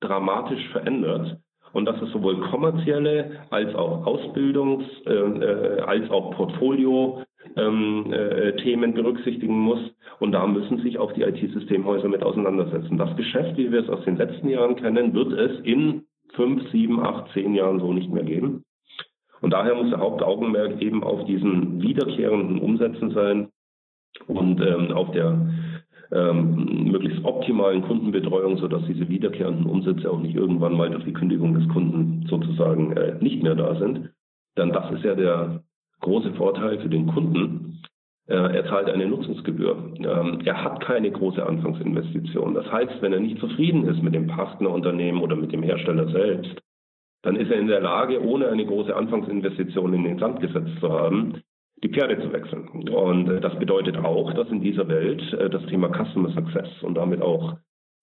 dramatisch 0.01 0.67
verändert 0.69 1.39
und 1.73 1.85
dass 1.85 2.01
es 2.01 2.11
sowohl 2.11 2.39
kommerzielle 2.49 3.39
als 3.49 3.73
auch 3.75 4.05
Ausbildungs- 4.05 5.05
äh, 5.05 5.13
äh 5.13 5.81
als 5.81 6.09
auch 6.09 6.31
Portfolio 6.31 7.23
ähm, 7.55 8.13
äh, 8.13 8.87
berücksichtigen 8.91 9.57
muss. 9.57 9.79
Und 10.19 10.33
da 10.33 10.45
müssen 10.45 10.81
sich 10.81 10.97
auch 10.99 11.11
die 11.13 11.23
IT-Systemhäuser 11.23 12.07
mit 12.07 12.23
auseinandersetzen. 12.23 12.97
Das 12.97 13.15
Geschäft, 13.15 13.57
wie 13.57 13.71
wir 13.71 13.81
es 13.81 13.89
aus 13.89 14.03
den 14.05 14.17
letzten 14.17 14.49
Jahren 14.49 14.75
kennen, 14.75 15.13
wird 15.13 15.33
es 15.33 15.59
in 15.61 16.03
fünf, 16.33 16.69
sieben, 16.71 16.99
acht, 17.01 17.31
zehn 17.33 17.55
Jahren 17.55 17.79
so 17.79 17.91
nicht 17.93 18.11
mehr 18.11 18.23
geben. 18.23 18.63
Und 19.41 19.51
daher 19.51 19.75
muss 19.75 19.89
der 19.89 19.99
Hauptaugenmerk 19.99 20.81
eben 20.81 21.03
auf 21.03 21.25
diesen 21.25 21.81
wiederkehrenden 21.81 22.59
Umsätzen 22.59 23.11
sein 23.11 23.49
und 24.27 24.61
ähm, 24.61 24.91
auf 24.91 25.11
der 25.11 25.49
ähm, 26.13 26.91
möglichst 26.91 27.23
optimalen 27.23 27.81
Kundenbetreuung, 27.83 28.57
sodass 28.57 28.83
diese 28.85 29.07
wiederkehrenden 29.07 29.65
Umsätze 29.65 30.09
auch 30.09 30.19
nicht 30.19 30.35
irgendwann 30.35 30.75
mal 30.75 30.89
durch 30.89 31.05
die 31.05 31.13
Kündigung 31.13 31.53
des 31.53 31.67
Kunden 31.69 32.25
sozusagen 32.27 32.91
äh, 32.93 33.15
nicht 33.21 33.41
mehr 33.43 33.55
da 33.55 33.75
sind. 33.75 34.09
Denn 34.57 34.71
das 34.71 34.91
ist 34.91 35.03
ja 35.03 35.15
der 35.15 35.63
große 36.01 36.33
Vorteil 36.33 36.79
für 36.79 36.89
den 36.89 37.07
Kunden. 37.07 37.81
Äh, 38.27 38.35
er 38.35 38.65
zahlt 38.65 38.89
eine 38.89 39.07
Nutzungsgebühr. 39.07 39.93
Ähm, 39.99 40.39
er 40.43 40.63
hat 40.63 40.81
keine 40.81 41.11
große 41.11 41.45
Anfangsinvestition. 41.45 42.53
Das 42.55 42.69
heißt, 42.71 43.01
wenn 43.01 43.13
er 43.13 43.19
nicht 43.19 43.39
zufrieden 43.39 43.87
ist 43.87 44.01
mit 44.03 44.13
dem 44.13 44.27
Partnerunternehmen 44.27 45.21
oder 45.21 45.35
mit 45.35 45.53
dem 45.53 45.63
Hersteller 45.63 46.09
selbst, 46.09 46.61
dann 47.23 47.35
ist 47.35 47.51
er 47.51 47.59
in 47.59 47.67
der 47.67 47.81
Lage, 47.81 48.23
ohne 48.25 48.47
eine 48.47 48.65
große 48.65 48.95
Anfangsinvestition 48.95 49.93
in 49.93 50.03
den 50.03 50.19
Sand 50.19 50.41
gesetzt 50.41 50.79
zu 50.79 50.91
haben, 50.91 51.41
die 51.83 51.89
Pferde 51.89 52.19
zu 52.21 52.31
wechseln. 52.31 52.67
Und 52.89 53.29
äh, 53.29 53.41
das 53.41 53.57
bedeutet 53.57 53.97
auch, 53.97 54.33
dass 54.33 54.49
in 54.49 54.61
dieser 54.61 54.87
Welt 54.87 55.21
äh, 55.33 55.49
das 55.49 55.65
Thema 55.67 55.89
Customer 55.89 56.29
Success 56.31 56.69
und 56.83 56.95
damit 56.95 57.21
auch 57.21 57.57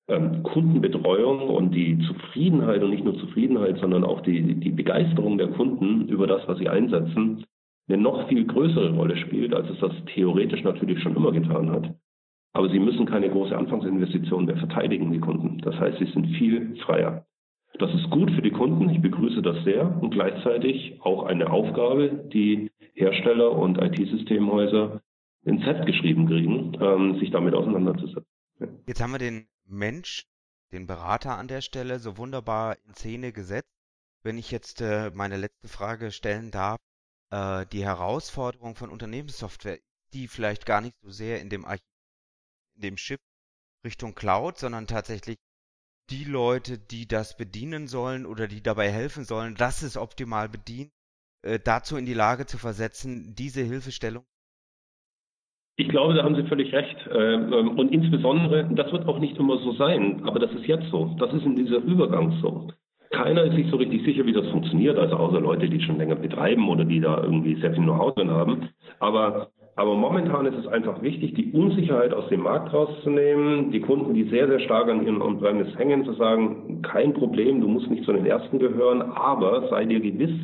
ähm, 0.09 0.43
Kundenbetreuung 0.43 1.49
und 1.49 1.75
die 1.75 1.99
Zufriedenheit 2.07 2.83
und 2.83 2.91
nicht 2.91 3.05
nur 3.05 3.19
Zufriedenheit, 3.19 3.79
sondern 3.79 4.05
auch 4.05 4.23
die, 4.23 4.55
die 4.55 4.71
Begeisterung 4.71 5.39
der 5.39 5.49
Kunden 5.49 6.09
über 6.09 6.27
das, 6.27 6.47
was 6.49 6.59
sie 6.59 6.69
einsetzen, 6.69 7.45
eine 7.89 8.03
noch 8.03 8.29
viel 8.29 8.47
größere 8.47 8.95
Rolle 8.95 9.17
spielt, 9.17 9.55
als 9.55 9.69
es 9.71 9.79
das 9.81 9.93
theoretisch 10.15 10.63
natürlich 10.63 11.01
schon 11.03 11.17
immer 11.17 11.33
getan 11.33 11.71
hat. 11.71 11.95
Aber 12.55 12.69
sie 12.71 12.79
müssen 12.79 13.07
keine 13.07 13.31
große 13.31 13.57
Anfangsinvestition 13.57 14.47
mehr 14.47 14.57
verteidigen, 14.57 15.13
die 15.13 15.21
Kunden. 15.21 15.59
Das 15.59 15.79
heißt, 15.79 15.99
sie 15.99 16.07
sind 16.07 16.27
viel 16.37 16.77
freier. 16.85 17.25
Das 17.79 17.95
ist 17.95 18.11
gut 18.11 18.31
für 18.33 18.43
die 18.43 18.51
Kunden, 18.51 18.91
ich 18.91 19.01
begrüße 19.01 19.43
das 19.43 19.63
sehr 19.65 20.03
und 20.03 20.11
gleichzeitig 20.11 20.99
auch 21.01 21.25
eine 21.25 21.51
Aufgabe, 21.51 22.09
die 22.33 22.71
Hersteller 22.99 23.53
und 23.53 23.79
IT-Systemhäuser 23.79 25.01
ins 25.45 25.65
Set 25.65 25.87
geschrieben 25.87 26.27
kriegen, 26.27 26.77
ähm, 26.81 27.19
sich 27.21 27.31
damit 27.31 27.55
auseinanderzusetzen. 27.55 28.27
Jetzt 28.87 29.01
haben 29.01 29.13
wir 29.13 29.19
den 29.19 29.49
Mensch, 29.65 30.27
den 30.73 30.87
Berater 30.87 31.39
an 31.39 31.49
der 31.49 31.61
Stelle 31.61 31.99
so 32.01 32.19
wunderbar 32.19 32.77
in 32.87 32.95
Szene 32.95 33.33
gesetzt. 33.33 33.71
Wenn 34.23 34.37
ich 34.37 34.51
jetzt 34.51 34.81
äh, 34.81 35.11
meine 35.15 35.37
letzte 35.37 35.69
Frage 35.69 36.11
stellen 36.11 36.51
darf, 36.51 36.79
äh, 37.31 37.67
die 37.67 37.85
Herausforderung 37.85 38.75
von 38.75 38.91
Unternehmenssoftware, 38.91 39.79
die 40.13 40.27
vielleicht 40.27 40.67
gar 40.67 40.81
nicht 40.81 40.97
so 41.01 41.11
sehr 41.11 41.41
in 41.41 41.51
dem 41.51 41.65
Archiv, 41.65 41.87
in 42.77 42.83
dem 42.83 42.97
Chip 42.97 43.21
Richtung 43.85 44.15
Cloud, 44.15 44.59
sondern 44.59 44.87
tatsächlich 44.87 45.39
die 46.11 46.25
Leute, 46.25 46.79
die 46.79 47.07
das 47.07 47.37
bedienen 47.37 47.87
sollen 47.87 48.27
oder 48.27 48.49
die 48.49 48.63
dabei 48.63 48.91
helfen 48.91 49.25
sollen, 49.25 49.55
dass 49.55 49.83
es 49.83 49.97
optimal 49.97 50.49
bedient, 50.49 50.91
äh, 51.43 51.59
dazu 51.63 51.97
in 51.97 52.07
die 52.07 52.15
Lage 52.15 52.47
zu 52.47 52.59
versetzen, 52.59 53.35
diese 53.37 53.63
Hilfestellung? 53.63 54.25
Ich 55.81 55.89
glaube, 55.89 56.15
da 56.15 56.25
haben 56.25 56.35
Sie 56.35 56.43
völlig 56.43 56.73
recht. 56.73 56.97
Ähm, 57.15 57.53
ähm, 57.53 57.79
und 57.79 57.93
insbesondere, 57.93 58.69
das 58.73 58.91
wird 58.91 59.07
auch 59.07 59.21
nicht 59.21 59.37
immer 59.39 59.59
so 59.59 59.73
sein, 59.75 60.23
aber 60.25 60.41
das 60.41 60.51
ist 60.53 60.67
jetzt 60.67 60.91
so. 60.91 61.15
Das 61.21 61.33
ist 61.33 61.45
in 61.45 61.55
dieser 61.55 61.77
Übergang 61.77 62.37
so. 62.43 62.67
Keiner 63.11 63.45
ist 63.45 63.55
sich 63.55 63.71
so 63.71 63.77
richtig 63.77 64.05
sicher, 64.05 64.27
wie 64.27 64.33
das 64.33 64.47
funktioniert, 64.49 64.99
also 64.99 65.17
außer 65.17 65.41
Leute, 65.41 65.69
die 65.69 65.81
schon 65.81 65.97
länger 65.97 66.17
betreiben 66.17 66.69
oder 66.69 66.85
die 66.85 67.01
da 67.01 67.23
irgendwie 67.23 67.55
sehr 67.61 67.73
viel 67.73 67.85
Know-how 67.85 68.15
drin 68.15 68.31
haben. 68.31 68.71
Aber, 68.99 69.51
aber 69.77 69.95
momentan 69.95 70.47
ist 70.47 70.59
es 70.59 70.67
einfach 70.67 71.01
wichtig, 71.01 71.35
die 71.35 71.53
Unsicherheit 71.53 72.13
aus 72.13 72.29
dem 72.29 72.41
Markt 72.41 72.73
rauszunehmen, 72.73 73.71
die 73.71 73.81
Kunden, 73.81 74.13
die 74.15 74.29
sehr, 74.29 74.49
sehr 74.49 74.61
stark 74.61 74.89
an 74.89 75.07
ihren 75.07 75.23
On-Premise 75.23 75.79
hängen, 75.79 76.05
zu 76.05 76.13
sagen, 76.15 76.83
kein 76.83 77.15
Problem, 77.15 77.61
du 77.61 77.69
musst 77.69 77.89
nicht 77.89 78.05
zu 78.05 78.13
den 78.13 78.27
Ersten 78.27 78.59
gehören, 78.59 79.01
aber 79.01 79.69
sei 79.71 79.85
dir 79.85 80.01
gewiss, 80.01 80.35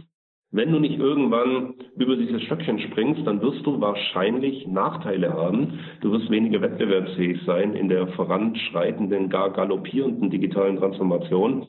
wenn 0.55 0.73
du 0.73 0.79
nicht 0.79 0.99
irgendwann 0.99 1.75
über 1.97 2.17
dieses 2.17 2.43
Stöckchen 2.43 2.79
springst, 2.79 3.27
dann 3.27 3.43
wirst 3.43 3.67
du 3.67 3.81
wahrscheinlich 3.81 4.67
Nachteile 4.67 5.33
haben. 5.33 5.81
Du 6.01 6.13
wirst 6.13 6.31
weniger 6.31 6.63
wettbewerbsfähig 6.63 7.41
sein 7.45 7.75
in 7.75 7.89
der 7.89 8.07
voranschreitenden, 8.09 9.29
gar 9.29 9.53
galoppierenden 9.53 10.31
digitalen 10.31 10.77
Transformation 10.77 11.67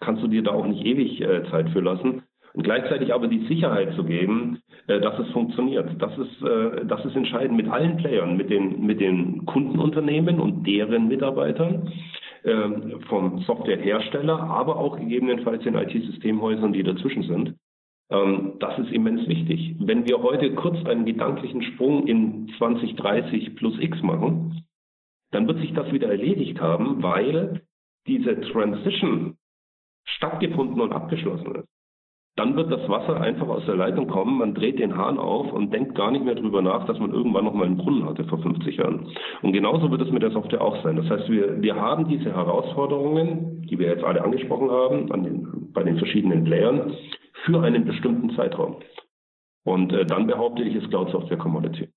kannst 0.00 0.22
du 0.22 0.28
dir 0.28 0.42
da 0.42 0.52
auch 0.52 0.66
nicht 0.66 0.84
ewig 0.84 1.20
äh, 1.20 1.44
Zeit 1.50 1.70
für 1.70 1.80
lassen. 1.80 2.22
Und 2.52 2.62
gleichzeitig 2.62 3.12
aber 3.12 3.26
die 3.26 3.46
Sicherheit 3.46 3.94
zu 3.94 4.04
geben, 4.04 4.60
äh, 4.86 5.00
dass 5.00 5.18
es 5.18 5.28
funktioniert. 5.30 5.90
Das 5.98 6.16
ist, 6.16 6.42
äh, 6.42 6.86
das 6.86 7.04
ist 7.04 7.16
entscheidend 7.16 7.56
mit 7.56 7.68
allen 7.68 7.96
Playern, 7.96 8.36
mit 8.36 8.50
den, 8.50 8.84
mit 8.86 9.00
den 9.00 9.44
Kundenunternehmen 9.46 10.40
und 10.40 10.66
deren 10.66 11.08
Mitarbeitern, 11.08 11.92
äh, 12.44 12.68
vom 13.08 13.38
Softwarehersteller, 13.40 14.38
aber 14.38 14.76
auch 14.76 14.98
gegebenenfalls 14.98 15.64
den 15.64 15.74
IT-Systemhäusern, 15.74 16.72
die 16.72 16.82
dazwischen 16.82 17.22
sind. 17.24 17.54
Ähm, 18.10 18.54
das 18.60 18.78
ist 18.78 18.92
immens 18.92 19.26
wichtig. 19.28 19.76
Wenn 19.78 20.06
wir 20.06 20.22
heute 20.22 20.54
kurz 20.54 20.84
einen 20.86 21.04
gedanklichen 21.04 21.62
Sprung 21.62 22.06
in 22.06 22.48
2030 22.58 23.56
plus 23.56 23.78
X 23.78 24.02
machen, 24.02 24.64
dann 25.30 25.48
wird 25.48 25.58
sich 25.60 25.72
das 25.72 25.90
wieder 25.92 26.08
erledigt 26.08 26.60
haben, 26.60 27.02
weil 27.02 27.62
diese 28.06 28.40
Transition 28.40 29.36
stattgefunden 30.04 30.80
und 30.80 30.92
abgeschlossen 30.92 31.54
ist, 31.56 31.68
dann 32.36 32.56
wird 32.56 32.70
das 32.70 32.88
Wasser 32.88 33.20
einfach 33.20 33.46
aus 33.46 33.64
der 33.64 33.76
Leitung 33.76 34.08
kommen, 34.08 34.38
man 34.38 34.54
dreht 34.54 34.80
den 34.80 34.96
Hahn 34.96 35.18
auf 35.18 35.52
und 35.52 35.72
denkt 35.72 35.94
gar 35.94 36.10
nicht 36.10 36.24
mehr 36.24 36.34
darüber 36.34 36.62
nach, 36.62 36.84
dass 36.86 36.98
man 36.98 37.12
irgendwann 37.12 37.44
noch 37.44 37.54
mal 37.54 37.66
einen 37.66 37.76
Brunnen 37.76 38.06
hatte 38.06 38.24
vor 38.24 38.38
50 38.38 38.76
Jahren. 38.76 39.06
Und 39.42 39.52
genauso 39.52 39.90
wird 39.90 40.02
es 40.02 40.10
mit 40.10 40.22
der 40.22 40.32
Software 40.32 40.60
auch 40.60 40.82
sein. 40.82 40.96
Das 40.96 41.08
heißt, 41.08 41.28
wir, 41.30 41.62
wir 41.62 41.76
haben 41.76 42.08
diese 42.08 42.34
Herausforderungen, 42.34 43.62
die 43.70 43.78
wir 43.78 43.86
jetzt 43.86 44.02
alle 44.02 44.24
angesprochen 44.24 44.70
haben, 44.70 45.24
den, 45.24 45.72
bei 45.72 45.84
den 45.84 45.96
verschiedenen 45.96 46.42
Playern, 46.44 46.92
für 47.44 47.62
einen 47.62 47.84
bestimmten 47.84 48.34
Zeitraum. 48.36 48.82
Und 49.64 49.92
äh, 49.92 50.06
dann 50.06 50.26
behaupte 50.26 50.62
ich, 50.62 50.74
ist 50.74 50.88
Cloud 50.90 51.10
Software 51.10 51.38
Commodity. 51.38 51.92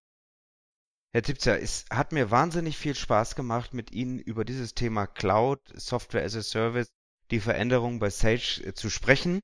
Herr 1.13 1.21
Tipzer, 1.21 1.59
es 1.59 1.85
hat 1.89 2.11
mir 2.11 2.31
wahnsinnig 2.31 2.77
viel 2.77 2.95
Spaß 2.95 3.35
gemacht, 3.35 3.73
mit 3.73 3.91
Ihnen 3.91 4.19
über 4.19 4.45
dieses 4.45 4.73
Thema 4.73 5.07
Cloud, 5.07 5.59
Software 5.75 6.23
as 6.23 6.35
a 6.35 6.41
Service 6.41 6.89
die 7.31 7.39
Veränderung 7.39 7.99
bei 7.99 8.09
Sage 8.09 8.63
äh, 8.65 8.73
zu 8.73 8.89
sprechen. 8.89 9.41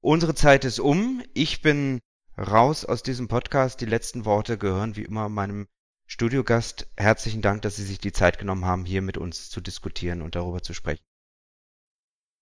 Unsere 0.00 0.34
Zeit 0.34 0.64
ist 0.64 0.80
um. 0.80 1.22
Ich 1.34 1.62
bin 1.62 2.00
raus 2.36 2.84
aus 2.84 3.02
diesem 3.02 3.28
Podcast. 3.28 3.80
Die 3.80 3.86
letzten 3.86 4.24
Worte 4.24 4.58
gehören 4.58 4.96
wie 4.96 5.04
immer 5.04 5.28
meinem 5.28 5.66
Studiogast. 6.06 6.88
Herzlichen 6.96 7.42
Dank, 7.42 7.62
dass 7.62 7.76
Sie 7.76 7.84
sich 7.84 7.98
die 7.98 8.12
Zeit 8.12 8.38
genommen 8.38 8.64
haben, 8.64 8.84
hier 8.84 9.02
mit 9.02 9.18
uns 9.18 9.50
zu 9.50 9.60
diskutieren 9.60 10.22
und 10.22 10.36
darüber 10.36 10.62
zu 10.62 10.74
sprechen. 10.74 11.02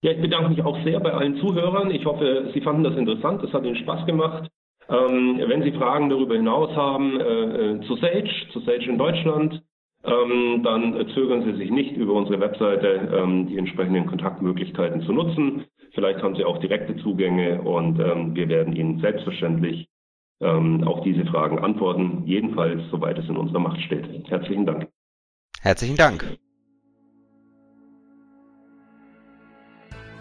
Ja, 0.03 0.11
ich 0.11 0.21
bedanke 0.21 0.51
mich 0.51 0.63
auch 0.63 0.83
sehr 0.83 0.99
bei 0.99 1.13
allen 1.13 1.37
Zuhörern. 1.37 1.93
Ich 1.93 2.05
hoffe, 2.05 2.51
Sie 2.53 2.61
fanden 2.61 2.83
das 2.83 2.97
interessant. 2.97 3.43
Es 3.45 3.53
hat 3.53 3.65
Ihnen 3.65 3.77
Spaß 3.77 4.05
gemacht. 4.05 4.51
Ähm, 4.89 5.41
wenn 5.47 5.63
Sie 5.63 5.73
Fragen 5.73 6.11
darüber 6.11 6.35
hinaus 6.35 6.75
haben 6.75 7.21
äh, 7.21 7.25
äh 7.25 7.81
zu 7.87 7.95
Sage, 7.97 8.29
zu 8.53 8.61
Sage 8.61 8.91
in 8.91 8.99
Deutschland, 8.99 9.63
ähm, 10.05 10.63
dann 10.65 11.09
zögern 11.15 11.45
Sie 11.45 11.57
sich 11.57 11.71
nicht, 11.71 11.97
über 11.97 12.15
unsere 12.15 12.41
Webseite 12.41 13.11
ähm, 13.15 13.47
die 13.47 13.57
entsprechenden 13.57 14.07
Kontaktmöglichkeiten 14.07 15.03
zu 15.03 15.13
nutzen. 15.13 15.67
Vielleicht 15.95 16.21
haben 16.21 16.35
Sie 16.35 16.45
auch 16.45 16.59
direkte 16.59 16.97
Zugänge 16.97 17.63
und 17.63 18.01
ähm, 18.01 18.35
wir 18.35 18.49
werden 18.49 18.75
Ihnen 18.75 19.01
selbstverständlich 19.01 19.87
ähm, 20.41 20.83
auf 20.83 21.05
diese 21.05 21.25
Fragen 21.27 21.61
antworten, 21.61 22.25
jedenfalls 22.27 22.83
soweit 22.91 23.19
es 23.19 23.29
in 23.29 23.37
unserer 23.37 23.61
Macht 23.61 23.81
steht. 23.83 24.07
Herzlichen 24.29 24.67
Dank. 24.67 24.89
Herzlichen 25.61 25.97
Dank. 25.97 26.39